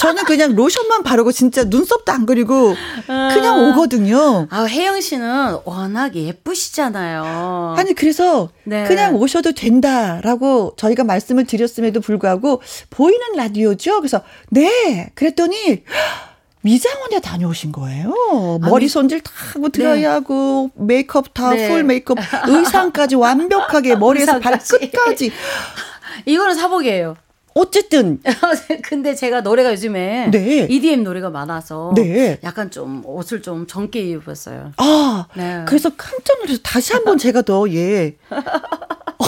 저는 0.00 0.24
그냥 0.24 0.54
로션만 0.54 1.02
바르고 1.02 1.32
진짜 1.32 1.64
눈썹도 1.64 2.10
안 2.12 2.26
그리고 2.26 2.74
그냥 3.06 3.68
오거든요. 3.68 4.46
아, 4.50 4.64
혜영 4.64 5.00
씨는 5.00 5.58
워낙 5.64 6.14
예쁘시잖아요. 6.14 7.74
아니 7.76 7.94
그래서 7.94 8.48
네. 8.64 8.84
그냥 8.84 9.16
오셔도 9.16 9.52
된다라고 9.52 10.74
저희가 10.76 11.04
말씀을 11.04 11.44
드렸음에도 11.44 12.00
불구하고 12.00 12.62
보이는 12.90 13.20
라디오죠. 13.36 14.00
그래서 14.00 14.22
네 14.50 15.10
그랬더니 15.14 15.84
미장원에 16.66 17.20
다녀오신 17.20 17.70
거예요. 17.70 18.12
머리 18.60 18.88
손질 18.88 19.20
다 19.20 19.30
하고 19.54 19.68
드라이 19.68 20.02
하고 20.02 20.70
메이크업 20.74 21.32
다 21.32 21.50
네. 21.50 21.68
full 21.68 21.84
메이크업 21.84 22.18
의상까지 22.48 23.14
완벽하게 23.14 23.94
머리에서. 23.96 24.40
발끝까지 24.40 25.30
이거는 26.26 26.56
사복이에요. 26.56 27.16
어쨌든 27.54 28.20
근데 28.82 29.14
제가 29.14 29.42
노래가 29.42 29.70
요즘에 29.70 30.30
네. 30.32 30.66
EDM 30.68 31.04
노래가 31.04 31.30
많아서 31.30 31.92
네. 31.94 32.38
약간 32.42 32.70
좀 32.72 33.02
옷을 33.06 33.42
좀 33.42 33.68
젊게 33.68 34.00
입었어요. 34.00 34.72
아 34.76 35.26
네. 35.36 35.64
그래서 35.68 35.90
깜짝 35.96 36.38
놀라서 36.40 36.60
다시 36.64 36.92
한번 36.94 37.16
제가 37.16 37.42
더 37.42 37.66
예 37.70 38.16
어, 38.30 39.24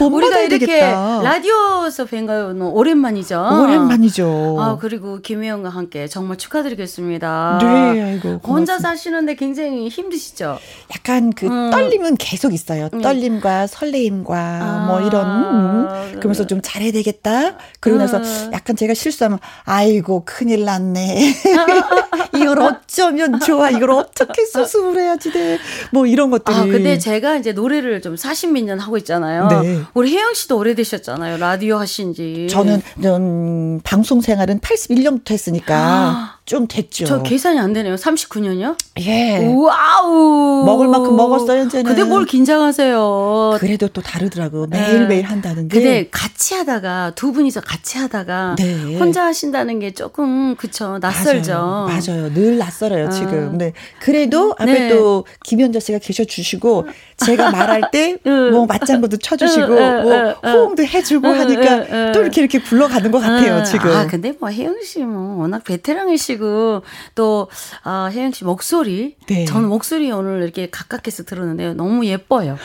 우리가 0.00 0.40
이렇게 0.40 0.66
되겠다. 0.66 1.22
라디오에서 1.22 2.04
뵌 2.06 2.26
거는 2.26 2.62
오랜만이죠. 2.62 3.38
오랜만이죠. 3.62 4.56
아, 4.60 4.78
그리고 4.80 5.20
김혜영과 5.20 5.68
함께 5.68 6.06
정말 6.08 6.36
축하드리겠습니다. 6.38 7.58
네, 7.60 8.02
아이고. 8.02 8.28
혼자 8.28 8.76
고맙습니다. 8.76 8.78
사시는데 8.78 9.34
굉장히 9.34 9.88
힘드시죠? 9.88 10.58
약간 10.94 11.32
그 11.32 11.46
음. 11.46 11.70
떨림은 11.70 12.16
계속 12.16 12.52
있어요. 12.52 12.88
떨림과 12.88 13.66
설레임과 13.66 14.36
아. 14.36 14.86
뭐 14.86 15.00
이런 15.00 15.26
음. 15.26 16.12
그러면서 16.18 16.46
좀 16.46 16.60
잘해야 16.62 16.92
되겠다. 16.92 17.56
그러고 17.80 18.00
나서 18.00 18.18
음. 18.18 18.50
약간 18.52 18.76
제가 18.76 18.94
실수하면 18.94 19.38
아이고 19.64 20.22
큰일 20.24 20.64
났네. 20.64 21.34
이걸 22.36 22.60
어쩌면 22.60 23.40
좋아. 23.40 23.70
이걸 23.70 23.90
어떻게 23.90 24.44
수습을 24.44 25.00
해야지 25.00 25.32
돼. 25.32 25.58
뭐 25.90 26.06
이런 26.06 26.30
것들이. 26.30 26.56
아, 26.56 26.64
근데 26.64 26.98
제가 26.98 27.36
이제 27.36 27.52
노래를 27.52 28.00
좀 28.02 28.14
40몇 28.14 28.64
년 28.64 28.78
하고 28.78 28.96
있잖아요. 28.98 29.48
네. 29.48 29.69
우리 29.94 30.12
혜영 30.14 30.34
씨도 30.34 30.56
오래되셨잖아요. 30.58 31.36
라디오 31.38 31.76
하신 31.76 32.14
지. 32.14 32.48
저는 32.50 32.82
음, 33.04 33.80
방송 33.84 34.20
생활은 34.20 34.60
81년부터 34.60 35.30
했으니까 35.32 36.39
좀 36.46 36.66
됐죠. 36.66 37.04
아. 37.04 37.06
저 37.06 37.22
계산이 37.22 37.58
안 37.60 37.72
되네요. 37.72 37.94
39년이요? 37.94 38.76
예. 39.00 39.38
와우. 39.54 40.64
먹을 40.64 40.88
만큼 40.88 41.14
먹었어요, 41.16 41.64
이제는. 41.66 41.84
근데 41.84 42.02
뭘 42.02 42.24
긴장하세요. 42.26 43.56
그래도 43.60 43.86
또 43.88 44.00
다르더라고. 44.02 44.66
매일매일 44.66 45.24
한다는데. 45.26 45.74
근데 45.76 46.08
같이 46.10 46.54
하다가 46.54 47.12
두 47.14 47.32
분이서 47.32 47.60
같이 47.60 47.98
하다가 47.98 48.56
네. 48.58 48.98
혼자 48.98 49.24
하신다는 49.26 49.78
게 49.78 49.92
조금 49.92 50.56
그쵸 50.56 50.98
낯설죠. 51.00 51.52
맞아요. 51.52 51.86
맞아요. 51.88 52.34
늘 52.34 52.58
낯설어요, 52.58 53.06
아. 53.06 53.10
지금. 53.10 53.56
네. 53.58 53.72
그래도 54.00 54.54
앞에 54.58 54.72
네. 54.72 54.88
또 54.88 55.24
김현자 55.44 55.78
씨가 55.78 55.98
계셔 55.98 56.24
주시고 56.24 56.86
제가 57.18 57.50
말할 57.52 57.90
때 57.92 58.16
뭐 58.24 58.66
맞장구도 58.66 59.18
쳐 59.18 59.36
주시고 59.36 59.72
응, 59.76 60.02
뭐. 60.02 60.32
호응도 60.52 60.84
해 60.84 61.02
주고 61.02 61.28
응, 61.28 61.38
하니까. 61.38 62.10
또 62.12 62.22
이렇게 62.22 62.40
이렇게 62.40 62.58
굴러가는 62.60 63.10
것 63.10 63.20
같아요, 63.20 63.58
음, 63.58 63.64
지금. 63.64 63.90
아, 63.92 64.06
근데 64.06 64.32
뭐 64.40 64.48
혜영 64.50 64.76
씨 64.82 65.00
뭐 65.00 65.42
워낙 65.42 65.62
베테랑이시 65.64 66.29
고 66.38 66.82
또 67.14 67.48
아, 67.82 68.10
혜영 68.12 68.32
씨 68.32 68.44
목소리 68.44 69.16
네. 69.26 69.44
저는 69.44 69.68
목소리 69.68 70.10
오늘 70.10 70.42
이렇게 70.42 70.70
가깝게서 70.70 71.24
들었는데요. 71.24 71.74
너무 71.74 72.06
예뻐요. 72.06 72.56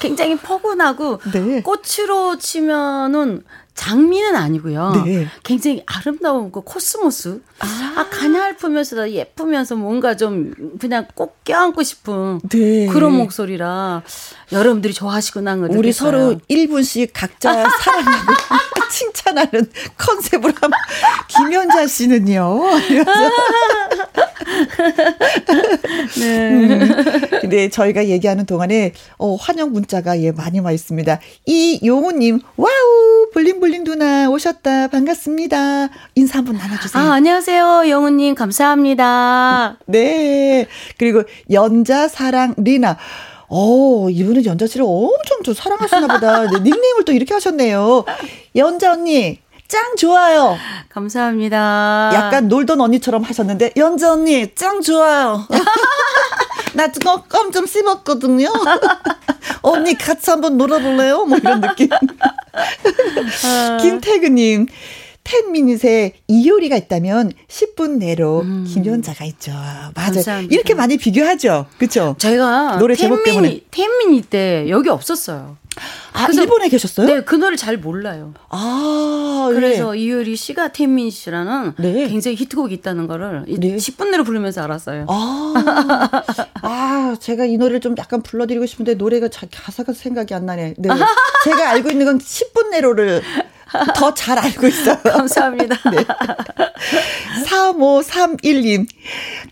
굉장히 0.00 0.36
포근하고 0.36 1.18
네. 1.32 1.62
꽃으로 1.62 2.38
치면은 2.38 3.42
장미는 3.74 4.36
아니고요. 4.36 5.02
네. 5.04 5.26
굉장히 5.42 5.82
아름다운 5.86 6.52
그 6.52 6.60
코스모스. 6.62 7.40
아, 7.58 8.06
가냘프면서도 8.10 9.10
예쁘면서 9.10 9.74
뭔가 9.76 10.16
좀 10.16 10.54
그냥 10.78 11.06
꼭 11.14 11.42
껴안고 11.44 11.82
싶은 11.82 12.40
네. 12.48 12.86
그런 12.86 13.12
목소리라 13.14 14.02
여러분들이 14.52 14.92
좋아하시구나 14.94 15.54
우리 15.54 15.68
느꼈어요. 15.68 15.92
서로 15.92 16.40
1분씩 16.48 17.10
각자 17.12 17.52
사랑하고 17.80 18.32
칭찬하는 18.90 19.70
컨셉으로 19.96 20.52
하면 20.60 20.78
김연자 21.28 21.86
씨는요. 21.88 22.62
이러면서. 22.90 23.30
음, 26.22 26.94
근데 27.40 27.68
저희가 27.68 28.06
얘기하는 28.06 28.46
동안에 28.46 28.92
어, 29.18 29.34
환영 29.34 29.72
문자가 29.72 30.20
예 30.20 30.32
많이 30.32 30.60
와 30.60 30.70
있습니다. 30.72 31.20
이용우님 31.46 32.40
와우 32.56 33.30
블링 33.32 33.60
블링 33.64 33.82
누나 33.82 34.28
오셨다 34.28 34.88
반갑습니다. 34.88 35.88
인사 36.16 36.36
한번 36.40 36.58
나눠주세요. 36.58 37.02
아, 37.02 37.14
안녕하세요. 37.14 37.84
영우님, 37.88 38.34
감사합니다. 38.34 39.78
네. 39.86 40.66
그리고 40.98 41.22
연자 41.50 42.06
사랑 42.06 42.54
리나. 42.58 42.98
어, 43.48 44.10
이분은 44.10 44.44
연자 44.44 44.66
씨를 44.66 44.84
엄청 44.86 45.42
좀 45.42 45.54
사랑하시나 45.54 46.08
보다. 46.08 46.42
네, 46.52 46.58
닉네임을 46.60 47.06
또 47.06 47.12
이렇게 47.12 47.32
하셨네요. 47.32 48.04
연자 48.54 48.92
언니, 48.92 49.40
짱 49.66 49.96
좋아요. 49.96 50.58
감사합니다. 50.90 52.10
약간 52.12 52.48
놀던 52.48 52.82
언니처럼 52.82 53.22
하셨는데, 53.22 53.72
연자 53.78 54.12
언니, 54.12 54.54
짱 54.54 54.82
좋아요. 54.82 55.48
나 56.74 56.92
지금 56.92 57.14
껌좀 57.30 57.64
씹었거든요. 57.66 58.52
언니 59.62 59.96
같이 59.96 60.30
한번 60.30 60.58
놀아볼래요? 60.58 61.24
뭐 61.24 61.38
이런 61.38 61.60
느낌. 61.62 61.88
김태근님. 63.82 64.66
10미닛에 65.24 66.12
이효리가 66.28 66.76
있다면 66.76 67.32
10분 67.48 67.98
내로 67.98 68.44
김연자가 68.72 69.24
있죠. 69.26 69.52
맞아요. 69.52 69.92
감사합니다. 69.94 70.54
이렇게 70.54 70.74
많이 70.74 70.96
비교하죠. 70.96 71.66
그렇죠? 71.78 72.14
제가 72.18 72.78
노래 72.78 72.94
제목 72.94 73.24
때문에. 73.24 73.60
텐미니 73.70 74.22
때 74.22 74.66
여기 74.68 74.88
없었어요. 74.90 75.56
아, 76.12 76.26
그래서- 76.26 76.42
일본에 76.42 76.68
계셨어요? 76.68 77.06
네, 77.08 77.20
그 77.24 77.34
노래 77.34 77.56
잘 77.56 77.78
몰라요. 77.78 78.32
아, 78.50 79.48
그래서 79.52 79.96
예. 79.96 80.00
이효리 80.02 80.36
씨가 80.36 80.68
텐미니 80.72 81.10
씨라는 81.10 81.72
네. 81.78 82.06
굉장히 82.06 82.36
히트곡이 82.36 82.72
있다는 82.74 83.08
거를 83.08 83.44
이 83.48 83.58
네. 83.58 83.74
10분 83.76 84.10
내로 84.10 84.22
부르면서 84.22 84.62
알았어요. 84.62 85.06
아, 85.08 86.22
아, 86.62 87.16
제가 87.18 87.46
이 87.46 87.56
노래를 87.56 87.80
좀 87.80 87.96
약간 87.98 88.22
불러드리고 88.22 88.66
싶은데 88.66 88.94
노래가 88.94 89.28
자, 89.28 89.48
가사가 89.52 89.92
생각이 89.94 90.32
안 90.34 90.46
나네. 90.46 90.74
네. 90.78 90.88
제가 91.44 91.70
알고 91.70 91.90
있는 91.90 92.06
건 92.06 92.18
10분 92.20 92.68
내로를 92.70 93.20
더 93.94 94.14
잘 94.14 94.38
알고 94.38 94.66
있어요. 94.68 94.98
감사합니다. 95.02 95.76
네. 95.90 96.04
3531님. 97.44 98.86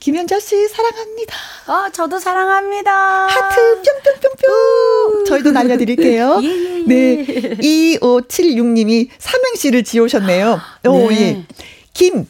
김현자 0.00 0.38
씨 0.40 0.68
사랑합니다. 0.68 1.34
아, 1.66 1.90
저도 1.92 2.18
사랑합니다. 2.18 3.26
하트 3.26 3.82
뿅뿅뿅뿅. 3.82 5.24
저희도 5.26 5.50
날려드릴게요. 5.52 6.40
예, 6.44 6.46
예, 6.46 6.80
예. 6.80 6.84
네. 6.86 7.24
2576님이 7.56 9.08
삼행시를 9.18 9.84
지으셨네요. 9.84 10.60
오, 10.88 11.08
네. 11.10 11.20
예. 11.20 11.46
김, 11.94 12.26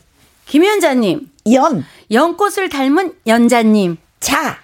김연자님, 0.47 1.31
연, 1.53 1.85
연꽃을 2.11 2.69
닮은 2.69 3.15
연자님, 3.27 3.97
자. 4.21 4.62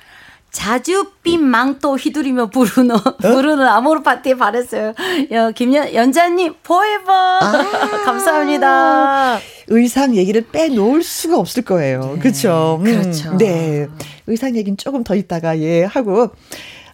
자주빛 0.50 1.40
망토 1.40 1.96
휘두르며 1.96 2.46
부르는 2.50 2.96
어? 2.96 3.00
부르는 3.20 3.66
아모르 3.66 4.02
파티에 4.02 4.34
반했어요. 4.34 4.94
여, 5.30 5.50
김연 5.50 5.94
연자님 5.94 6.54
포에버 6.62 7.12
아. 7.12 7.64
감사합니다. 8.04 9.38
의상 9.68 10.16
얘기를 10.16 10.42
빼놓을 10.42 11.02
수가 11.02 11.38
없을 11.38 11.62
거예요. 11.62 12.18
그렇죠. 12.20 12.80
그렇죠. 12.82 13.36
네. 13.36 13.86
의상 14.26 14.56
얘기는 14.56 14.76
조금 14.76 15.04
더 15.04 15.14
있다가 15.14 15.58
예 15.60 15.84
하고 15.84 16.30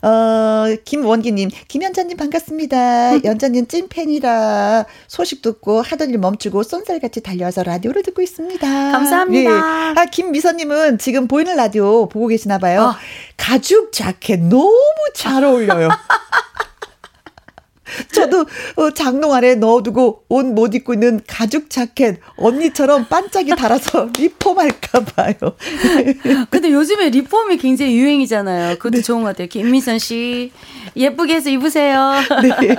어, 0.05 0.67
김원기님, 0.85 1.49
김연자님 1.67 2.19
반갑습니다. 2.19 3.25
연자님 3.25 3.67
찐팬이라 3.67 4.85
소식 5.09 5.41
듣고 5.41 5.81
하던 5.81 6.11
일 6.11 6.19
멈추고 6.19 6.63
쏜살같이 6.63 7.23
달려와서 7.23 7.63
라디오를 7.63 8.03
듣고 8.03 8.21
있습니다. 8.21 8.67
감사합니다. 8.69 9.51
네. 9.95 10.01
아, 10.01 10.05
김미선님은 10.05 10.99
지금 10.99 11.27
보이는 11.27 11.57
라디오 11.57 12.07
보고 12.09 12.27
계시나 12.27 12.59
봐요. 12.59 12.83
아. 12.83 12.99
가죽 13.39 13.93
자켓 13.93 14.41
너무 14.41 14.77
잘 15.15 15.43
어울려요. 15.43 15.89
저도 18.12 18.47
어, 18.76 18.91
장롱 18.91 19.32
안에 19.35 19.57
넣어두고 19.57 20.24
옷 20.28 20.45
못 20.45 20.74
입고 20.74 20.95
있는 20.95 21.20
가죽 21.26 21.68
자켓 21.68 22.20
언니처럼 22.37 23.07
반짝이 23.09 23.51
달아서 23.57 24.11
리폼할까 24.16 25.05
봐요. 25.05 25.35
근데 26.51 26.70
요즘에 26.70 27.11
리폼이 27.11 27.57
굉장히 27.59 27.97
유행이잖아요. 27.97 28.68
네. 28.70 28.76
그것도 28.76 29.03
좋은 29.03 29.22
것 29.22 29.28
같아요. 29.28 29.49
김미선 29.49 29.99
씨, 29.99 30.53
예쁘게 30.97 31.35
해서 31.37 31.51
입으세요. 31.51 32.15
네. 32.43 32.75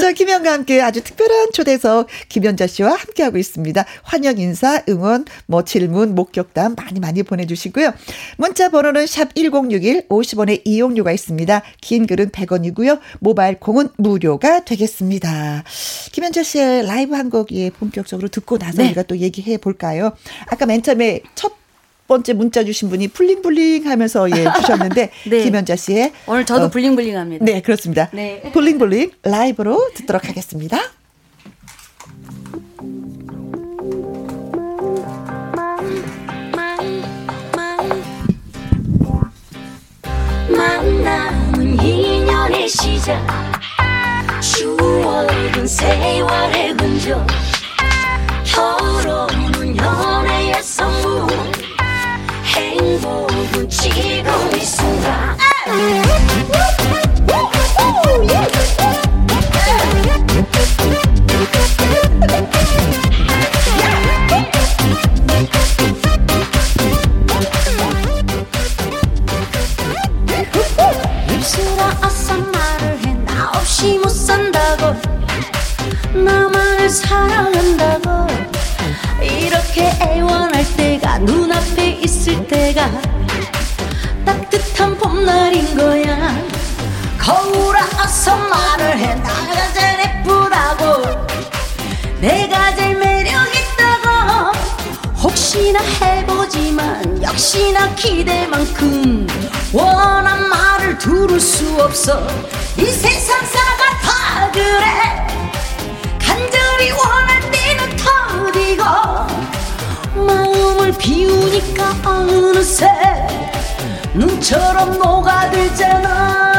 자, 0.00 0.12
김현과 0.12 0.52
함께 0.52 0.80
아주 0.82 1.02
특별한 1.02 1.52
초대석 1.52 2.08
김현자 2.28 2.66
씨와 2.66 2.94
함께하고 2.94 3.38
있습니다. 3.38 3.84
환영 4.02 4.38
인사, 4.38 4.82
응원, 4.88 5.24
뭐 5.46 5.62
질문, 5.64 6.14
목격담 6.14 6.74
많이 6.76 6.98
많이 7.00 7.22
보내주시고요. 7.22 7.92
문자 8.36 8.68
번호는 8.70 9.06
샵 9.06 9.34
1061, 9.34 10.08
50원의 10.08 10.62
이용료가 10.64 11.12
있습니다. 11.12 11.62
긴 11.80 12.06
글은 12.06 12.30
100원이고요. 12.30 12.98
모바일 13.20 13.60
콩은 13.60 13.90
무료가 13.96 14.64
되겠습니다. 14.64 15.64
김현자 16.12 16.42
씨의 16.42 16.86
라이브 16.86 17.14
한 17.14 17.28
곡 17.28 17.52
예, 17.52 17.68
본격적으로 17.68 18.28
듣고 18.28 18.56
나서 18.56 18.78
네. 18.80 18.86
우리가 18.86 19.02
또 19.02 19.18
얘기해 19.18 19.58
볼까요? 19.58 20.12
아까 20.46 20.64
맨 20.64 20.82
처음에 20.82 21.20
첫 21.34 21.52
번째 22.08 22.32
문자 22.32 22.64
주신 22.64 22.88
분이 22.88 23.08
블링블링 23.08 23.86
하면서 23.86 24.28
예, 24.30 24.46
주셨는데 24.56 25.10
네. 25.28 25.44
김현자 25.44 25.76
씨의 25.76 26.12
오늘 26.26 26.44
저도 26.44 26.64
어, 26.64 26.70
블링블링합니다. 26.70 27.44
네, 27.44 27.60
그렇습니다. 27.60 28.08
네. 28.12 28.50
블링블링 28.52 29.12
라이브로 29.22 29.90
듣도록 29.94 30.26
하겠습니다. 30.26 30.80
만남은 40.48 41.78
인연의 41.82 42.68
시작 42.70 43.22
추억은 44.40 45.66
세월의 45.66 46.70
흔적 46.72 47.26
결혼은 48.46 49.76
연애의 49.76 50.62
선물 50.62 51.67
행복은 52.54 53.68
지금 53.68 54.56
이 54.56 54.64
순간 54.64 55.36
거울아 88.28 88.34
어서 88.34 88.36
말을 88.36 88.98
해. 88.98 89.14
나가 89.14 89.72
제일 89.72 90.00
예쁘다고. 90.00 91.02
내가 92.20 92.74
제일 92.76 92.98
매력있다고. 92.98 94.52
혹시나 95.22 95.80
해보지만 95.80 97.22
역시나 97.22 97.94
기대만큼 97.94 99.26
원한 99.72 100.48
말을 100.48 100.98
두를 100.98 101.40
수 101.40 101.80
없어. 101.82 102.26
이 102.76 102.84
세상사가 102.84 103.98
다 104.02 104.50
그래. 104.52 105.26
간절히 106.20 106.90
원할 106.92 107.40
때는 107.50 107.96
터지고 107.96 108.84
마음을 110.14 110.92
비우니까 110.98 111.96
어느새 112.04 112.86
눈처럼 114.14 114.98
녹아들잖아 114.98 116.58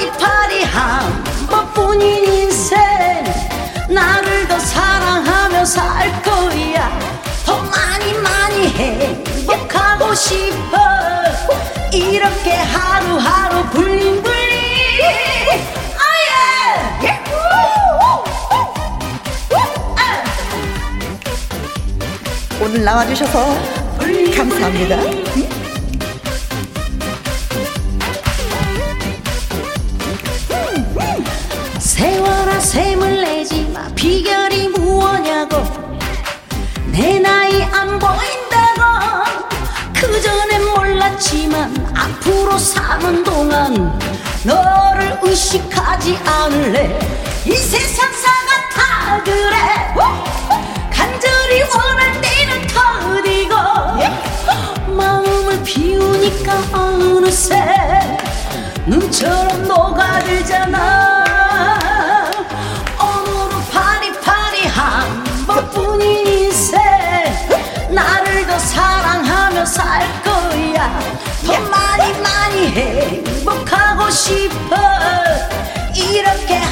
파리파리한 0.00 1.24
것뿐인 1.46 2.24
인생 2.24 2.78
나를 3.88 4.48
더 4.48 4.58
사랑하며 4.58 5.64
살 5.64 6.22
거야 6.22 6.98
더 7.44 7.62
많이 7.62 8.14
많이 8.14 8.68
행복하고 8.68 10.14
싶어 10.14 10.78
이렇게 11.92 12.54
하루하루 12.54 13.64
블링블링 13.70 14.22
아예 15.98 17.20
오늘 22.62 22.84
나와주셔서 22.84 23.80
감사합니다. 24.36 25.19
비결이 34.00 34.68
무엇냐고. 34.68 35.62
내 36.86 37.18
나이 37.18 37.62
안 37.64 37.98
보인다고. 37.98 38.80
그전엔 39.92 40.64
몰랐지만 40.74 41.92
앞으로 41.94 42.56
사는 42.56 43.22
동안 43.22 44.00
너를 44.42 45.18
의식하지 45.22 46.18
않을래. 46.24 46.98
이 47.44 47.52
세상 47.54 48.10
사가 48.10 48.68
다 48.72 49.22
그래. 49.22 49.58
간절히 50.90 51.62
원할 51.64 52.22
때는 52.22 52.66
터지고. 52.68 53.54
마음을 54.94 55.62
비우니까 55.62 56.54
어느새 56.72 57.54
눈처럼 58.86 59.68
녹아들잖아 59.68 61.19
더 71.46 71.60
많이 71.68 72.20
많이 72.20 72.66
행복하고 72.68 74.10
싶어. 74.10 74.76
이렇게 75.94 76.69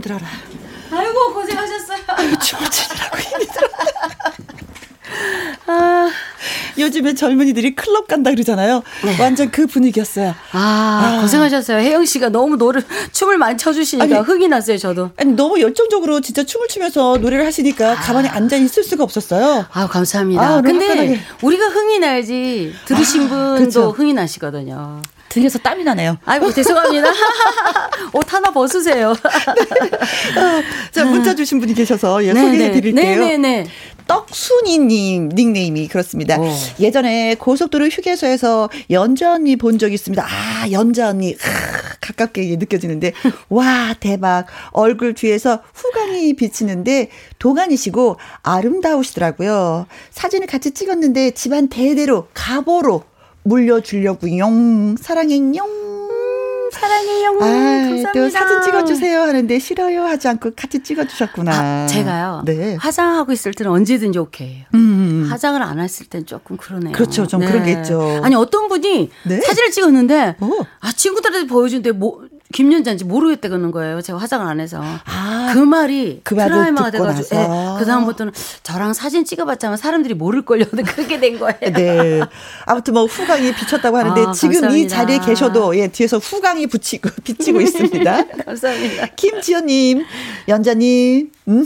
힘들어라. 0.00 0.26
아이고 0.92 1.34
고생하셨어요. 1.34 1.98
춤을 2.40 2.70
추느라고 2.70 3.18
힘들어. 3.18 3.68
아, 5.66 6.08
요즘에 6.78 7.14
젊은이들이 7.14 7.74
클럽 7.74 8.08
간다 8.08 8.30
그러잖아요. 8.30 8.82
완전 9.20 9.50
그 9.50 9.66
분위기였어요. 9.66 10.34
아, 10.52 11.18
고생하셨어요. 11.20 11.78
혜영 11.78 12.04
씨가 12.06 12.30
너무 12.30 12.56
노래 12.56 12.80
춤을 13.12 13.38
많이 13.38 13.56
춰주시니까 13.58 14.04
아니, 14.18 14.26
흥이 14.26 14.48
났어요. 14.48 14.78
저도. 14.78 15.10
아니 15.16 15.32
너무 15.34 15.60
열정적으로 15.60 16.20
진짜 16.20 16.42
춤을 16.44 16.68
추면서 16.68 17.18
노래를 17.18 17.44
하시니까 17.46 17.96
가만히 17.96 18.28
앉아 18.28 18.56
있을 18.56 18.82
수가 18.82 19.04
없었어요. 19.04 19.66
아 19.70 19.86
감사합니다. 19.86 20.42
아, 20.42 20.60
근데 20.62 20.86
화끈하게. 20.88 21.20
우리가 21.42 21.66
흥이 21.68 21.98
나야지 22.00 22.74
들으신 22.86 23.24
아, 23.26 23.28
분도 23.28 23.58
그렇죠. 23.58 23.90
흥이 23.90 24.12
나시거든요. 24.14 25.02
등에서 25.30 25.58
땀이 25.60 25.84
나네요. 25.84 26.18
아이고 26.26 26.52
죄송합니다. 26.52 27.08
옷 28.12 28.32
하나 28.32 28.50
벗으세요. 28.50 29.14
자 30.92 31.04
문자 31.04 31.34
주신 31.34 31.60
분이 31.60 31.72
계셔서 31.72 32.22
예, 32.24 32.32
네, 32.32 32.40
소개해 32.40 32.68
네. 32.68 32.72
드릴게요. 32.72 33.20
네, 33.20 33.36
네, 33.36 33.62
네. 33.62 33.66
떡순이님 34.06 35.30
닉네임이 35.34 35.86
그렇습니다. 35.86 36.36
오. 36.36 36.48
예전에 36.80 37.36
고속도로 37.36 37.86
휴게소에서 37.86 38.68
연자 38.90 39.34
언니 39.34 39.54
본적 39.54 39.92
있습니다. 39.92 40.26
아 40.26 40.70
연자 40.72 41.10
언니 41.10 41.34
아, 41.34 41.96
가깝게 42.00 42.56
느껴지는데 42.58 43.12
와 43.48 43.94
대박 44.00 44.46
얼굴 44.72 45.14
뒤에서 45.14 45.62
후광이 45.72 46.34
비치는데 46.34 47.10
동안이시고 47.38 48.16
아름다우시더라고요. 48.42 49.86
사진을 50.10 50.48
같이 50.48 50.72
찍었는데 50.72 51.30
집안 51.30 51.68
대대로 51.68 52.26
가보로 52.34 53.04
물려주려고요. 53.42 54.96
사랑해요. 55.00 55.52
사랑해요. 56.72 57.30
아, 57.30 57.38
감사합니다. 57.38 58.12
또 58.12 58.30
사진 58.30 58.62
찍어주세요 58.62 59.22
하는데 59.22 59.58
싫어요 59.58 60.04
하지 60.04 60.28
않고 60.28 60.52
같이 60.54 60.82
찍어주셨구나. 60.82 61.52
아, 61.52 61.86
제가요. 61.88 62.42
네. 62.44 62.76
화장하고 62.76 63.32
있을 63.32 63.52
때는 63.52 63.72
언제든지 63.72 64.18
오케이예요. 64.18 64.66
음. 64.74 65.26
화장을 65.28 65.60
안 65.62 65.80
했을 65.80 66.06
땐 66.06 66.24
조금 66.26 66.56
그러네요. 66.56 66.92
그렇죠. 66.92 67.26
좀 67.26 67.40
그런 67.40 67.64
게 67.64 67.72
있죠. 67.72 68.20
아니 68.22 68.34
어떤 68.36 68.68
분이 68.68 69.10
네. 69.26 69.40
사진을 69.40 69.70
찍었는데 69.72 70.36
오. 70.40 70.64
아 70.80 70.92
친구들한테 70.92 71.48
보여주는데 71.48 71.92
뭐 71.92 72.22
김연자인지 72.52 73.04
모르겠다는 73.04 73.70
거예요. 73.70 74.02
제가 74.02 74.18
화장을 74.18 74.46
안 74.46 74.60
해서. 74.60 74.82
아, 75.04 75.50
그 75.54 75.58
말이 75.58 76.20
그 76.24 76.34
트라우마가 76.34 76.90
돼가지고. 76.90 77.36
예, 77.36 77.46
그 77.78 77.84
다음부터는 77.86 78.32
저랑 78.62 78.92
사진 78.92 79.24
찍어봤자면 79.24 79.76
사람들이 79.76 80.14
모를걸요. 80.14 80.64
그렇게 80.86 81.20
된 81.20 81.38
거예요. 81.38 81.58
네. 81.60 82.20
아무튼 82.66 82.94
뭐 82.94 83.04
후광이 83.06 83.54
비쳤다고 83.54 83.96
하는데 83.96 84.20
아, 84.26 84.32
지금 84.32 84.56
이 84.56 84.60
감사합니다. 84.60 84.96
자리에 84.96 85.18
계셔도 85.20 85.76
예, 85.76 85.88
뒤에서 85.88 86.18
후광이 86.18 86.66
붙이고 86.66 87.08
비치고 87.24 87.60
있습니다. 87.60 88.26
감사합니다. 88.46 89.06
김지연님, 89.16 90.04
연자님, 90.48 91.30
음, 91.48 91.64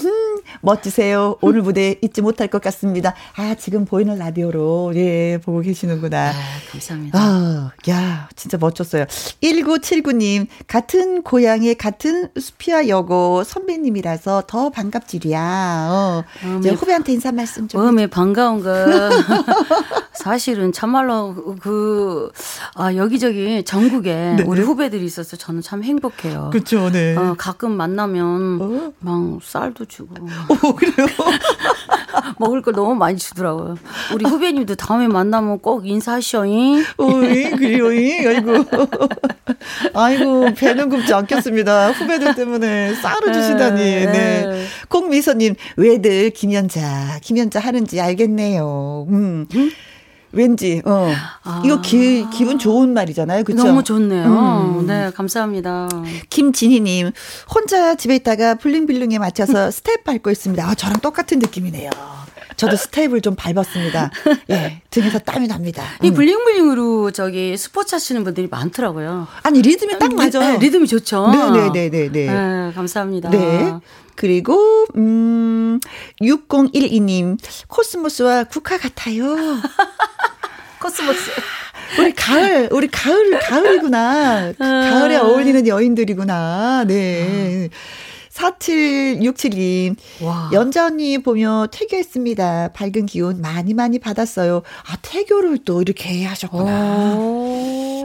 멋지세요. 0.61 1.37
오늘 1.41 1.63
무대 1.63 1.97
잊지 2.03 2.23
못할 2.23 2.49
것 2.49 2.61
같습니다. 2.63 3.15
아, 3.37 3.55
지금 3.59 3.85
보이는 3.85 4.17
라디오로, 4.19 4.93
예, 4.97 5.39
보고 5.43 5.61
계시는구나. 5.61 6.31
아, 6.31 6.33
감사합니다. 6.71 7.19
아, 7.19 7.71
야, 7.91 8.29
진짜 8.37 8.57
멋졌어요. 8.59 9.05
1979님, 9.43 10.47
같은 10.79 11.23
고향의 11.23 11.77
같은 11.77 12.31
수피아 12.37 12.89
여고 12.89 13.45
선배님이라서 13.45 14.43
더 14.49 14.71
반갑지리야. 14.71 15.87
어, 15.89 16.25
이제 16.59 16.71
네. 16.71 16.75
후배한테 16.75 17.13
인사 17.13 17.31
말씀 17.31 17.69
좀. 17.69 17.81
마음에 17.81 18.09
반가운 18.09 18.61
거 18.61 18.75
사실은 20.15 20.73
참말로 20.73 21.33
그- 21.33 21.55
그 21.61 22.33
아, 22.75 22.93
여기저기 22.97 23.63
전국에 23.63 24.39
우리 24.47 24.63
후배들이 24.63 25.05
있어서 25.05 25.37
저는 25.37 25.61
참 25.63 25.85
행복해요. 25.85 26.51
그쵸, 26.53 26.91
네. 26.91 27.15
어, 27.17 27.37
가끔 27.39 27.71
만나면 27.77 28.59
어? 28.61 28.93
막 28.99 29.39
쌀도 29.45 29.85
주고 29.85 30.17
오, 30.65 30.75
그래요? 30.75 31.07
먹을 32.39 32.63
걸 32.63 32.75
너무 32.75 32.95
많이 32.95 33.19
주더라고요. 33.19 33.77
우리 34.13 34.25
후배님도 34.25 34.75
다음에 34.77 35.09
만나면 35.09 35.61
꼭 35.61 35.87
인사하셔잉. 35.87 36.85
오이, 36.99 37.43
이. 37.61 38.27
아이고. 38.27 38.65
아이고, 39.95 40.55
배는 40.55 40.89
굽지 40.89 41.13
않겠습니다. 41.13 41.93
후배들 41.93 42.35
때문에 42.35 42.95
쌀을 42.95 43.33
주시다니. 43.33 43.81
네, 43.81 44.07
네. 44.07 44.47
네. 44.47 44.65
공미선님, 44.89 45.55
왜들 45.77 46.31
김연자, 46.31 47.19
김연자 47.23 47.61
하는지 47.61 48.01
알겠네요. 48.01 49.07
음. 49.11 49.47
왠지, 50.35 50.83
어. 50.85 51.11
이거 51.65 51.81
기, 51.81 52.27
기분 52.33 52.59
좋은 52.59 52.93
말이잖아요. 52.95 53.41
아. 53.49 53.53
너무 53.55 53.83
좋네요. 53.85 54.27
음. 54.27 54.87
네, 54.87 55.11
감사합니다. 55.15 55.89
김진희님, 56.31 57.13
혼자 57.55 57.95
집에 57.95 58.17
있다가 58.17 58.57
블링블링에 58.57 59.19
맞춰서 59.19 59.71
스텝 59.73 60.05
밟고 60.05 60.31
있습니다. 60.31 60.67
아, 60.67 60.75
저랑 60.75 61.01
똑같은 61.01 61.39
느낌이네요. 61.39 61.91
저도 62.57 62.77
스텝을 62.77 63.21
좀 63.21 63.35
밟았습니다. 63.35 64.11
예, 64.51 64.81
등에서 64.91 65.19
땀이 65.19 65.49
납니다. 65.49 65.83
이 66.03 66.09
음. 66.11 66.15
블링블링으로 66.15 67.11
저기 67.11 67.57
스포츠 67.57 67.95
하시는 67.95 68.23
분들이 68.23 68.47
많더라고요. 68.49 69.27
아니, 69.43 69.61
리듬이 69.61 69.99
딱 69.99 70.15
맞아. 70.15 70.39
네, 70.39 70.59
리듬이 70.59 70.87
좋죠. 70.87 71.31
네네네네네. 71.33 72.11
네, 72.11 72.73
감사합니다. 72.75 73.31
네. 73.31 73.75
그리고, 74.17 74.87
음, 74.97 75.81
6012님, 76.23 77.37
코스모스와 77.67 78.45
국화 78.45 78.79
같아요. 78.79 79.35
코스모스. 80.85 81.31
우리 81.99 82.13
가을, 82.13 82.69
우리 82.71 82.89
가을, 82.89 83.39
가을이구나. 83.39 84.53
그 84.53 84.59
가을에 84.59 85.17
어울리는 85.17 85.67
여인들이구나. 85.67 86.85
네. 86.87 87.71
4767님. 88.35 89.97
와. 90.23 90.51
연자 90.53 90.87
언니 90.87 91.19
보며 91.23 91.67
태교했습니다. 91.71 92.71
밝은 92.75 93.07
기운 93.07 93.41
많이 93.41 93.75
많이 93.75 93.99
받았어요. 93.99 94.63
아, 94.89 94.97
태교를 95.03 95.59
또 95.65 95.81
이렇게 95.83 96.25
하셨구나. 96.25 97.15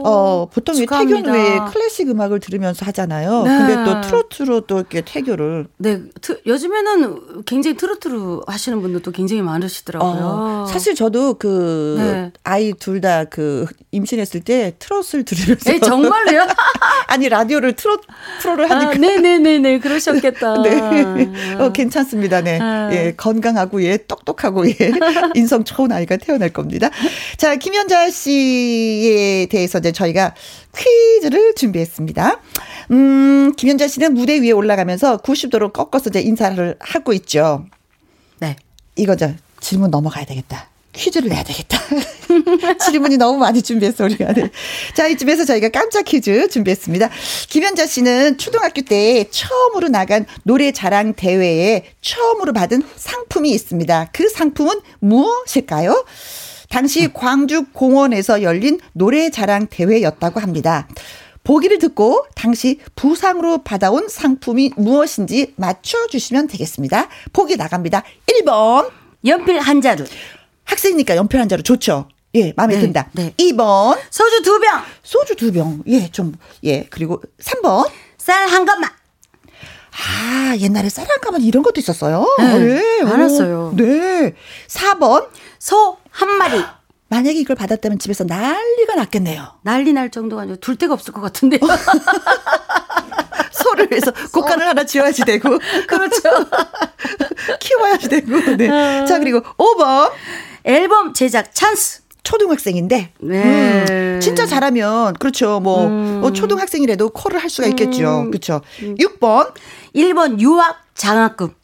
어, 0.02 0.48
보통 0.50 0.74
축하합니다. 0.76 1.30
왜 1.32 1.58
클래식 1.72 2.08
음악을 2.08 2.40
들으면서 2.40 2.86
하잖아요. 2.86 3.42
네. 3.42 3.58
근데 3.58 3.84
또 3.84 4.00
트로트로 4.00 4.60
또 4.62 4.78
이렇게 4.78 5.02
태교를. 5.02 5.66
네, 5.76 6.00
트, 6.22 6.40
요즘에는 6.46 7.44
굉장히 7.44 7.76
트로트로 7.76 8.44
하시는 8.46 8.80
분들도 8.80 9.10
굉장히 9.10 9.42
많으시더라고요. 9.42 10.10
어, 10.22 10.66
사실 10.68 10.94
저도 10.94 11.34
그 11.34 11.96
네. 11.98 12.32
아이 12.44 12.72
둘 12.74 13.00
다 13.00 13.24
그 13.30 13.64
임신했을 13.92 14.40
때 14.42 14.74
트롯을 14.78 15.24
들으면서 15.24 15.70
에 15.72 15.80
정말로요? 15.80 16.46
아니 17.08 17.28
라디오를 17.30 17.74
트롯 17.74 18.02
프로를 18.42 18.70
하니까 18.70 18.90
아, 18.90 18.94
네네네네 18.94 19.78
그러셨 19.80 20.19
겠다. 20.20 20.60
네. 20.62 21.28
어, 21.58 21.72
괜찮습니다. 21.72 22.40
네. 22.40 22.58
아. 22.60 22.90
예, 22.92 23.14
건강하고, 23.16 23.82
예, 23.82 23.96
똑똑하고, 23.96 24.68
예, 24.68 24.74
인성 25.34 25.64
좋은 25.64 25.92
아이가 25.92 26.16
태어날 26.16 26.50
겁니다. 26.50 26.90
자, 27.36 27.56
김연자 27.56 28.10
씨에 28.10 29.46
대해서 29.46 29.78
이제 29.78 29.92
저희가 29.92 30.34
퀴즈를 30.76 31.54
준비했습니다. 31.54 32.40
음, 32.92 33.52
김현자 33.56 33.88
씨는 33.88 34.14
무대 34.14 34.40
위에 34.40 34.52
올라가면서 34.52 35.18
90도로 35.18 35.72
꺾어서 35.72 36.10
이제 36.10 36.20
인사를 36.20 36.76
하고 36.80 37.12
있죠. 37.12 37.66
네. 38.38 38.56
이거죠. 38.96 39.34
질문 39.60 39.90
넘어가야 39.90 40.24
되겠다. 40.24 40.69
퀴즈를 40.92 41.28
내야 41.28 41.42
되겠다. 41.44 41.78
질문이 42.84 43.16
너무 43.16 43.38
많이 43.38 43.62
준비했어, 43.62 44.04
우리가. 44.04 44.32
네. 44.32 44.50
자, 44.94 45.06
이쯤에서 45.06 45.44
저희가 45.44 45.68
깜짝 45.68 46.04
퀴즈 46.04 46.48
준비했습니다. 46.48 47.10
김현자 47.48 47.86
씨는 47.86 48.38
초등학교 48.38 48.82
때 48.82 49.26
처음으로 49.30 49.88
나간 49.88 50.26
노래 50.42 50.72
자랑 50.72 51.14
대회에 51.14 51.84
처음으로 52.00 52.52
받은 52.52 52.82
상품이 52.96 53.50
있습니다. 53.50 54.10
그 54.12 54.28
상품은 54.28 54.80
무엇일까요? 54.98 56.04
당시 56.68 57.12
광주 57.12 57.64
공원에서 57.72 58.42
열린 58.42 58.78
노래 58.92 59.30
자랑 59.30 59.66
대회였다고 59.68 60.40
합니다. 60.40 60.88
보기를 61.42 61.78
듣고 61.78 62.26
당시 62.34 62.78
부상으로 62.94 63.62
받아온 63.64 64.08
상품이 64.08 64.72
무엇인지 64.76 65.54
맞춰주시면 65.56 66.48
되겠습니다. 66.48 67.08
보기 67.32 67.56
나갑니다. 67.56 68.04
1번. 68.26 68.90
연필 69.26 69.58
한 69.60 69.80
자루, 69.82 70.04
학생이니까 70.70 71.16
연필 71.16 71.40
한 71.40 71.48
자루 71.48 71.62
좋죠. 71.62 72.08
예, 72.34 72.52
마음에 72.56 72.74
네, 72.76 72.80
든다. 72.82 73.08
네. 73.12 73.34
2번. 73.38 73.98
소주 74.10 74.42
두 74.42 74.60
병, 74.60 74.82
소주 75.02 75.34
두 75.34 75.52
병. 75.52 75.82
예, 75.88 76.10
좀, 76.10 76.32
예. 76.64 76.86
그리고 76.90 77.20
3번. 77.42 77.90
쌀 78.18 78.48
한 78.48 78.64
갑만. 78.64 78.90
아, 79.92 80.56
옛날에 80.58 80.88
쌀한 80.88 81.20
가만 81.20 81.42
이런 81.42 81.62
것도 81.62 81.80
있었어요. 81.80 82.24
네, 82.38 83.02
오, 83.02 83.04
많았어요. 83.06 83.72
네. 83.76 84.34
4번. 84.68 85.28
소 85.58 85.98
한 86.12 86.28
마리. 86.38 86.62
만약에 87.08 87.38
이걸 87.38 87.56
받았다면 87.56 87.98
집에서 87.98 88.22
난리가 88.24 88.94
났겠네요. 88.96 89.44
난리 89.62 89.92
날 89.92 90.10
정도가 90.10 90.42
아니고 90.42 90.56
둘 90.58 90.76
데가 90.76 90.94
없을 90.94 91.12
것 91.12 91.20
같은데요. 91.20 91.60
소를 93.52 93.88
위해서 93.90 94.12
곡간을 94.32 94.66
하나 94.66 94.84
지어야지 94.84 95.24
되고. 95.24 95.58
그렇죠. 95.88 96.20
키워야지 97.60 98.08
되고. 98.08 98.56
네. 98.56 98.68
자, 99.06 99.18
그리고 99.18 99.40
5번. 99.56 100.10
앨범 100.64 101.12
제작 101.12 101.54
찬스. 101.54 102.02
초등학생인데. 102.22 103.12
네. 103.20 103.84
음, 103.90 104.20
진짜 104.20 104.46
잘하면, 104.46 105.14
그렇죠. 105.14 105.58
뭐, 105.58 105.88
뭐 105.88 106.32
초등학생이라도 106.32 107.10
콜을 107.10 107.42
할 107.42 107.48
수가 107.48 107.66
있겠죠. 107.68 108.26
그렇죠. 108.30 108.60
6번. 108.78 109.52
1번 109.94 110.38
유학 110.38 110.84
장학금. 110.94 111.54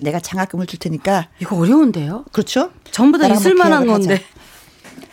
내가 0.00 0.20
장학금을 0.20 0.66
줄 0.66 0.78
테니까. 0.78 1.28
이거 1.40 1.56
어려운데요? 1.56 2.24
그렇죠. 2.32 2.70
전부 2.90 3.18
다 3.18 3.28
있을 3.28 3.54
만한 3.54 3.86
건데. 3.86 4.22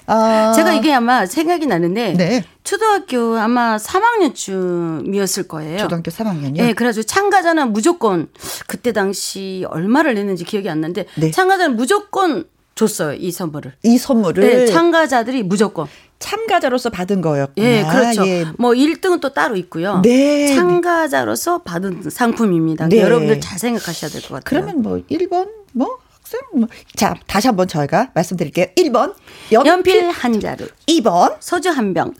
아, 0.05 0.51
제가 0.53 0.73
이게 0.73 0.93
아마 0.93 1.25
생각이 1.25 1.65
나는데 1.65 2.13
네. 2.13 2.43
초등학교 2.65 3.37
아마 3.37 3.77
3학년쯤이었을 3.77 5.47
거예요. 5.47 5.77
초등학교 5.77 6.11
3학년이요? 6.11 6.57
네, 6.57 6.73
그래가지고 6.73 7.03
참가자는 7.03 7.71
무조건 7.71 8.27
그때 8.67 8.91
당시 8.91 9.65
얼마를 9.69 10.15
냈는지 10.15 10.43
기억이 10.43 10.69
안 10.69 10.81
나는데 10.81 11.05
네. 11.15 11.31
참가자는 11.31 11.77
무조건 11.77 12.45
줬어요 12.75 13.13
이 13.13 13.31
선물을. 13.31 13.73
이 13.83 13.97
선물을 13.97 14.43
네, 14.43 14.65
참가자들이 14.65 15.43
무조건. 15.43 15.87
참가자로서 16.19 16.89
받은 16.89 17.21
거였구나. 17.21 17.67
예, 17.67 17.83
그렇죠. 17.83 18.25
예. 18.27 18.45
뭐 18.57 18.71
1등은 18.71 19.19
또 19.19 19.33
따로 19.33 19.55
있고요. 19.57 19.99
네. 20.03 20.55
참가자로서 20.55 21.59
받은 21.63 22.09
상품입니다. 22.09 22.87
네. 22.87 23.01
여러분들 23.01 23.41
잘 23.41 23.59
생각하셔야 23.59 24.09
될 24.09 24.21
것 24.21 24.29
같아요. 24.29 24.41
그러면 24.45 24.81
뭐 24.81 25.01
1번 25.11 25.49
뭐 25.73 25.97
학생 26.13 26.39
뭐. 26.55 26.67
자, 26.95 27.13
다시 27.27 27.47
한번 27.47 27.67
저희가 27.67 28.11
말씀드릴게요. 28.13 28.67
1번 28.77 29.13
연필, 29.51 29.71
연필 29.71 30.09
한 30.11 30.39
자루, 30.39 30.65
2번 30.87 31.35
소주 31.41 31.69
한 31.69 31.93
병, 31.93 32.13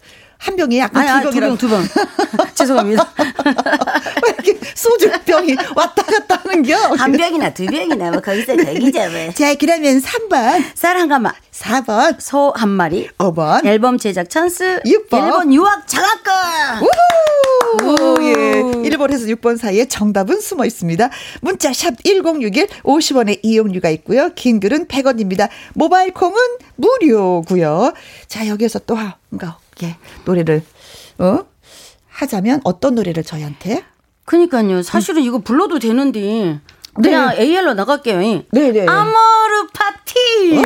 한 0.44 0.58
병이 0.58 0.78
약간 0.78 1.08
아니, 1.08 1.24
두 1.24 1.32
병, 1.32 1.40
병이라 1.40 1.58
두 1.58 1.70
병. 1.70 1.84
죄송합니다. 2.54 3.14
왜 3.16 4.36
이렇게 4.44 4.60
소주병이 4.76 5.56
왔다 5.74 6.04
갔다 6.04 6.36
하는겨? 6.44 6.76
한 6.98 7.12
병이나 7.14 7.54
두 7.54 7.66
병이나 7.66 8.12
뭐 8.12 8.20
거기서 8.20 8.58
거기죠. 8.58 9.00
뭐. 9.10 9.34
자, 9.34 9.56
그러면 9.56 10.02
3번, 10.02 10.64
쌀한 10.76 11.08
가마, 11.08 11.34
4번, 11.54 12.18
소 12.20 12.52
한 12.58 12.68
마리, 12.70 13.08
5번. 13.18 13.66
앨범 13.66 13.98
제작 13.98 14.30
찬스, 14.30 14.82
육 14.86 15.10
번. 15.10 15.24
일본 15.26 15.54
유학 15.54 15.88
장학금. 15.88 16.32
우후! 17.82 18.18
예. 18.24 18.34
1번에서 18.90 19.34
6번 19.38 19.58
사이에 19.58 19.86
정답은 19.86 20.42
숨어 20.42 20.66
있습니다. 20.66 21.10
문자 21.42 21.72
샵 21.72 21.94
1061, 22.04 22.68
50원의 22.84 23.40
이용료가 23.44 23.90
있고요. 23.92 24.30
긴 24.36 24.60
글은 24.60 24.88
100원입니다. 24.88 25.48
모바일 25.74 26.14
콩은 26.14 26.36
무료고요. 26.76 27.94
자, 28.28 28.46
여기에서 28.48 28.80
또 28.80 28.98
뭔가 29.30 29.58
예, 29.82 29.98
노래를 30.26 30.64
어? 31.20 31.40
하자면 32.10 32.62
어떤 32.64 32.96
노래를 32.96 33.24
저희한테? 33.24 33.84
그니까요. 34.26 34.82
사실은 34.84 35.24
이거 35.24 35.40
불러도 35.40 35.80
되는데 35.80 36.60
그냥 36.96 37.34
AL로 37.38 37.74
나갈게요. 37.74 38.20
네, 38.52 38.72
네. 38.72 38.86
아모르 38.88 39.68
파티. 39.74 40.62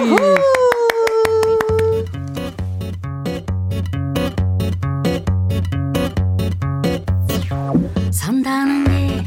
산다는 8.12 8.84
게 8.86 9.24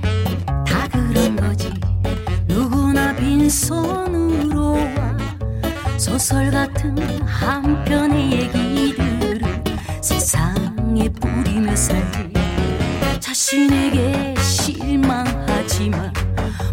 다 0.67 0.89
그런 0.89 1.37
거지 1.37 1.73
누구나 2.47 3.15
빈손으로 3.17 4.73
와 4.73 5.17
소설 5.99 6.51
같은 6.51 6.97
한 7.23 7.85
편의 7.85 8.33
얘기들을 8.33 9.10
세상에 10.03 11.09
뿌리며 11.11 11.77
살지 11.77 12.33
자신에게 13.21 14.35
실망하지만 14.41 16.13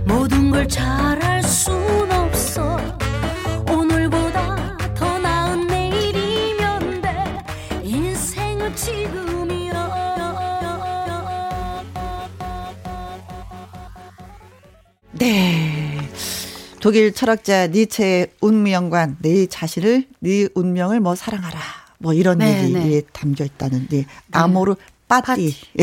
모든 0.06 0.50
걸 0.50 0.68
잘할 0.68 1.44
순 1.44 2.10
없어. 2.12 2.78
오늘보다 3.70 4.78
더 4.96 5.20
나은 5.20 5.68
내일이면 5.68 7.02
돼. 7.02 7.44
인생은 7.84 8.76
지금이야 8.76 9.88
네. 15.12 15.98
독일 16.80 17.12
철학자 17.12 17.68
니체의 17.68 18.28
운명관 18.40 19.18
내 19.22 19.48
자신을 19.48 20.08
네 20.20 20.48
운명을 20.56 21.02
뭐 21.02 21.16
사랑하라 21.16 21.87
뭐 21.98 22.14
이런 22.14 22.40
네, 22.40 22.64
얘기 22.64 22.74
네. 22.74 22.98
에 22.98 23.02
담겨 23.12 23.44
있다는 23.44 23.88
네. 23.90 24.06
아모르 24.32 24.76
파티. 25.08 25.56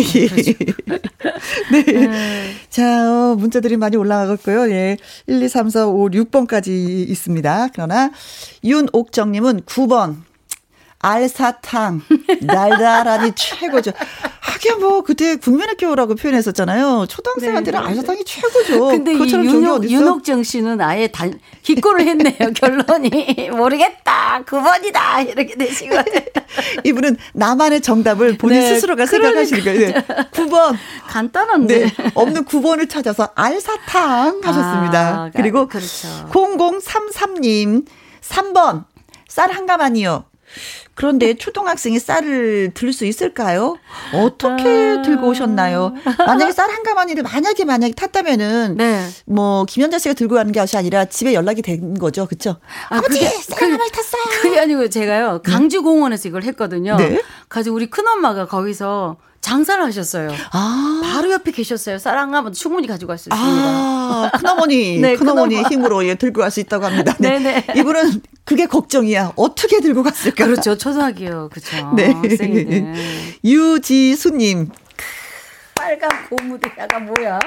네, 1.73 1.83
네. 1.85 2.53
자, 2.69 3.33
어, 3.33 3.35
문자들이 3.37 3.77
많이 3.77 3.97
올라가고요. 3.97 4.71
예. 4.71 4.99
1, 5.27 5.43
2, 5.43 5.49
3, 5.49 5.71
4, 5.71 5.87
5, 5.87 6.11
6번까지 6.11 6.69
있습니다. 7.09 7.69
그러나 7.73 8.11
윤옥정님은 8.62 9.62
9번. 9.62 10.17
알사탕 11.05 12.01
달달하니 12.47 13.33
최고죠. 13.37 13.93
하긴 14.41 14.81
뭐 14.81 15.03
그때 15.03 15.37
국민학교라고 15.37 16.15
표현했었잖아요. 16.15 17.07
초등학생한테는 17.09 17.79
네, 17.79 17.85
네. 17.85 17.91
알사탕이 17.91 18.25
최고죠. 18.25 18.87
근데 18.89 19.13
윤옥? 19.13 19.91
윤옥정 19.91 20.43
씨는 20.43 20.81
아예 20.81 21.09
단, 21.09 21.39
기권을 21.63 22.07
했네요. 22.07 22.37
결론이. 22.57 23.51
모르겠다. 23.53 24.43
9번이다. 24.47 25.29
이렇게 25.29 25.55
같아요. 25.97 26.25
이분은 26.85 27.17
나만의 27.35 27.83
정답을 27.83 28.39
본인 28.39 28.61
네, 28.61 28.75
스스로가 28.75 29.05
생각하시는 29.07 29.63
거예요. 29.65 29.79
네. 29.93 29.95
9번. 30.33 30.77
간단한데. 31.09 31.79
네. 31.87 31.95
없는 32.15 32.45
9번을 32.47 32.89
찾아서 32.89 33.31
알사탕 33.35 34.41
하셨습니다. 34.43 35.01
아, 35.01 35.31
그리고 35.35 35.67
그렇죠. 35.69 36.09
0033님 36.31 37.85
3번 38.23 38.85
쌀 39.29 39.51
한 39.51 39.67
가마니요. 39.67 40.25
그런데 40.95 41.35
초등학생이 41.35 41.99
쌀을 41.99 42.71
들 42.75 42.93
수 42.93 43.05
있을까요? 43.05 43.77
어떻게 44.13 44.97
아. 44.99 45.03
들고 45.03 45.29
오셨나요? 45.29 45.93
만약에 46.19 46.53
쌀 46.53 46.71
한 46.71 46.83
가마니를 46.85 47.23
만약에 47.25 47.65
만약에 47.65 47.93
탔다면은 47.95 48.77
네. 48.77 49.05
뭐 49.27 49.65
김현자 49.65 49.99
씨가 49.99 50.15
들고 50.15 50.37
가는 50.37 50.53
것이 50.53 50.77
아니라 50.77 51.05
집에 51.07 51.35
연락이 51.35 51.61
된 51.63 51.95
거죠, 51.99 52.27
그렇죠? 52.27 52.57
아, 52.91 52.99
아버지 52.99 53.19
그게- 53.19 53.29
쌀한 53.31 53.71
가마니 53.73 53.91
탔어요. 53.91 54.23
그게 54.43 54.61
아니고 54.61 54.89
제가요. 54.89 55.41
강주공원에서 55.45 56.29
이걸 56.29 56.45
했거든요. 56.45 56.97
네. 56.97 57.21
가지고 57.49 57.75
우리 57.77 57.91
큰 57.91 58.07
엄마가 58.07 58.47
거기서 58.47 59.17
장사를 59.45 59.84
하셨어요. 59.84 60.30
아, 60.53 61.03
바로 61.05 61.30
옆에 61.30 61.51
계셨어요. 61.53 61.99
쌀한가마 61.99 62.51
충분히 62.53 62.88
가지고 62.88 63.09
갈 63.09 63.18
수 63.18 63.28
있습니다. 63.28 63.47
아, 63.47 64.30
큰어머니, 64.38 64.99
네, 65.05 65.16
큰어머니의 65.16 65.62
큰엄마. 65.64 65.68
힘으로 65.68 66.07
예, 66.07 66.14
들고 66.14 66.40
갈 66.40 66.51
수 66.51 66.61
있다고 66.61 66.86
합니다. 66.86 67.14
네. 67.20 67.38
네네. 67.38 67.66
이분은 67.76 68.22
그게 68.45 68.64
걱정이야. 68.66 69.32
어떻게 69.36 69.80
들고 69.80 70.03
갔을까? 70.03 70.47
그렇죠. 70.47 70.78
초등학교. 70.78 71.51
그렇죠. 71.51 71.92
네. 71.95 72.14
유지수님, 73.45 74.70
빨간 75.74 76.09
고무대야가 76.30 76.99
뭐야? 77.01 77.38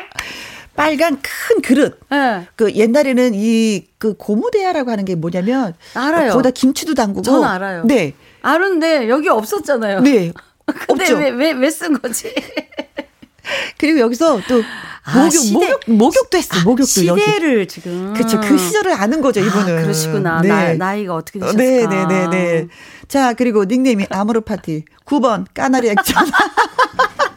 빨간 0.75 1.19
큰 1.19 1.61
그릇. 1.63 1.99
네. 2.11 2.47
그 2.55 2.71
옛날에는 2.73 3.31
이 3.33 3.87
그 3.99 4.13
고무대야라고 4.15 4.91
하는 4.91 5.05
게 5.05 5.15
뭐냐면 5.15 5.73
알아요. 5.95 6.33
거기다 6.33 6.51
김치도 6.51 6.93
담그고 6.93 7.23
전 7.23 7.43
알아요. 7.43 7.83
네. 7.85 8.13
아는데 8.43 9.09
여기 9.09 9.27
없었잖아요. 9.27 10.01
네. 10.01 10.31
근데 10.87 11.03
없죠. 11.03 11.17
왜왜 11.17 11.51
왜 11.53 11.69
쓴 11.71 11.99
거지? 11.99 12.33
그리고 13.79 13.99
여기서 13.99 14.41
또 14.49 14.61
아, 15.05 15.15
목욕 15.23 15.31
시대- 15.31 15.53
목욕 15.53 15.79
목욕도 15.87 16.37
했어. 16.37 16.55
목욕도 16.65 17.05
여기. 17.05 17.21
시대를 17.21 17.67
지금. 17.67 18.13
그렇죠. 18.13 18.41
그 18.41 18.57
시절을 18.57 18.91
아는 18.93 19.21
거죠, 19.21 19.39
이분은. 19.39 19.77
아, 19.77 19.81
그러시구나. 19.81 20.41
네. 20.41 20.49
나, 20.49 20.73
나이가 20.73 21.15
어떻게 21.15 21.39
되셨을까? 21.39 21.63
네, 21.63 21.87
네, 21.87 22.05
네, 22.07 22.27
네. 22.29 22.67
자, 23.07 23.33
그리고 23.33 23.63
닉네임이 23.63 24.07
아모르 24.09 24.41
파티 24.41 24.83
9번 25.05 25.45
까나리 25.53 25.87
액션. 25.89 26.27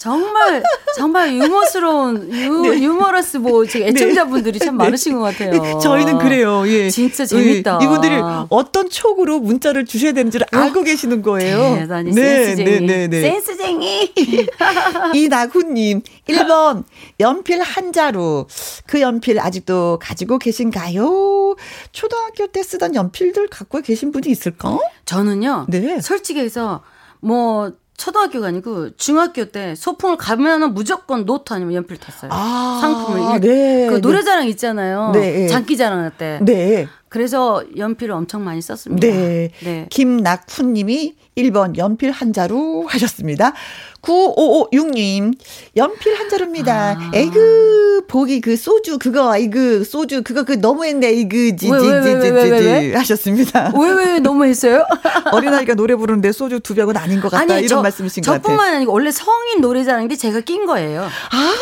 정말 0.00 0.62
정말 0.96 1.34
유머스러운 1.34 2.32
유, 2.32 2.62
네. 2.62 2.80
유머러스 2.80 3.36
뭐 3.36 3.66
지금 3.66 3.88
애청자분들이 3.88 4.58
참 4.58 4.78
많으신 4.78 5.18
것 5.18 5.20
같아요. 5.20 5.78
저희는 5.78 6.16
그래요. 6.16 6.66
예. 6.66 6.88
진짜 6.88 7.26
재밌다. 7.26 7.78
예, 7.82 7.84
이분들이 7.84 8.14
어떤 8.48 8.88
촉으로 8.88 9.40
문자를 9.40 9.84
주셔야 9.84 10.12
되는지를 10.12 10.46
알고 10.52 10.84
계시는 10.84 11.20
거예요. 11.20 11.76
대단히 11.76 12.14
센스쟁이. 12.14 12.80
네, 12.80 12.80
네, 12.80 13.08
네. 13.08 13.20
센스쟁이. 13.20 14.10
이나훈님, 15.14 16.00
1번, 16.26 16.84
연필 17.20 17.60
한 17.60 17.92
자루. 17.92 18.46
그 18.86 19.02
연필 19.02 19.38
아직도 19.38 19.98
가지고 20.00 20.38
계신가요? 20.38 21.56
초등학교 21.92 22.46
때 22.46 22.62
쓰던 22.62 22.94
연필들 22.94 23.48
갖고 23.48 23.82
계신 23.82 24.12
분이 24.12 24.30
있을까? 24.30 24.78
저는요. 25.04 25.66
네. 25.68 26.00
솔직히 26.00 26.40
해서 26.40 26.82
뭐 27.20 27.72
초등학교가 28.00 28.46
아니고 28.48 28.96
중학교 28.96 29.44
때 29.44 29.74
소풍을 29.74 30.16
가면은 30.16 30.72
무조건 30.72 31.26
노트 31.26 31.52
아니면 31.52 31.74
연필 31.74 31.98
탔어요. 31.98 32.30
아, 32.32 32.78
상품을 32.80 33.34
일- 33.34 33.40
네, 33.40 33.86
그 33.88 33.94
네. 33.96 34.00
노래자랑 34.00 34.46
있잖아요. 34.48 35.10
네. 35.12 35.46
장기자랑 35.48 36.10
때. 36.16 36.38
네. 36.42 36.88
그래서 37.10 37.64
연필을 37.76 38.14
엄청 38.14 38.44
많이 38.44 38.62
썼습니다. 38.62 39.04
네. 39.04 39.50
네. 39.64 39.86
김낙훈 39.90 40.72
님이 40.74 41.16
1번 41.36 41.76
연필 41.76 42.12
한 42.12 42.32
자루 42.32 42.84
하셨습니다. 42.86 43.52
9556 44.00 44.90
님, 44.92 45.32
연필 45.76 46.14
한 46.14 46.28
자루입니다. 46.30 46.96
아. 46.98 47.10
에이그, 47.12 48.06
보기 48.06 48.40
그 48.40 48.56
소주 48.56 48.98
그거, 48.98 49.32
아이그, 49.32 49.82
소주 49.84 50.22
그거 50.22 50.44
그 50.44 50.52
너무했네, 50.52 51.08
왜, 51.08 51.56
지지지지지 51.56 52.92
하셨습니다. 52.94 53.72
왜, 53.76 53.90
왜, 53.90 54.12
왜 54.12 54.18
너무 54.20 54.44
했어요? 54.44 54.86
어린아이가 55.32 55.74
노래 55.74 55.96
부르는데 55.96 56.30
소주 56.30 56.60
두 56.60 56.76
병은 56.76 56.96
아닌 56.96 57.20
것 57.20 57.30
같다. 57.30 57.58
이런 57.58 57.82
말씀이신 57.82 58.22
것 58.22 58.30
같아요. 58.30 58.42
저뿐만 58.42 58.74
아니고 58.76 58.92
원래 58.92 59.10
성인 59.10 59.60
노래자랑인데 59.60 60.14
제가 60.14 60.40
낀 60.42 60.64
거예요. 60.64 61.02
아, 61.02 61.54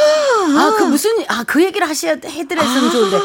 아, 0.59 0.75
그 0.77 0.85
무슨, 0.85 1.11
아, 1.29 1.43
그 1.45 1.65
얘기를 1.65 1.89
하셔야, 1.89 2.17
해드렸으면 2.25 2.91
좋은데. 2.91 3.17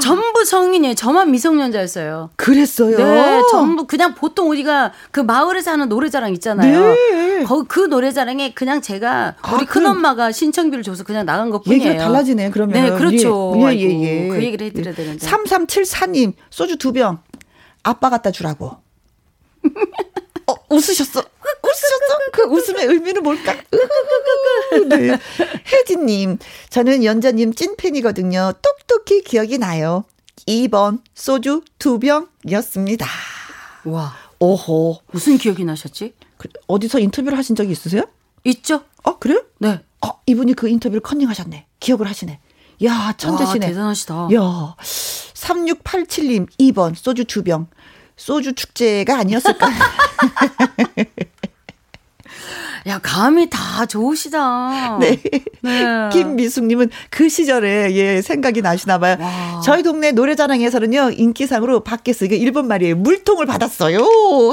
전부 0.00 0.44
성인이에요. 0.44 0.94
저만 0.94 1.30
미성년자였어요. 1.30 2.30
그랬어요. 2.36 2.96
네, 2.96 3.42
전부 3.50 3.86
그냥 3.86 4.14
보통 4.14 4.50
우리가 4.50 4.92
그 5.10 5.20
마을에서 5.20 5.72
하는 5.72 5.88
노래자랑 5.88 6.32
있잖아요. 6.34 6.94
네. 6.94 7.44
거, 7.44 7.64
그 7.66 7.80
노래자랑에 7.80 8.52
그냥 8.54 8.80
제가 8.80 9.36
우리 9.54 9.62
아, 9.62 9.66
큰엄마가 9.66 10.32
신청비를 10.32 10.82
줘서 10.82 11.04
그냥 11.04 11.26
나간 11.26 11.50
것 11.50 11.62
뿐이에요. 11.62 11.88
얘기가 11.88 12.04
달라지네, 12.04 12.50
그러면. 12.50 12.82
네, 12.82 12.90
그렇죠. 12.90 13.54
예, 13.56 13.74
예, 13.74 13.80
예, 13.80 14.24
예. 14.24 14.28
그 14.28 14.42
얘기를 14.42 14.66
해드려야 14.66 14.94
되는데. 14.94 15.26
3374님, 15.26 16.32
소주 16.50 16.76
두 16.76 16.92
병. 16.92 17.18
아빠 17.82 18.10
갖다 18.10 18.30
주라고. 18.30 18.76
어, 20.46 20.54
웃으셨어. 20.70 21.22
그 22.32 22.42
웃음의 22.42 22.86
의미는 22.86 23.22
뭘까? 23.22 23.54
네. 24.88 25.18
혜진님, 25.72 26.38
저는 26.70 27.04
연자님 27.04 27.52
찐팬이거든요. 27.54 28.52
똑똑히 28.62 29.22
기억이 29.22 29.58
나요. 29.58 30.04
2번, 30.46 31.00
소주 31.14 31.62
두 31.78 31.98
병이었습니다. 31.98 33.06
와. 33.84 34.14
오호. 34.40 34.98
무슨 35.10 35.36
기억이 35.36 35.64
나셨지? 35.64 36.14
그, 36.36 36.48
어디서 36.68 37.00
인터뷰를 37.00 37.36
하신 37.36 37.56
적이 37.56 37.72
있으세요? 37.72 38.02
있죠? 38.44 38.82
어, 39.02 39.18
그래요? 39.18 39.42
네. 39.58 39.80
어, 40.06 40.20
이분이 40.26 40.54
그 40.54 40.68
인터뷰를 40.68 41.00
컨닝하셨네. 41.00 41.66
기억을 41.80 42.06
하시네. 42.06 42.38
야, 42.84 43.14
천재시네. 43.16 43.66
와, 43.66 43.70
대단하시다. 43.70 44.14
야, 44.34 44.76
3687님 44.78 46.46
2번 46.60 46.94
소주 46.94 47.24
두 47.24 47.42
병. 47.42 47.66
소주 48.16 48.52
축제가 48.54 49.18
아니었을까? 49.18 49.68
야, 52.88 52.98
감이 53.02 53.50
다 53.50 53.84
좋으시다. 53.86 54.98
네. 55.00 55.20
네. 55.60 56.08
김미숙님은 56.12 56.88
그 57.10 57.28
시절에 57.28 57.94
예 57.94 58.22
생각이 58.22 58.62
나시나 58.62 58.98
봐요. 58.98 59.16
와. 59.20 59.60
저희 59.62 59.82
동네 59.82 60.12
노래자랑에서는요 60.12 61.10
인기상으로 61.10 61.80
밖에서 61.80 62.24
이거 62.24 62.34
일본 62.34 62.66
말이에요 62.66 62.96
물통을 62.96 63.44
받았어요 63.46 64.00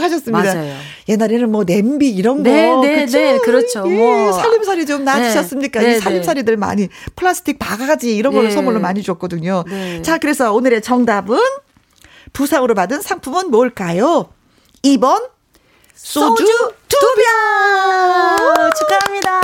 하셨습니다. 0.02 0.54
맞아요. 0.54 0.76
옛날에는 1.08 1.52
뭐 1.52 1.64
냄비 1.64 2.10
이런 2.10 2.38
거 2.38 2.50
네, 2.50 2.76
네, 2.82 3.06
그쵸? 3.06 3.18
네, 3.18 3.38
그렇죠. 3.40 3.84
예, 3.88 3.96
뭐. 3.96 4.32
살림살이 4.34 4.86
좀 4.86 5.06
놔주셨습니까? 5.06 5.80
네, 5.80 5.86
이 5.86 5.94
네, 5.94 6.00
살림살이들 6.00 6.58
많이 6.58 6.90
플라스틱 7.16 7.58
바가지 7.58 8.16
이런 8.16 8.34
거를 8.34 8.50
네. 8.50 8.56
선물로 8.56 8.80
많이 8.80 9.02
줬거든요. 9.02 9.64
네. 9.68 10.02
자 10.02 10.18
그래서 10.18 10.54
오늘의 10.54 10.82
정답은 10.82 11.40
부상으로 12.34 12.76
받은 12.76 13.02
상품은 13.02 13.50
뭘까요? 13.50 14.28
2번 14.84 15.35
소주 15.96 16.46
두 16.88 16.98
병. 17.16 18.72
축하합니다. 18.78 19.42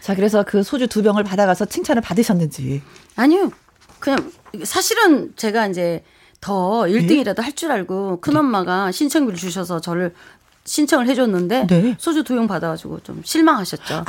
자, 0.00 0.14
그래서 0.14 0.42
그 0.46 0.62
소주 0.62 0.86
두 0.86 1.02
병을 1.02 1.24
받아가서 1.24 1.64
칭찬을 1.66 2.02
받으셨는지. 2.02 2.82
아니요. 3.16 3.50
그냥 3.98 4.30
사실은 4.64 5.32
제가 5.36 5.66
이제 5.66 6.02
더 6.40 6.82
1등이라도 6.82 7.40
할 7.42 7.52
줄 7.54 7.72
알고 7.72 8.20
큰엄마가 8.20 8.92
신청비를 8.92 9.38
주셔서 9.38 9.80
저를 9.80 10.14
신청을 10.64 11.08
해줬는데 11.08 11.66
네. 11.66 11.96
소주 11.98 12.22
두 12.22 12.34
병 12.36 12.46
받아가지고 12.46 13.00
좀 13.00 13.22
실망하셨죠. 13.24 14.04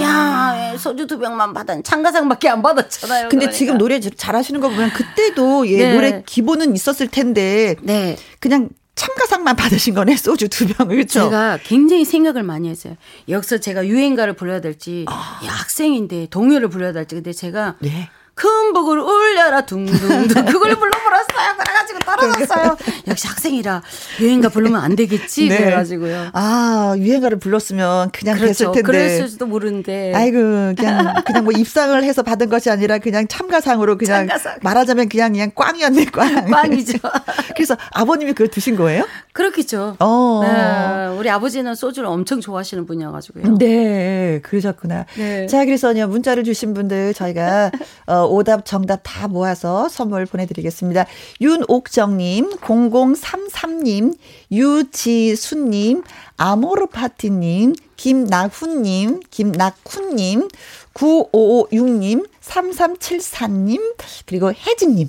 야왜 0.00 0.78
소주 0.78 1.06
두 1.06 1.18
병만 1.18 1.52
받았 1.52 1.82
참가상밖에 1.84 2.48
안 2.48 2.62
받았잖아요. 2.62 3.28
근데 3.28 3.46
그러니까. 3.46 3.52
지금 3.58 3.76
노래 3.78 4.00
잘하시는 4.00 4.60
거 4.60 4.68
보면 4.70 4.90
그때도 4.92 5.68
예, 5.68 5.76
네. 5.88 5.94
노래 5.94 6.22
기본은 6.24 6.74
있었을 6.74 7.08
텐데 7.08 7.74
네 7.82 8.16
그냥 8.40 8.70
참가상만 9.04 9.56
받으신 9.56 9.94
거네 9.94 10.16
소주 10.16 10.48
두 10.48 10.66
병을 10.66 10.96
그렇죠. 10.96 11.24
제가 11.24 11.58
굉장히 11.62 12.04
생각을 12.04 12.42
많이 12.42 12.68
했어요. 12.68 12.96
여기서 13.28 13.58
제가 13.58 13.86
유행가를 13.86 14.34
불러야 14.34 14.60
될지 14.60 15.04
야, 15.08 15.48
학생인데 15.50 16.28
동요를 16.30 16.68
불러야 16.68 16.92
될지 16.92 17.14
근데 17.16 17.32
제가 17.32 17.76
네. 17.80 18.08
큰 18.34 18.72
복을 18.72 18.98
울려라 18.98 19.60
둥둥둥 19.64 20.44
그걸 20.46 20.74
불러버렸어요. 20.74 21.56
그래가지고 21.56 21.98
떨어졌어요. 22.00 22.76
역시 23.06 23.28
학생이라 23.28 23.82
유행가 24.20 24.48
부르면 24.48 24.80
안 24.80 24.96
되겠지 24.96 25.48
네. 25.48 25.56
그래가지고요. 25.58 26.30
아 26.32 26.94
유행가를 26.98 27.38
불렀으면 27.38 28.10
그냥 28.10 28.34
그렇죠. 28.36 28.48
됐을 28.48 28.66
텐데. 28.66 28.82
그랬을지도 28.82 29.46
모르는데. 29.46 30.12
아이고 30.14 30.38
그냥 30.76 31.14
그냥 31.24 31.44
뭐 31.44 31.52
입상을 31.52 32.02
해서 32.02 32.22
받은 32.22 32.48
것이 32.48 32.70
아니라 32.70 32.98
그냥 32.98 33.28
참가상으로 33.28 33.96
그냥 33.98 34.26
참가상. 34.26 34.58
말하자면 34.62 35.08
그냥 35.08 35.32
그냥 35.32 35.50
꽝이었네 35.54 36.06
꽝. 36.06 36.46
빵이죠. 36.50 36.98
그래서 37.54 37.76
아버님이 37.92 38.32
그걸 38.32 38.48
드신 38.48 38.74
거예요? 38.76 39.06
그렇겠죠. 39.32 39.96
어. 40.00 40.40
네, 40.44 41.16
우리 41.18 41.28
아버지는 41.30 41.74
소주를 41.74 42.08
엄청 42.08 42.40
좋아하시는 42.40 42.86
분이어가지고요. 42.86 43.58
네, 43.58 44.40
그러셨구나. 44.42 45.06
네. 45.16 45.46
자, 45.46 45.64
그래서요, 45.64 46.06
문자를 46.06 46.44
주신 46.44 46.72
분들 46.72 47.14
저희가, 47.14 47.72
어, 48.06 48.23
오답, 48.26 48.64
정답 48.64 49.00
다 49.02 49.28
모아서 49.28 49.88
선물 49.88 50.26
보내드리겠습니다. 50.26 51.06
윤옥정님, 51.40 52.56
0033님, 52.56 54.16
유지수님, 54.50 56.02
아모르파티님, 56.36 57.74
김나훈님, 57.96 59.20
김낙훈님, 59.30 60.48
9556님, 60.94 62.28
3374님, 62.40 63.94
그리고 64.26 64.52
혜진님. 64.52 65.08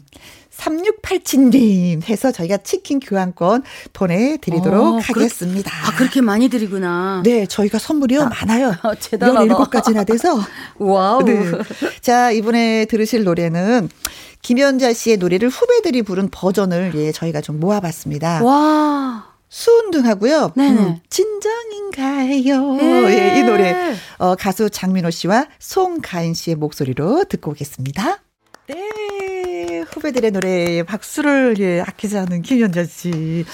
3687님 0.58 2.08
해서 2.08 2.32
저희가 2.32 2.58
치킨 2.58 3.00
교환권 3.00 3.64
보내드리도록 3.94 4.86
어, 4.86 4.92
그렇- 4.92 5.22
하겠습니다. 5.24 5.72
아 5.88 5.96
그렇게 5.96 6.22
많이 6.22 6.50
드리구나. 6.50 7.22
네, 7.24 7.46
저희가 7.46 7.78
선물이요 7.80 8.30
많아요. 8.30 8.76
어, 8.84 8.94
대단하다. 8.96 9.46
17가지나 9.56 10.06
돼서. 10.06 10.40
와우. 10.80 11.24
네. 11.24 11.52
자, 12.02 12.32
이번에 12.32 12.86
들으실 12.86 13.24
노래는 13.24 13.90
김연자 14.42 14.94
씨의 14.94 15.18
노래를 15.18 15.50
후배들이 15.50 16.04
부른 16.04 16.30
버전을 16.32 16.92
예, 16.96 17.12
저희가 17.12 17.42
좀 17.42 17.60
모아봤습니다. 17.60 18.44
와. 18.44 19.34
수은등하고요. 19.50 20.52
네네. 20.56 20.80
음, 20.82 21.00
진정인가요? 21.10 22.78
예. 22.82 23.36
예, 23.36 23.40
이 23.40 23.44
노래 23.44 23.96
어, 24.18 24.36
가수 24.36 24.70
장민호 24.70 25.12
씨와 25.12 25.46
송가인 25.60 26.34
씨의 26.34 26.58
목소리로 26.58 27.26
듣고 27.30 27.52
오겠습니다. 27.52 28.20
네, 28.68 28.76
후배들의 29.92 30.32
노래에 30.32 30.84
박수를 30.84 31.56
예, 31.60 31.82
아끼지 31.82 32.18
않은 32.18 32.42
김연자 32.42 32.86
씨. 32.86 33.46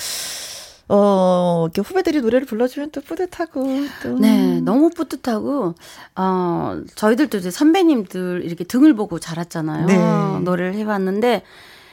어, 0.94 1.68
이렇게 1.72 1.88
후배들이 1.88 2.20
노래를 2.22 2.46
불러주면 2.46 2.92
또 2.92 3.00
뿌듯하고 3.00 3.66
또. 4.04 4.20
네, 4.20 4.60
너무 4.60 4.90
뿌듯하고, 4.90 5.74
어, 6.18 6.82
저희들도 6.96 7.38
이제 7.38 7.50
선배님들 7.50 8.42
이렇게 8.44 8.66
등을 8.66 8.94
보고 8.94 9.18
자랐잖아요. 9.18 9.86
네. 9.86 10.40
노래를 10.44 10.74
해봤는데, 10.76 11.44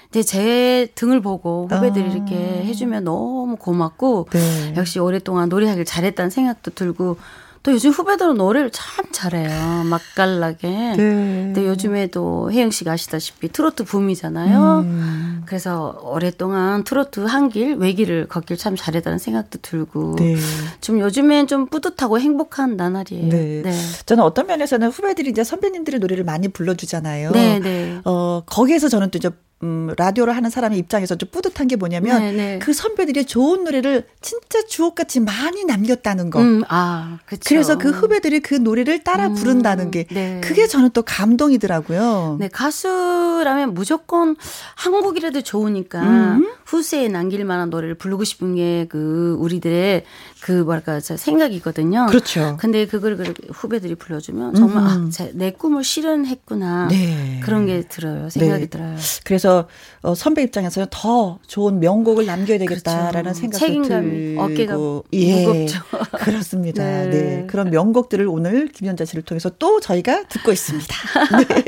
이제 0.09 0.23
제 0.25 0.89
등을 0.97 1.21
보고 1.21 1.69
후배들이 1.71 2.07
아. 2.07 2.09
이렇게 2.09 2.35
해주면 2.35 3.05
너무 3.05 3.55
고맙고, 3.57 4.29
네. 4.33 4.75
역시 4.77 4.99
오랫동안 4.99 5.49
노래하길 5.49 5.85
잘했다는 5.85 6.31
생각도 6.31 6.73
들고, 6.73 7.19
또 7.63 7.73
요즘 7.73 7.91
후배들은 7.91 8.37
노래를 8.37 8.71
참 8.71 9.07
잘해요. 9.11 9.85
맛깔나게. 9.85 10.69
네. 10.69 10.97
근데 10.97 11.67
요즘에도 11.67 12.51
혜영 12.53 12.71
씨가 12.71 12.93
아시다시피 12.93 13.49
트로트 13.49 13.85
붐이잖아요. 13.85 14.81
음. 14.81 15.43
그래서 15.47 16.01
오랫동안 16.03 16.85
트로트 16.85 17.21
한 17.21 17.49
길, 17.49 17.77
외길을 17.77 18.29
걷길 18.29 18.57
참 18.57 18.77
잘했다는 18.77 19.19
생각도 19.19 19.59
들고. 19.63 20.17
네. 20.17 20.37
좀 20.81 21.01
요즘엔 21.01 21.47
좀 21.47 21.67
뿌듯하고 21.67 22.21
행복한 22.21 22.77
나날이에요. 22.77 23.29
네. 23.29 23.63
네. 23.65 23.73
저는 24.07 24.23
어떤 24.23 24.47
면에서는 24.47 24.89
후배들이 24.89 25.31
이제 25.31 25.45
선배님들의 25.45 26.01
노래를 26.01 26.25
많이 26.25 26.49
불러주잖아요. 26.49 27.33
네, 27.33 27.59
네. 27.61 28.01
어, 28.05 28.43
거기에서 28.47 28.89
저는 28.89 29.11
또 29.11 29.19
이제 29.19 29.31
음, 29.65 29.93
라디오를 29.97 30.37
하는 30.37 30.51
사람의 30.51 30.79
입장에서 30.79 31.17
좀 31.17 31.29
뿌듯한 31.33 31.67
게 31.67 31.75
뭐냐면 31.75 32.21
네, 32.21 32.33
네. 32.33 32.59
그 32.61 32.73
선배들이 32.73 33.25
좋은 33.25 33.65
노래를 33.65 34.07
진짜 34.21 34.65
주옥같이 34.65 35.19
많이 35.19 35.65
남겼다는 35.65 36.31
거. 36.31 36.41
음, 36.41 36.63
아, 36.69 37.19
그쵸. 37.27 37.41
그래서 37.49 37.77
그 37.77 37.91
후배들이 37.91 38.39
그 38.41 38.55
노래를 38.55 39.03
따라 39.03 39.27
음, 39.27 39.35
부른다는 39.35 39.91
게 39.91 40.07
네. 40.13 40.41
그게 40.45 40.69
저는 40.69 40.91
또 40.91 41.03
감동이더라고요. 41.03 42.37
네, 42.39 42.49
가수라면 42.49 43.75
무조건 43.75 44.37
한 44.77 44.93
곡이라도 44.93 45.43
좋으니까 45.43 46.03
음. 46.03 46.47
후세에 46.69 47.09
남길 47.09 47.45
만한 47.45 47.71
노래를 47.71 47.95
부르고 47.95 48.25
싶은 48.25 48.57
게 48.57 48.79
그 48.89 49.37
우리들의 49.39 50.05
그 50.41 50.53
뭐랄까 50.53 51.01
저 51.01 51.17
생각이거든요. 51.17 52.07
그렇죠. 52.09 52.57
근데 52.59 52.87
그걸 52.87 53.17
그렇게 53.17 53.47
후배들이 53.51 53.95
불러주면 53.95 54.55
정말 54.55 54.83
음. 54.83 55.07
아, 55.07 55.11
제, 55.11 55.31
내 55.35 55.51
꿈을 55.51 55.85
실현했구나. 55.85 56.89
네. 56.89 57.41
그런 57.43 57.67
게 57.67 57.83
들어요. 57.83 58.31
생각이 58.31 58.65
네. 58.65 58.69
들어요. 58.69 58.97
그래서 59.25 59.69
어, 60.03 60.15
선배 60.15 60.43
입장에서는 60.43 60.89
더 60.91 61.39
좋은 61.47 61.81
명곡을 61.81 62.27
남겨야 62.27 62.59
되겠다라는 62.59 63.33
그렇죠. 63.33 63.41
생각도 63.41 63.67
책임감이 63.67 64.11
들고 64.11 64.43
어깨가 64.43 64.75
예, 65.15 65.47
무겁죠. 65.47 65.81
그렇습니다. 66.19 66.85
네. 66.85 67.09
네. 67.09 67.47
그런 67.49 67.71
명곡들을 67.71 68.27
오늘 68.29 68.69
김연자 68.69 69.05
씨를 69.05 69.23
통해서 69.23 69.51
또 69.59 69.81
저희가 69.81 70.25
듣고 70.29 70.53
있습니다. 70.53 70.95
네. 71.49 71.65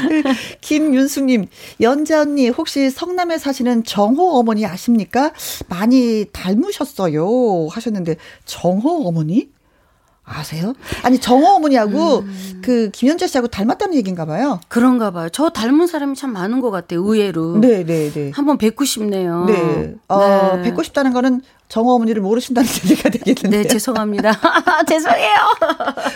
김윤숙님, 0.60 1.46
연자 1.80 2.22
언니 2.22 2.48
혹시 2.48 2.90
성남에 2.90 3.38
사시는 3.38 3.84
정호 3.84 4.19
어머니 4.20 4.66
아십니까? 4.66 5.32
많이 5.68 6.26
닮으셨어요 6.32 7.68
하셨는데 7.68 8.16
정호 8.44 9.08
어머니? 9.08 9.50
아세요? 10.30 10.74
아니 11.02 11.18
정호 11.18 11.46
어머니하고 11.56 12.18
음. 12.20 12.60
그 12.62 12.90
김연자 12.90 13.26
씨하고 13.26 13.48
닮았다는 13.48 13.96
얘기인가 13.96 14.24
봐요. 14.24 14.60
그런가 14.68 15.10
봐요. 15.10 15.28
저 15.30 15.50
닮은 15.50 15.88
사람이 15.88 16.14
참 16.14 16.32
많은 16.32 16.60
것 16.60 16.70
같아요. 16.70 17.00
의외로. 17.00 17.58
네, 17.58 17.84
네, 17.84 18.10
네. 18.10 18.30
한번 18.32 18.56
뵙고 18.56 18.84
싶네요. 18.84 19.46
네. 19.46 19.94
어, 20.08 20.56
네. 20.56 20.62
뵙고 20.62 20.84
싶다는 20.84 21.12
거는 21.12 21.42
정호 21.70 21.92
어머니를 21.94 22.20
모르신다는 22.20 22.68
얘기가 22.84 23.08
되겠는데. 23.08 23.62
네, 23.62 23.66
죄송합니다. 23.68 24.38
죄송해요. 24.88 25.34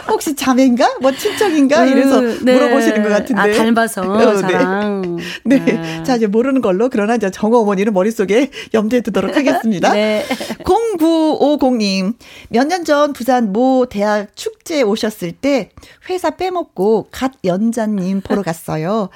혹시 0.08 0.34
자매인가? 0.34 0.96
뭐 1.00 1.12
친척인가? 1.12 1.84
이래서 1.86 2.18
음, 2.18 2.40
네. 2.44 2.54
물어보시는 2.54 3.02
것 3.04 3.08
같은데. 3.08 3.40
아, 3.40 3.52
닮아서 3.52 4.02
어, 4.10 4.18
네. 4.18 4.40
저랑. 4.42 5.16
네. 5.44 6.02
자, 6.02 6.16
이제 6.16 6.26
모르는 6.26 6.60
걸로. 6.60 6.88
그러나 6.90 7.14
이제 7.14 7.30
정호 7.30 7.58
어머니는 7.60 7.92
머릿속에 7.94 8.50
염두에 8.74 9.00
두도록 9.00 9.36
하겠습니다. 9.36 9.92
네. 9.92 10.24
0950님. 10.64 12.14
몇 12.50 12.66
년 12.68 12.84
전 12.84 13.12
부산 13.12 13.52
모 13.52 13.86
대학 13.88 14.34
축제 14.36 14.82
오셨을 14.82 15.32
때 15.32 15.70
회사 16.10 16.30
빼먹고 16.30 17.06
갓 17.12 17.32
연자님 17.44 18.20
보러 18.22 18.42
갔어요. 18.42 19.08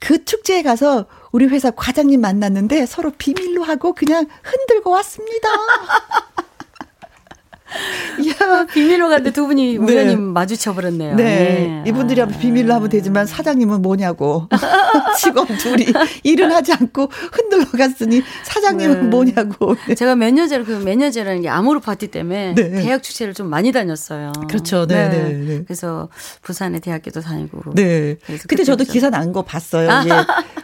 그 0.00 0.24
축제에 0.24 0.62
가서 0.62 1.06
우리 1.30 1.46
회사 1.46 1.70
과장님 1.70 2.20
만났는데 2.20 2.86
서로 2.86 3.12
비밀로 3.16 3.62
하고 3.62 3.92
그냥 3.92 4.26
흔들고 4.42 4.90
왔습니다. 4.90 5.48
야, 8.28 8.66
비밀로 8.66 9.08
갔는데 9.08 9.30
두 9.32 9.46
분이 9.46 9.76
우연히 9.78 10.16
마주쳐 10.16 10.74
버렸네요. 10.74 11.14
네. 11.16 11.24
네. 11.24 11.84
이분들이 11.86 12.20
하면 12.20 12.38
비밀로 12.38 12.74
하면 12.74 12.88
되지만 12.88 13.26
사장님은 13.26 13.80
뭐냐고. 13.82 14.48
직원 15.18 15.46
둘이 15.46 15.86
일은 16.22 16.50
하지 16.52 16.72
않고 16.72 17.08
흔들러 17.32 17.64
갔으니 17.70 18.22
사장님은 18.42 19.02
네. 19.02 19.06
뭐냐고. 19.08 19.76
제가 19.96 20.16
몇년 20.16 20.48
전에 20.48 20.64
그몇년 20.64 21.12
전에는 21.12 21.42
게 21.42 21.48
아모르 21.48 21.80
파티 21.80 22.08
때문에 22.08 22.54
네. 22.54 22.70
대학 22.82 23.02
축제를 23.02 23.34
좀 23.34 23.48
많이 23.48 23.72
다녔어요. 23.72 24.32
그렇죠. 24.48 24.86
네, 24.86 25.08
네, 25.08 25.32
네. 25.32 25.62
그래서 25.64 26.08
부산의 26.42 26.80
대학교도 26.80 27.20
다니고. 27.20 27.74
네. 27.74 28.16
그래서 28.26 28.44
근데 28.48 28.64
저도 28.64 28.84
기사 28.84 29.08
난 29.10 29.30
거 29.30 29.42
봤어요. 29.42 29.88
이제 30.00 30.10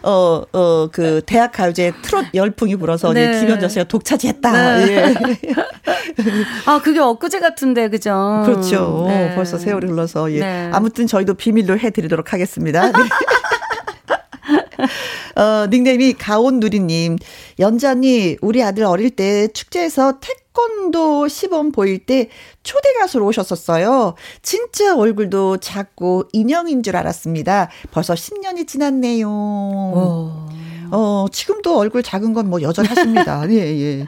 어, 0.02 0.42
어, 0.52 0.88
그 0.90 1.20
대학 1.24 1.52
가요제 1.52 1.92
트롯 2.02 2.26
열풍이 2.34 2.74
불어서 2.74 3.12
네. 3.12 3.38
김현정 3.38 3.68
씨가 3.68 3.84
독차지했다. 3.84 4.78
네. 4.78 4.86
예. 4.88 5.14
아 6.66 6.80
그게 6.82 6.95
엊그제 7.05 7.40
같은데 7.40 7.89
그죠? 7.89 8.43
그렇죠. 8.44 9.05
네. 9.09 9.35
벌써 9.35 9.59
세월이 9.59 9.86
흘러서 9.89 10.32
예. 10.32 10.40
네. 10.40 10.70
아무튼 10.73 11.06
저희도 11.06 11.35
비밀로 11.35 11.78
해드리도록 11.78 12.32
하겠습니다. 12.32 12.93
네. 12.93 12.93
어, 15.40 15.66
닉네임이 15.68 16.14
가온누리님. 16.14 17.18
연자님, 17.59 18.36
우리 18.40 18.62
아들 18.62 18.85
어릴 18.85 19.10
때 19.10 19.48
축제에서 19.48 20.14
태권도 20.20 21.28
시범 21.28 21.73
보일 21.73 21.98
때 22.06 22.31
초대 22.62 22.93
가수로 22.94 23.27
오셨었어요. 23.27 24.14
진짜 24.43 24.97
얼굴도 24.97 25.59
작고 25.59 26.24
인형인 26.32 26.82
줄 26.82 26.97
알았습니다. 26.97 27.68
벌써 27.90 28.14
10년이 28.14 28.66
지났네요. 28.66 29.28
오. 29.28 30.32
어, 30.93 31.27
지금도 31.31 31.78
얼굴 31.78 32.02
작은 32.02 32.32
건 32.32 32.47
뭐 32.47 32.62
여전하십니다. 32.62 33.44
예, 33.51 33.56
예. 33.56 34.06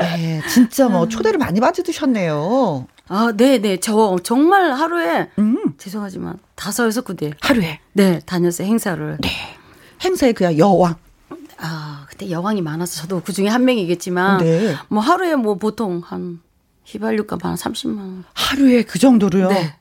예, 0.00 0.42
진짜 0.48 0.88
뭐 0.88 1.08
초대를 1.08 1.38
많이 1.38 1.60
받으셨네요. 1.60 2.86
아, 3.08 3.32
네, 3.36 3.58
네. 3.58 3.78
저 3.78 4.16
정말 4.22 4.72
하루에 4.72 5.30
음, 5.38 5.74
죄송하지만 5.78 6.38
다섯 6.54 6.86
여섯 6.86 7.02
군데 7.04 7.32
하루에 7.40 7.80
네 7.92 8.20
다녔어요 8.26 8.66
행사를. 8.68 9.18
행사에 10.04 10.32
그냥 10.32 10.58
여왕. 10.58 10.96
아 11.60 12.06
그때 12.08 12.30
여왕이 12.30 12.62
많아서 12.62 13.02
저도 13.02 13.22
그 13.24 13.32
중에 13.32 13.48
한 13.48 13.64
명이겠지만 13.64 14.38
네. 14.38 14.76
뭐 14.88 15.00
하루에 15.02 15.34
뭐 15.34 15.56
보통 15.56 16.00
한 16.04 16.40
휘발유값 16.84 17.44
한 17.44 17.54
30만 17.56 17.98
원. 17.98 18.24
하루에 18.34 18.82
그 18.84 18.98
정도로요? 18.98 19.48
네. 19.48 19.74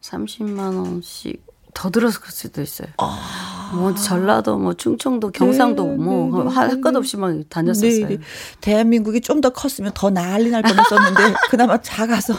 30만 0.00 0.76
원씩 0.84 1.44
더 1.72 1.90
들어서 1.90 2.18
그럴 2.20 2.32
수도 2.32 2.62
있어요. 2.62 2.88
아. 2.98 3.53
뭐 3.74 3.94
전라도 3.94 4.58
뭐 4.58 4.74
충청도 4.74 5.30
경상도 5.30 5.84
뭐할것 5.86 6.96
없이 6.96 7.16
막 7.16 7.34
다녔었어요. 7.48 8.08
네, 8.08 8.16
네. 8.16 8.18
대한민국이 8.60 9.20
좀 9.20 9.40
더 9.40 9.50
컸으면 9.50 9.92
더 9.94 10.08
난리 10.10 10.48
날 10.50 10.62
뻔했었는데 10.62 11.34
그나마 11.50 11.76
작아서 11.82 12.34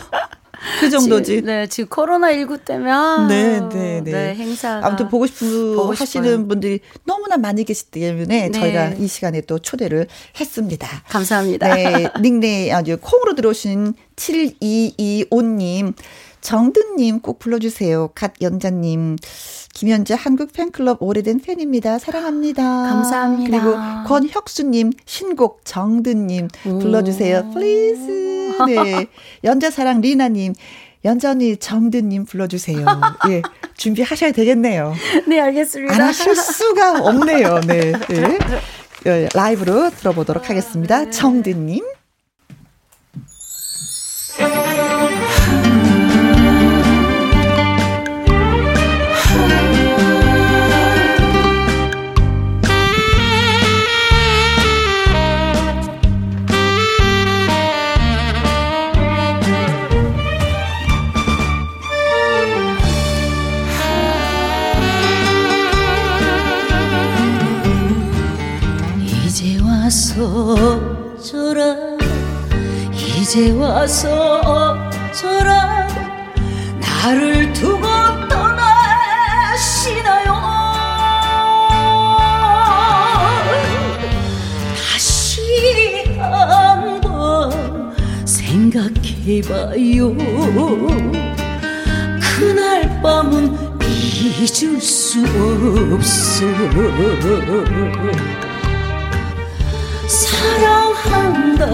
그 0.80 0.90
정도지. 0.90 1.36
지금, 1.36 1.46
네, 1.46 1.68
지금 1.68 1.88
코로나 1.90 2.32
19 2.34 2.58
때문에 2.60 2.90
아, 2.90 3.28
네, 3.30 3.60
네, 3.70 4.02
네. 4.04 4.34
행사가 4.34 4.88
아무튼 4.88 5.08
보고 5.10 5.28
싶은 5.28 5.76
보고 5.76 5.94
하시는 5.94 6.28
싶어요. 6.28 6.48
분들이 6.48 6.80
너무나 7.04 7.38
많이 7.38 7.64
계시기 7.64 7.92
때문에 7.92 8.50
네. 8.50 8.52
저희가 8.52 8.90
이 8.94 9.08
시간에 9.08 9.42
또 9.42 9.60
초대를 9.60 10.08
했습니다. 10.40 10.88
감사합니다. 11.10 11.76
네, 11.76 12.08
닉네임 12.22 12.74
아주 12.74 12.98
콩으로 13.00 13.36
들어오신 13.36 13.94
7225님, 14.16 15.94
정든님 16.46 17.22
꼭 17.22 17.40
불러주세요. 17.40 18.10
갓 18.14 18.34
연자님, 18.40 19.16
김연자 19.74 20.14
한국 20.14 20.54
팬클럽 20.54 21.02
오래된 21.02 21.40
팬입니다. 21.40 21.98
사랑합니다. 21.98 22.62
감사합니다. 22.64 23.50
그리고 23.50 23.76
권혁수님 24.08 24.92
신곡 25.08 25.62
정든님 25.66 26.50
불러주세요. 26.62 27.50
please. 27.52 28.56
네, 28.68 29.08
연자 29.44 29.72
사랑 29.72 30.02
리나님. 30.02 30.54
연전이 31.04 31.58
정든님 31.58 32.26
불러주세요. 32.26 32.86
예, 33.30 33.42
준비하셔야 33.76 34.32
되겠네요. 34.32 34.94
네, 35.28 35.40
알겠습니다. 35.40 35.96
안 35.96 36.02
하실 36.02 36.36
수가 36.36 37.02
없네요. 37.02 37.62
네. 37.62 37.92
네. 37.92 38.40
예, 39.08 39.30
라이브로 39.34 39.90
들어보도록 39.90 40.50
하겠습니다. 40.50 41.10
정든님. 41.10 41.84
이제 73.36 73.52
와서 73.52 74.40
어쩌라. 74.40 75.86
나를 76.80 77.52
두고 77.52 77.86
떠나시나요? 78.30 79.76
다시 84.74 86.06
한번 86.18 87.94
생각해봐요. 88.24 90.16
그날 92.40 93.02
밤은 93.02 93.54
잊을 93.82 94.80
수 94.80 95.26
없어. 95.94 96.46
사랑한다 100.08 101.66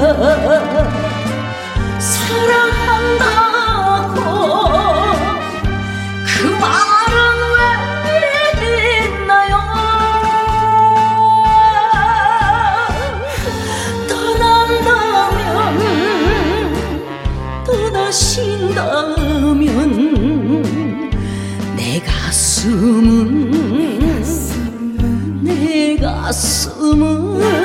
신다면 18.12 19.62
내 21.78 22.02
가슴은 22.02 23.42
내 25.44 25.96
가슴은 25.96 27.61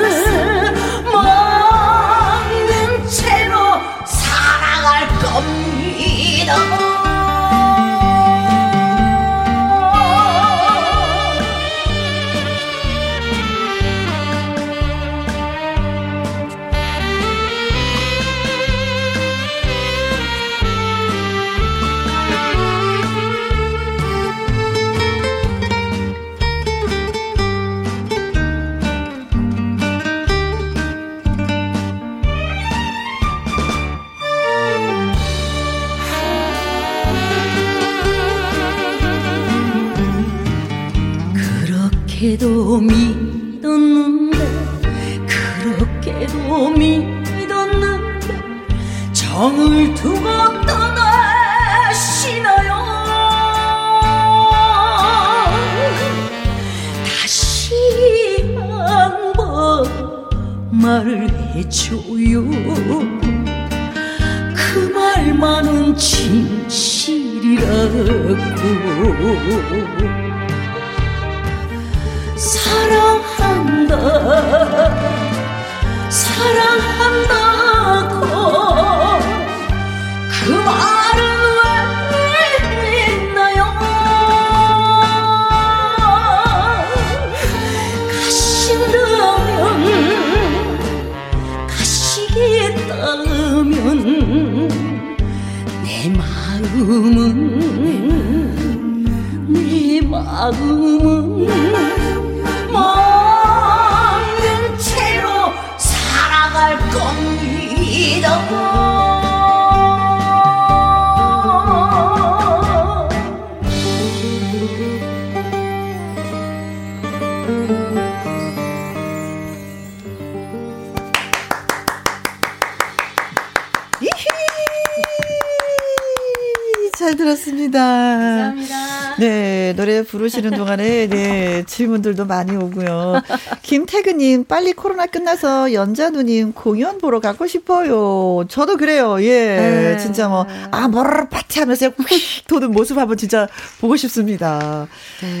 부르시는 130.07 130.51
동안에 130.51 131.07
네, 131.07 131.63
질문들도 131.65 132.25
많이 132.25 132.55
오고요. 132.55 133.21
김태근님, 133.61 134.45
빨리 134.45 134.73
코로나 134.73 135.05
끝나서 135.05 135.73
연자누님 135.73 136.53
공연 136.53 136.97
보러 136.97 137.19
가고 137.19 137.47
싶어요. 137.47 138.45
저도 138.47 138.77
그래요. 138.77 139.17
예, 139.21 139.57
네. 139.57 139.97
진짜 139.97 140.27
뭐, 140.27 140.45
아, 140.71 140.87
뭐를 140.87 141.29
파티하면서 141.29 141.89
휙 142.07 142.47
도는 142.47 142.71
모습 142.71 142.97
한번 142.97 143.17
진짜 143.17 143.47
보고 143.79 143.95
싶습니다. 143.95 144.87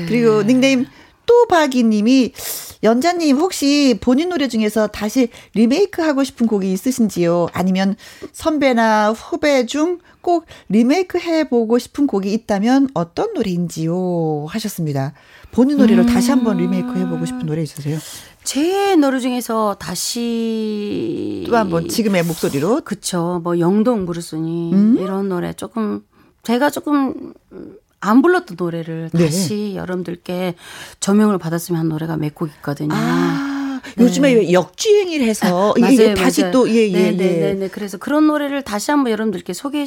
그리고 0.07 0.43
닉네임 0.43 0.85
또박이님이 1.25 2.33
연자님 2.83 3.37
혹시 3.37 3.97
본인 4.01 4.29
노래 4.29 4.47
중에서 4.47 4.87
다시 4.87 5.29
리메이크 5.53 6.01
하고 6.01 6.23
싶은 6.23 6.47
곡이 6.47 6.71
있으신지요? 6.71 7.47
아니면 7.53 7.95
선배나 8.31 9.11
후배 9.11 9.65
중 9.65 9.99
꼭 10.27 10.45
리메이크 10.67 11.19
해보고 11.19 11.79
싶은 11.79 12.05
곡이 12.05 12.33
있다면 12.33 12.89
어떤 12.93 13.33
노래인지요? 13.33 14.47
하셨습니다. 14.49 15.13
본인 15.53 15.77
노래를 15.77 16.05
다시 16.05 16.31
한번 16.31 16.57
리메이크 16.57 16.99
해보고 16.99 17.25
싶은 17.25 17.45
노래 17.45 17.63
있으세요? 17.63 17.97
제 18.43 18.97
노래 18.97 19.21
중에서 19.21 19.77
다시 19.79 21.45
또 21.47 21.55
한번 21.55 21.87
지금의 21.87 22.23
목소리로 22.23 22.81
그쵸. 22.83 23.39
뭐 23.41 23.57
영동 23.59 24.05
브루스니 24.05 24.73
음? 24.73 24.97
이런 24.99 25.29
노래 25.29 25.53
조금 25.53 26.03
제가 26.43 26.71
조금 26.71 27.31
안 28.01 28.21
불렀던 28.21 28.57
노래를 28.59 29.09
네. 29.13 29.25
다시 29.27 29.75
여러분들께 29.77 30.55
조명을 30.99 31.37
받았으면 31.37 31.79
한 31.79 31.87
노래가 31.87 32.17
몇 32.17 32.35
곡 32.35 32.49
있거든요. 32.57 32.89
아, 32.91 33.79
요즘에 33.97 34.33
왜 34.33 34.51
역주행을 34.51 35.21
해서 35.21 35.73
네. 35.77 35.81
맞아요, 35.95 35.97
예, 35.99 36.03
예, 36.09 36.13
다시. 36.13 36.51
또 36.51 36.69
예, 36.69 36.89
예, 36.89 36.91
네, 36.91 37.11
네, 37.11 37.23
예. 37.25 37.39
네, 37.39 37.53
네. 37.53 37.67
그래서 37.69 37.97
그런 37.97 38.27
노래를 38.27 38.61
다시 38.63 38.91
한번 38.91 39.11
여러분들께 39.13 39.53
소개 39.53 39.85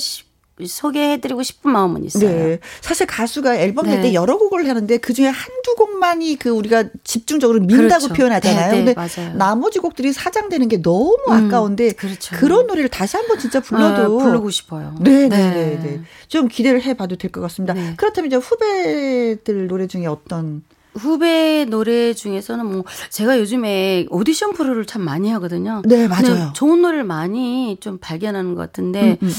소개해드리고 0.67 1.43
싶은 1.43 1.71
마음은 1.71 2.05
있어요. 2.05 2.29
네. 2.31 2.59
사실 2.83 3.07
가수가 3.07 3.57
앨범 3.57 3.87
낼때 3.87 4.03
네. 4.09 4.15
여러 4.15 4.37
곡을 4.37 4.69
하는데 4.69 4.97
그 4.99 5.13
중에 5.15 5.29
한두 5.29 5.75
곡만이 5.77 6.37
그 6.37 6.51
우리가 6.51 6.85
집중적으로 7.05 7.61
민다고 7.61 7.87
그렇죠. 8.07 8.15
표현하잖아요. 8.15 8.73
네, 8.73 8.83
네, 8.83 8.85
근데 8.85 8.95
맞아요. 8.95 9.35
나머지 9.37 9.79
곡들이 9.79 10.13
사장되는 10.13 10.69
게 10.69 10.83
너무 10.83 11.17
음, 11.29 11.33
아까운데 11.33 11.93
그렇죠. 11.93 12.37
런 12.47 12.67
노래를 12.67 12.91
다시 12.91 13.17
한번 13.17 13.39
진짜 13.39 13.61
불러도 13.61 14.21
아, 14.21 14.25
부르고 14.25 14.51
싶어요. 14.51 14.95
네, 15.01 15.29
네, 15.29 15.51
네, 15.51 15.81
네. 15.83 16.01
좀 16.29 16.49
기대를 16.49 16.83
해봐도 16.83 17.17
될 17.17 17.31
것 17.31 17.41
같습니다. 17.43 17.75
네. 17.75 17.95
그렇다면 17.97 18.27
이제 18.27 18.37
후배들 18.37 19.67
노래 19.69 19.87
중에 19.87 20.07
어떤 20.07 20.63
후배 20.95 21.65
노래 21.69 22.13
중에서는 22.15 22.67
뭐 22.67 22.85
제가 23.11 23.39
요즘에 23.39 24.07
오디션 24.11 24.55
프로를 24.55 24.85
참 24.87 25.03
많이 25.03 25.31
하거든요. 25.31 25.83
네, 25.85 26.09
맞아요. 26.09 26.53
좋은 26.55 26.83
노래를 26.83 27.05
많이 27.05 27.77
좀 27.81 27.99
발견하는 27.99 28.57
것 28.57 28.63
같은데 28.63 29.17
음, 29.23 29.29
음. 29.29 29.33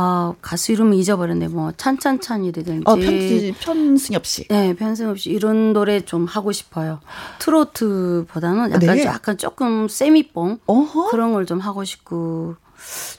아 0.00 0.32
가수 0.40 0.70
이름은 0.70 0.96
잊어버렸네. 0.96 1.48
뭐 1.48 1.72
찬찬찬이라든지 1.76 2.82
어, 2.86 2.94
편, 2.94 3.52
편승엽 3.60 4.24
씨. 4.26 4.46
네, 4.46 4.72
편승 4.74 5.08
없이 5.10 5.30
이런 5.30 5.72
노래 5.72 6.00
좀 6.02 6.24
하고 6.24 6.52
싶어요. 6.52 7.00
트로트보다는 7.40 8.70
약간 8.70 8.80
네. 8.96 9.04
약간 9.04 9.36
조금 9.38 9.88
세미뽕 9.88 10.58
어허. 10.66 11.10
그런 11.10 11.32
걸 11.32 11.46
좀 11.48 11.58
하고 11.60 11.82
싶고 11.82 12.54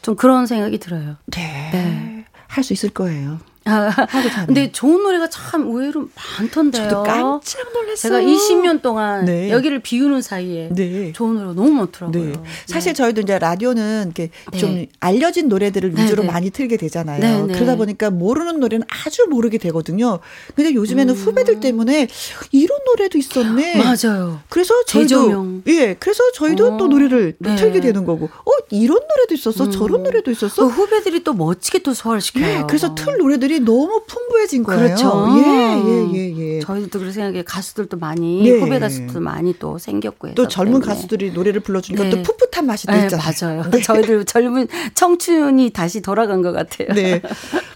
좀 0.01 0.15
그런 0.15 0.45
생각이 0.45 0.77
들어요. 0.77 1.15
네. 1.27 1.69
네. 1.73 2.25
할 2.47 2.63
수 2.63 2.71
있을 2.73 2.89
거예요. 2.91 3.39
하고. 3.65 4.45
근데 4.45 4.71
좋은 4.71 5.03
노래가 5.03 5.29
참 5.29 5.67
의외로 5.67 6.07
많던데요. 6.15 6.89
저도 6.89 7.03
깜짝 7.03 7.71
놀랐어요. 7.73 7.95
제가 7.95 8.19
20년 8.21 8.81
동안 8.81 9.25
네. 9.25 9.49
여기를 9.49 9.79
비우는 9.79 10.21
사이에 10.21 10.69
네. 10.71 11.11
좋은 11.13 11.33
노래가 11.35 11.53
너무 11.53 11.69
많더라고요. 11.71 12.31
네. 12.31 12.33
사실 12.65 12.93
저희도 12.93 13.21
이제 13.21 13.37
라디오는 13.37 14.05
이렇게 14.05 14.29
네. 14.51 14.57
좀 14.57 14.85
알려진 14.99 15.49
노래들을 15.49 15.93
네, 15.93 16.03
위주로 16.03 16.23
네. 16.23 16.31
많이 16.31 16.49
틀게 16.49 16.77
되잖아요. 16.77 17.47
그러다 17.47 17.75
보니까 17.75 18.09
모르는 18.09 18.59
노래는 18.59 18.85
아주 18.87 19.25
모르게 19.29 19.57
되거든요. 19.57 20.19
근데 20.55 20.73
요즘에는 20.73 21.13
후배들 21.15 21.59
때문에 21.59 22.07
이런 22.51 22.79
노래도 22.85 23.17
있었네. 23.17 23.75
음. 23.75 23.79
맞아요. 23.83 24.39
그래서 24.49 24.73
저희도 24.85 25.07
재조명. 25.07 25.63
예, 25.67 25.95
그래서 25.99 26.23
저희도 26.33 26.75
어, 26.75 26.77
또 26.77 26.87
노래를 26.87 27.35
또 27.43 27.49
네. 27.49 27.55
틀게 27.55 27.81
되는 27.81 28.05
거고. 28.05 28.25
어, 28.25 28.51
이런 28.69 28.99
노래도 29.07 29.33
있었어. 29.33 29.69
저런 29.69 30.03
노래도 30.03 30.31
있었어. 30.31 30.63
그 30.63 30.69
후배들이 30.69 31.23
또 31.23 31.33
멋지게 31.33 31.79
또 31.79 31.93
소화를 31.93 32.21
시켜요. 32.21 32.45
네, 32.45 32.63
그래서 32.67 32.95
틀 32.95 33.17
노래들 33.17 33.48
이 33.51 33.59
너무 33.59 34.01
풍부해진 34.07 34.63
거예요. 34.63 34.83
그렇죠. 34.83 35.27
예, 35.37 35.83
예, 35.85 36.13
예, 36.13 36.37
예. 36.37 36.59
저희들도 36.59 36.99
그런 36.99 37.11
생각에 37.11 37.43
가수들도 37.43 37.97
많이 37.97 38.43
네. 38.43 38.59
후배 38.59 38.79
가수들도 38.79 39.19
많이 39.19 39.57
또 39.59 39.77
생겼고 39.77 40.35
또 40.35 40.47
젊은 40.47 40.81
때문에. 40.81 40.87
가수들이 40.93 41.31
노래를 41.31 41.61
불러주니까 41.61 42.03
네. 42.03 42.09
또 42.09 42.21
풋풋한 42.23 42.65
맛이 42.65 42.87
또 42.87 42.93
네, 42.93 43.03
있잖아요. 43.03 43.63
맞아요. 43.63 43.83
저희들 43.83 44.25
젊은 44.25 44.67
청춘이 44.93 45.71
다시 45.71 46.01
돌아간 46.01 46.41
것 46.41 46.51
같아요. 46.51 46.89
네. 46.93 47.21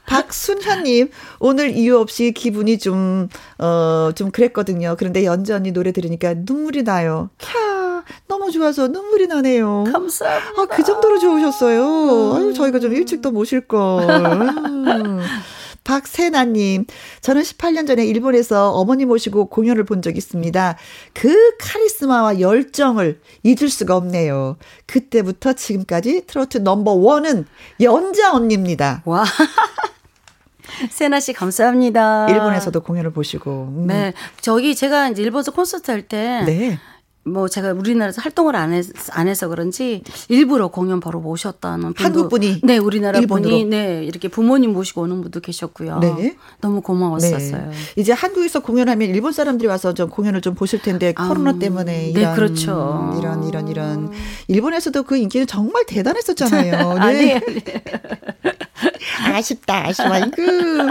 박순현님, 0.05 1.09
오늘 1.39 1.71
이유 1.75 1.97
없이 1.97 2.33
기분이 2.33 2.77
좀, 2.77 3.29
어, 3.57 4.11
좀 4.13 4.31
그랬거든요. 4.31 4.95
그런데 4.99 5.23
연주 5.25 5.55
언니 5.55 5.71
노래 5.71 5.91
들으니까 5.91 6.35
눈물이 6.37 6.83
나요. 6.83 7.29
캬, 7.39 8.03
너무 8.27 8.51
좋아서 8.51 8.89
눈물이 8.89 9.27
나네요. 9.27 9.85
감사합니다. 9.91 10.61
아, 10.61 10.65
그 10.65 10.83
정도로 10.83 11.19
좋으셨어요. 11.19 12.33
아유, 12.35 12.53
저희가 12.53 12.79
좀 12.79 12.93
일찍 12.93 13.21
더 13.21 13.31
모실 13.31 13.61
걸. 13.61 14.05
음. 15.83 15.93
박세나님, 15.93 16.85
저는 17.21 17.41
18년 17.41 17.85
전에 17.87 18.05
일본에서 18.05 18.71
어머니 18.71 19.05
모시고 19.05 19.45
공연을 19.47 19.83
본 19.83 20.01
적이 20.01 20.17
있습니다. 20.17 20.77
그 21.13 21.57
카리스마와 21.57 22.39
열정을 22.39 23.19
잊을 23.43 23.69
수가 23.69 23.95
없네요. 23.95 24.57
그때부터 24.85 25.53
지금까지 25.53 26.23
트로트 26.25 26.59
넘버 26.59 26.91
원은 26.93 27.45
연자 27.81 28.33
언니입니다. 28.33 29.01
와. 29.05 29.25
세나 30.89 31.19
씨 31.19 31.33
감사합니다. 31.33 32.27
일본에서도 32.29 32.81
공연을 32.81 33.11
보시고. 33.11 33.73
음. 33.75 33.87
네. 33.87 34.13
저기 34.41 34.75
제가 34.75 35.09
이제 35.09 35.21
일본에서 35.21 35.51
콘서트 35.51 35.91
할때 35.91 36.43
네. 36.45 36.79
뭐 37.25 37.47
제가 37.47 37.71
우리나라에서 37.71 38.21
활동을 38.21 38.55
안, 38.55 38.73
해서, 38.73 38.91
안 39.11 39.29
해서 39.29 39.47
그런지 39.47 40.03
일부러 40.27 40.67
공연 40.67 40.99
오셨다는 41.29 41.93
분도 41.93 42.03
한국 42.03 42.29
분이 42.29 42.61
네 42.63 42.77
우리나라 42.77 43.19
일본으로. 43.19 43.49
분이 43.49 43.65
네 43.65 44.03
이렇게 44.03 44.27
부모님 44.27 44.73
모시고 44.73 45.03
오는 45.03 45.21
분도 45.21 45.39
계셨고요. 45.39 45.99
네. 45.99 46.35
너무 46.59 46.81
고마웠었어요. 46.81 47.69
네. 47.69 47.71
이제 47.95 48.11
한국에서 48.11 48.59
공연하면 48.59 49.09
일본 49.09 49.31
사람들이 49.31 49.67
와서 49.67 49.93
좀 49.93 50.09
공연을 50.09 50.41
좀 50.41 50.53
보실 50.53 50.81
텐데 50.81 51.13
아, 51.15 51.27
코로나 51.29 51.57
때문에 51.57 52.11
네, 52.13 52.19
이런 52.19 52.35
그렇죠. 52.35 53.15
이런 53.17 53.47
이런 53.47 53.67
이런 53.69 54.11
일본에서도 54.49 55.03
그 55.03 55.15
인기는 55.15 55.47
정말 55.47 55.85
대단했었잖아요. 55.85 56.99
네. 57.13 57.41
아쉽다, 59.33 59.87
아쉬워. 59.87 60.09
그 60.35 60.89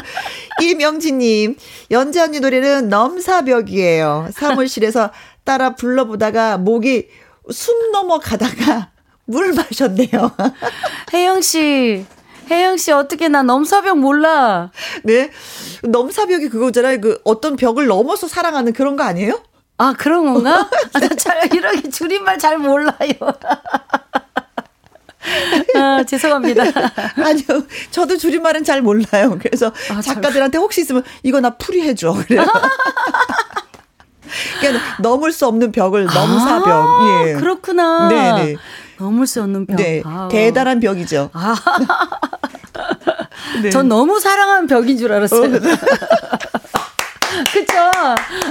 이명진님 0.62 1.56
연자 1.90 2.24
언니 2.24 2.40
노래는 2.40 2.88
넘사벽이에요. 2.88 4.30
사무실에서 4.32 5.10
따라 5.44 5.74
불러보다가 5.74 6.58
목이 6.58 7.08
숨 7.50 7.90
넘어가다가 7.92 8.90
물 9.26 9.52
마셨네요. 9.52 10.08
혜영 11.12 11.40
씨. 11.42 12.04
혜영 12.50 12.76
씨 12.76 12.90
어떻게 12.92 13.28
나 13.28 13.42
넘사벽 13.42 13.98
몰라? 13.98 14.70
네, 15.04 15.30
넘사벽이 15.84 16.48
그거잖아요. 16.48 17.00
그 17.00 17.20
어떤 17.24 17.56
벽을 17.56 17.86
넘어서 17.86 18.26
사랑하는 18.28 18.72
그런 18.72 18.96
거 18.96 19.04
아니에요? 19.04 19.40
아 19.78 19.94
그런 19.96 20.32
건가? 20.34 20.68
아, 20.92 20.98
나잘 20.98 21.54
이렇게 21.54 21.88
줄임말 21.88 22.38
잘 22.38 22.58
몰라요. 22.58 22.92
아, 25.76 26.02
죄송합니다. 26.04 26.64
아니요, 27.16 27.44
저도 27.92 28.16
줄임말은 28.18 28.64
잘 28.64 28.82
몰라요. 28.82 29.38
그래서 29.40 29.68
아, 29.90 30.00
잘- 30.02 30.16
작가들한테 30.16 30.58
혹시 30.58 30.80
있으면 30.82 31.04
이거 31.22 31.40
나 31.40 31.50
풀이해줘. 31.56 32.12
그래요. 32.26 32.44
그러니까 34.60 34.84
넘을 35.00 35.32
수 35.32 35.46
없는 35.46 35.72
벽을 35.72 36.04
넘사벽. 36.04 36.68
아, 36.68 37.24
예. 37.26 37.34
그렇구나. 37.34 38.08
네네. 38.08 38.56
넘을 38.98 39.26
수 39.26 39.42
없는 39.42 39.66
벽. 39.66 39.76
네. 39.76 40.02
아우. 40.04 40.28
대단한 40.28 40.80
벽이죠. 40.80 41.30
네. 43.62 43.70
전 43.70 43.88
너무 43.88 44.20
사랑하는 44.20 44.66
벽인 44.66 44.96
줄 44.96 45.12
알았어요. 45.12 45.58
그쵸? 47.52 47.74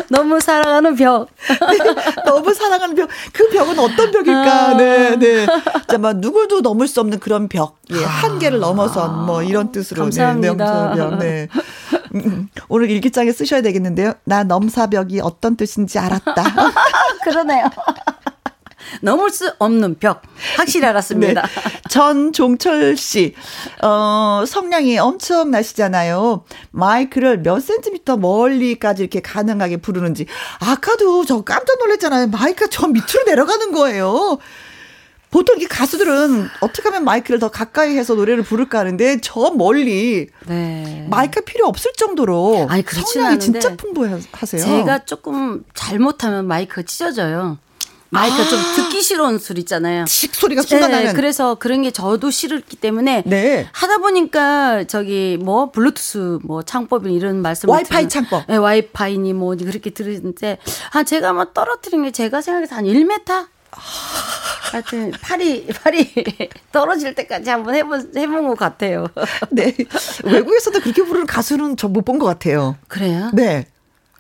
너무 0.10 0.40
사랑하는 0.40 0.96
벽. 0.96 1.28
너무 2.26 2.54
사랑하는 2.54 2.96
벽. 2.96 3.10
그 3.34 3.50
벽은 3.50 3.80
어떤 3.80 4.12
벽일까? 4.12 4.70
아. 4.70 4.78
네, 4.78 5.16
네. 5.18 5.46
자, 5.88 5.98
막 5.98 6.18
누구도 6.18 6.62
넘을 6.62 6.88
수 6.88 7.00
없는 7.00 7.20
그런 7.20 7.48
벽. 7.48 7.78
예, 7.92 8.04
한계를 8.04 8.60
넘어선 8.60 9.26
뭐 9.26 9.44
이런 9.44 9.72
뜻으로. 9.72 10.02
아. 10.02 10.06
감사합니다. 10.06 10.54
네, 10.54 11.00
넘사벽. 11.00 11.20
네. 11.20 11.48
음, 12.16 12.22
음. 12.26 12.50
오늘 12.68 12.90
일기장에 12.90 13.32
쓰셔야 13.32 13.62
되겠는데요. 13.62 14.14
나 14.24 14.44
넘사벽이 14.44 15.22
어떤 15.22 15.56
뜻인지 15.56 16.00
알았다. 16.00 16.34
그러네요. 17.24 17.70
넘을 19.02 19.30
수 19.30 19.54
없는 19.60 20.00
벽. 20.00 20.22
확실히 20.58 20.86
알았습니다. 20.88 21.42
네. 21.42 21.48
전종철 21.90 22.98
씨, 22.98 23.34
어, 23.82 24.44
성량이 24.46 24.98
엄청 25.00 25.52
나시잖아요. 25.52 26.44
마이크를 26.72 27.42
몇 27.42 27.60
센티미터 27.62 28.18
멀리까지 28.18 29.04
이렇게 29.04 29.22
가능하게 29.22 29.78
부르는지. 29.78 30.26
아까도 30.60 31.26
저 31.26 31.42
깜짝 31.44 31.80
놀랐잖아요. 31.80 32.28
마이크가 32.28 32.68
저 32.70 32.88
밑으로 32.88 33.24
내려가는 33.26 33.72
거예요. 33.72 34.40
보통 35.32 35.62
이 35.62 35.66
가수들은 35.66 36.50
어떻게 36.60 36.90
하면 36.90 37.06
마이크를 37.06 37.40
더 37.40 37.50
가까이 37.50 37.98
해서 37.98 38.16
노래를 38.16 38.44
부를까 38.44 38.80
하는데 38.80 39.20
저 39.22 39.52
멀리 39.52 40.28
네. 40.46 41.08
마이크가 41.10 41.46
필요 41.46 41.68
없을 41.68 41.94
정도로 41.94 42.68
아니, 42.70 42.84
성량이 42.84 43.40
진짜 43.40 43.76
풍부하세요. 43.78 44.62
제가 44.62 45.06
조금 45.06 45.64
잘못하면 45.74 46.48
마이크가 46.48 46.82
찢어져요. 46.84 47.58
마이크가 48.12 48.44
좀 48.50 48.60
듣기 48.76 49.02
싫은 49.02 49.40
소리 49.40 49.62
있잖아요. 49.62 50.04
칙 50.06 50.36
소리가 50.36 50.62
순간 50.64 50.92
나면 50.92 51.08
네, 51.08 51.14
그래서 51.14 51.56
그런 51.56 51.82
게 51.82 51.92
저도 51.92 52.30
싫었기 52.30 52.76
때문에 52.76 53.24
네. 53.26 53.68
하다 53.72 54.00
보니까 54.00 54.84
저기 54.84 55.38
뭐 55.42 55.72
블루투스 55.72 56.40
뭐 56.44 56.62
창법이 56.62 57.14
이런 57.14 57.42
말씀 57.42 57.70
와이파이 57.70 58.10
창법. 58.10 58.48
네, 58.48 58.58
와이파이니 58.58 59.34
뭐 59.34 59.56
그렇게 59.56 59.90
들으는데 59.92 60.58
아 60.92 61.04
제가 61.04 61.32
뭐 61.34 61.46
떨어뜨린 61.46 62.04
게 62.04 62.12
제가 62.12 62.42
생각해서 62.42 62.76
한 62.76 62.84
1m 62.86 63.48
하여튼 64.72 65.12
팔이 65.22 65.68
팔이 65.68 66.14
떨어질 66.74 67.16
때까지 67.16 67.50
한번 67.50 67.76
해본 67.76 68.12
해본 68.18 68.48
것 68.50 68.58
같아요. 68.58 69.08
네. 69.50 69.74
외국에서도 70.24 70.80
그렇게 70.82 71.04
부르는 71.04 71.26
가수는 71.28 71.78
저 71.78 71.88
못 71.88 72.04
본 72.04 72.20
것 72.20 72.26
같아요. 72.26 72.76
그래요? 72.90 73.32
네. 73.34 73.68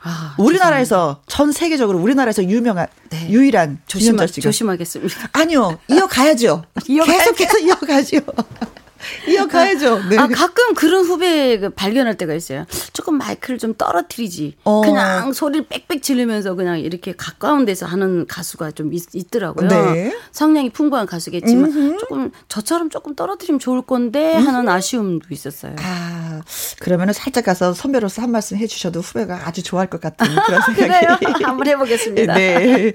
아, 0.03 0.36
우리나라에서 0.40 1.22
전 1.28 1.52
세계적으로 1.52 1.99
우리나라에서 1.99 2.44
유명한 2.44 2.88
네. 3.10 3.30
유일한 3.30 3.80
조심 3.88 4.18
조심자 4.18 4.28
씨가 4.28 4.41
조심하겠습니다. 4.44 5.30
아니요 5.34 5.78
이어가야죠. 5.90 6.64
이어가야죠. 6.88 7.34
계속해서 7.34 7.60
이어가죠. 7.60 8.18
이어가야죠. 9.28 10.10
네. 10.10 10.18
아, 10.18 10.28
가끔 10.28 10.73
그런 10.73 11.06
후배 11.06 11.60
그 11.60 11.69
발견할 11.69 12.18
때가 12.18 12.34
있어요. 12.34 12.65
조금 12.94 13.18
마이크를 13.18 13.57
좀 13.57 13.73
떨어뜨리지. 13.76 14.56
어. 14.64 14.82
그냥 14.82 15.34
소리를 15.34 15.68
빽빽 15.69 16.02
지르면서 16.03 16.56
그냥 16.56 16.80
이렇게 16.80 17.14
가까운 17.15 17.65
데서 17.65 17.86
하는 17.86 18.26
가수가 18.28 18.72
좀 18.72 18.94
있, 18.94 19.03
더라고요 19.32 19.68
네. 19.68 20.15
성량이 20.32 20.72
풍부한 20.72 21.06
가수겠지만 21.06 21.98
조금 21.99 22.32
저처럼 22.48 22.90
조금 22.90 23.15
떨어뜨리면 23.15 23.60
좋을 23.60 23.82
건데 23.84 24.34
하는 24.34 24.68
아쉬움도 24.68 25.28
있었어요. 25.30 25.76
아 25.80 26.41
그러면은 26.80 27.14
살짝 27.14 27.45
가서 27.45 27.73
선배로서 27.73 28.22
한 28.22 28.32
말씀 28.32 28.57
해주셔도 28.57 29.02
후배가 29.02 29.41
아주 29.48 29.64
좋아할 29.64 29.88
것 29.90 30.02
같은 30.02 30.28
그런 30.45 30.61
그래요? 30.76 31.18
생각이. 31.19 31.44
한번 31.44 31.68
해보겠습니다. 31.68 32.34
네. 32.36 32.91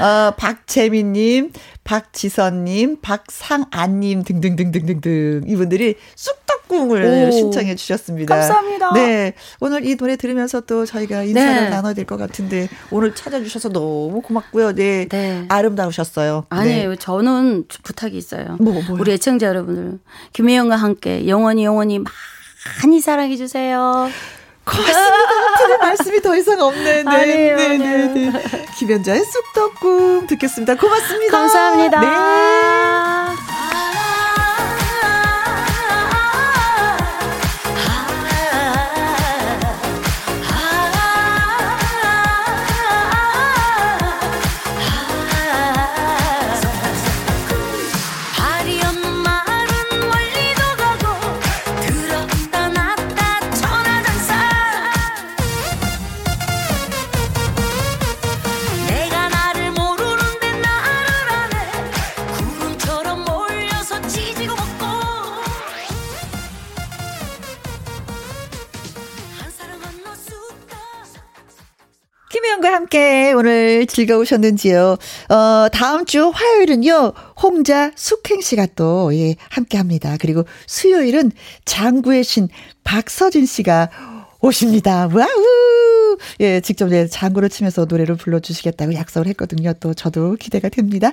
어, 0.00 0.32
박재민님, 0.36 1.52
박지선님, 1.86 3.00
박상안님 3.00 4.24
등등등등등등 4.24 5.44
이분들이 5.46 5.94
쑥떡궁을 6.16 7.28
오. 7.28 7.30
신청해 7.30 7.76
주셨습니다. 7.76 8.34
감사합니다. 8.34 8.92
네. 8.94 9.34
오늘 9.60 9.86
이 9.86 9.96
노래 9.96 10.16
들으면서 10.16 10.60
또 10.62 10.84
저희가 10.84 11.22
인사를 11.22 11.64
네. 11.64 11.70
나눠야 11.70 11.94
될 11.94 12.04
것 12.06 12.16
같은데 12.16 12.68
오늘 12.90 13.14
찾아주셔서 13.14 13.70
너무 13.70 14.20
고맙고요. 14.20 14.74
네. 14.74 15.06
네. 15.08 15.44
아름다우셨어요. 15.48 16.46
아니에요. 16.50 16.90
네. 16.90 16.96
저는 16.96 17.64
부탁이 17.84 18.16
있어요. 18.16 18.56
뭐, 18.60 18.74
뭐요? 18.74 19.00
우리 19.00 19.12
애청자 19.12 19.46
여러분들, 19.46 19.98
김혜영과 20.32 20.76
함께 20.76 21.26
영원히 21.28 21.64
영원히 21.64 22.00
많이 22.82 23.00
사랑해 23.00 23.36
주세요. 23.36 24.08
고맙습니다. 24.66 25.56
드릴 25.58 25.78
말씀이 25.78 26.20
더 26.22 26.36
이상 26.36 26.60
없네. 26.60 27.02
네. 27.02 27.04
아니에요, 27.06 27.56
네, 27.56 27.68
네, 27.68 27.74
아니에요. 27.74 28.32
네. 28.32 28.66
김연자의 28.76 29.24
쑥떡궁 29.24 30.26
듣겠습니다. 30.26 30.74
고맙습니다. 30.74 31.38
감사합니다. 31.38 32.00
네. 32.00 33.45
김혜영과 72.56 72.72
함께 72.72 73.32
오늘 73.32 73.86
즐거우셨는지요? 73.86 74.96
어, 75.28 75.68
다음 75.72 76.04
주 76.04 76.28
화요일은요, 76.28 77.12
홍자 77.42 77.92
숙행 77.94 78.40
씨가 78.40 78.68
또, 78.74 79.14
예, 79.14 79.36
함께 79.48 79.76
합니다. 79.78 80.16
그리고 80.20 80.44
수요일은 80.66 81.32
장구의 81.64 82.24
신 82.24 82.48
박서진 82.84 83.46
씨가 83.46 83.90
오십니다. 84.40 85.08
wow! 85.12 86.16
예, 86.40 86.60
직접 86.60 86.90
예, 86.92 87.06
장구를 87.06 87.48
치면서 87.50 87.84
노래를 87.84 88.16
불러주시겠다고 88.16 88.94
약속을 88.94 89.26
했거든요. 89.28 89.72
또 89.80 89.92
저도 89.94 90.36
기대가 90.36 90.68
됩니다. 90.68 91.12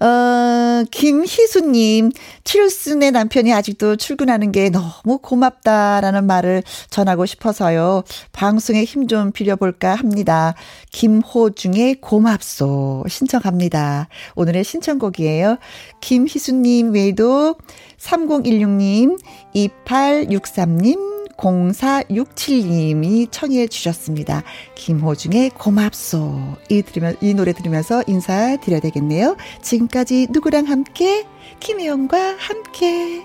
어, 0.00 0.84
김희수님, 0.90 2.10
칠순의 2.42 3.12
남편이 3.12 3.52
아직도 3.52 3.96
출근하는 3.96 4.50
게 4.50 4.70
너무 4.70 5.18
고맙다라는 5.18 6.26
말을 6.26 6.62
전하고 6.90 7.26
싶어서요. 7.26 8.02
방송에 8.32 8.84
힘 8.84 9.04
좀 9.06 9.32
빌려볼까 9.32 9.94
합니다. 9.94 10.54
김호중의 10.90 11.96
고맙소 12.00 13.04
신청합니다. 13.08 14.08
오늘의 14.34 14.64
신청곡이에요. 14.64 15.58
김희수님 16.00 16.92
외에도 16.94 17.56
3016님, 17.98 19.18
2863님, 19.54 21.13
0467님이 21.36 23.28
청해 23.30 23.68
주셨습니다. 23.68 24.42
김호중의 24.74 25.50
고맙소. 25.50 26.56
이 26.68 26.82
들으면, 26.82 27.16
이 27.20 27.34
노래 27.34 27.52
들으면서 27.52 28.02
인사드려야 28.06 28.80
되겠네요. 28.80 29.36
지금까지 29.62 30.28
누구랑 30.30 30.66
함께? 30.66 31.26
김혜영과 31.60 32.36
함께. 32.38 33.24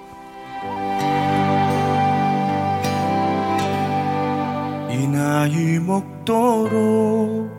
이 4.91 5.07
나이 5.07 5.79
먹도록 5.79 7.49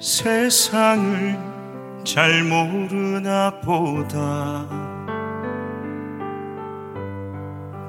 세상을 0.00 1.38
잘 2.04 2.42
모르나 2.44 3.60
보다 3.60 4.91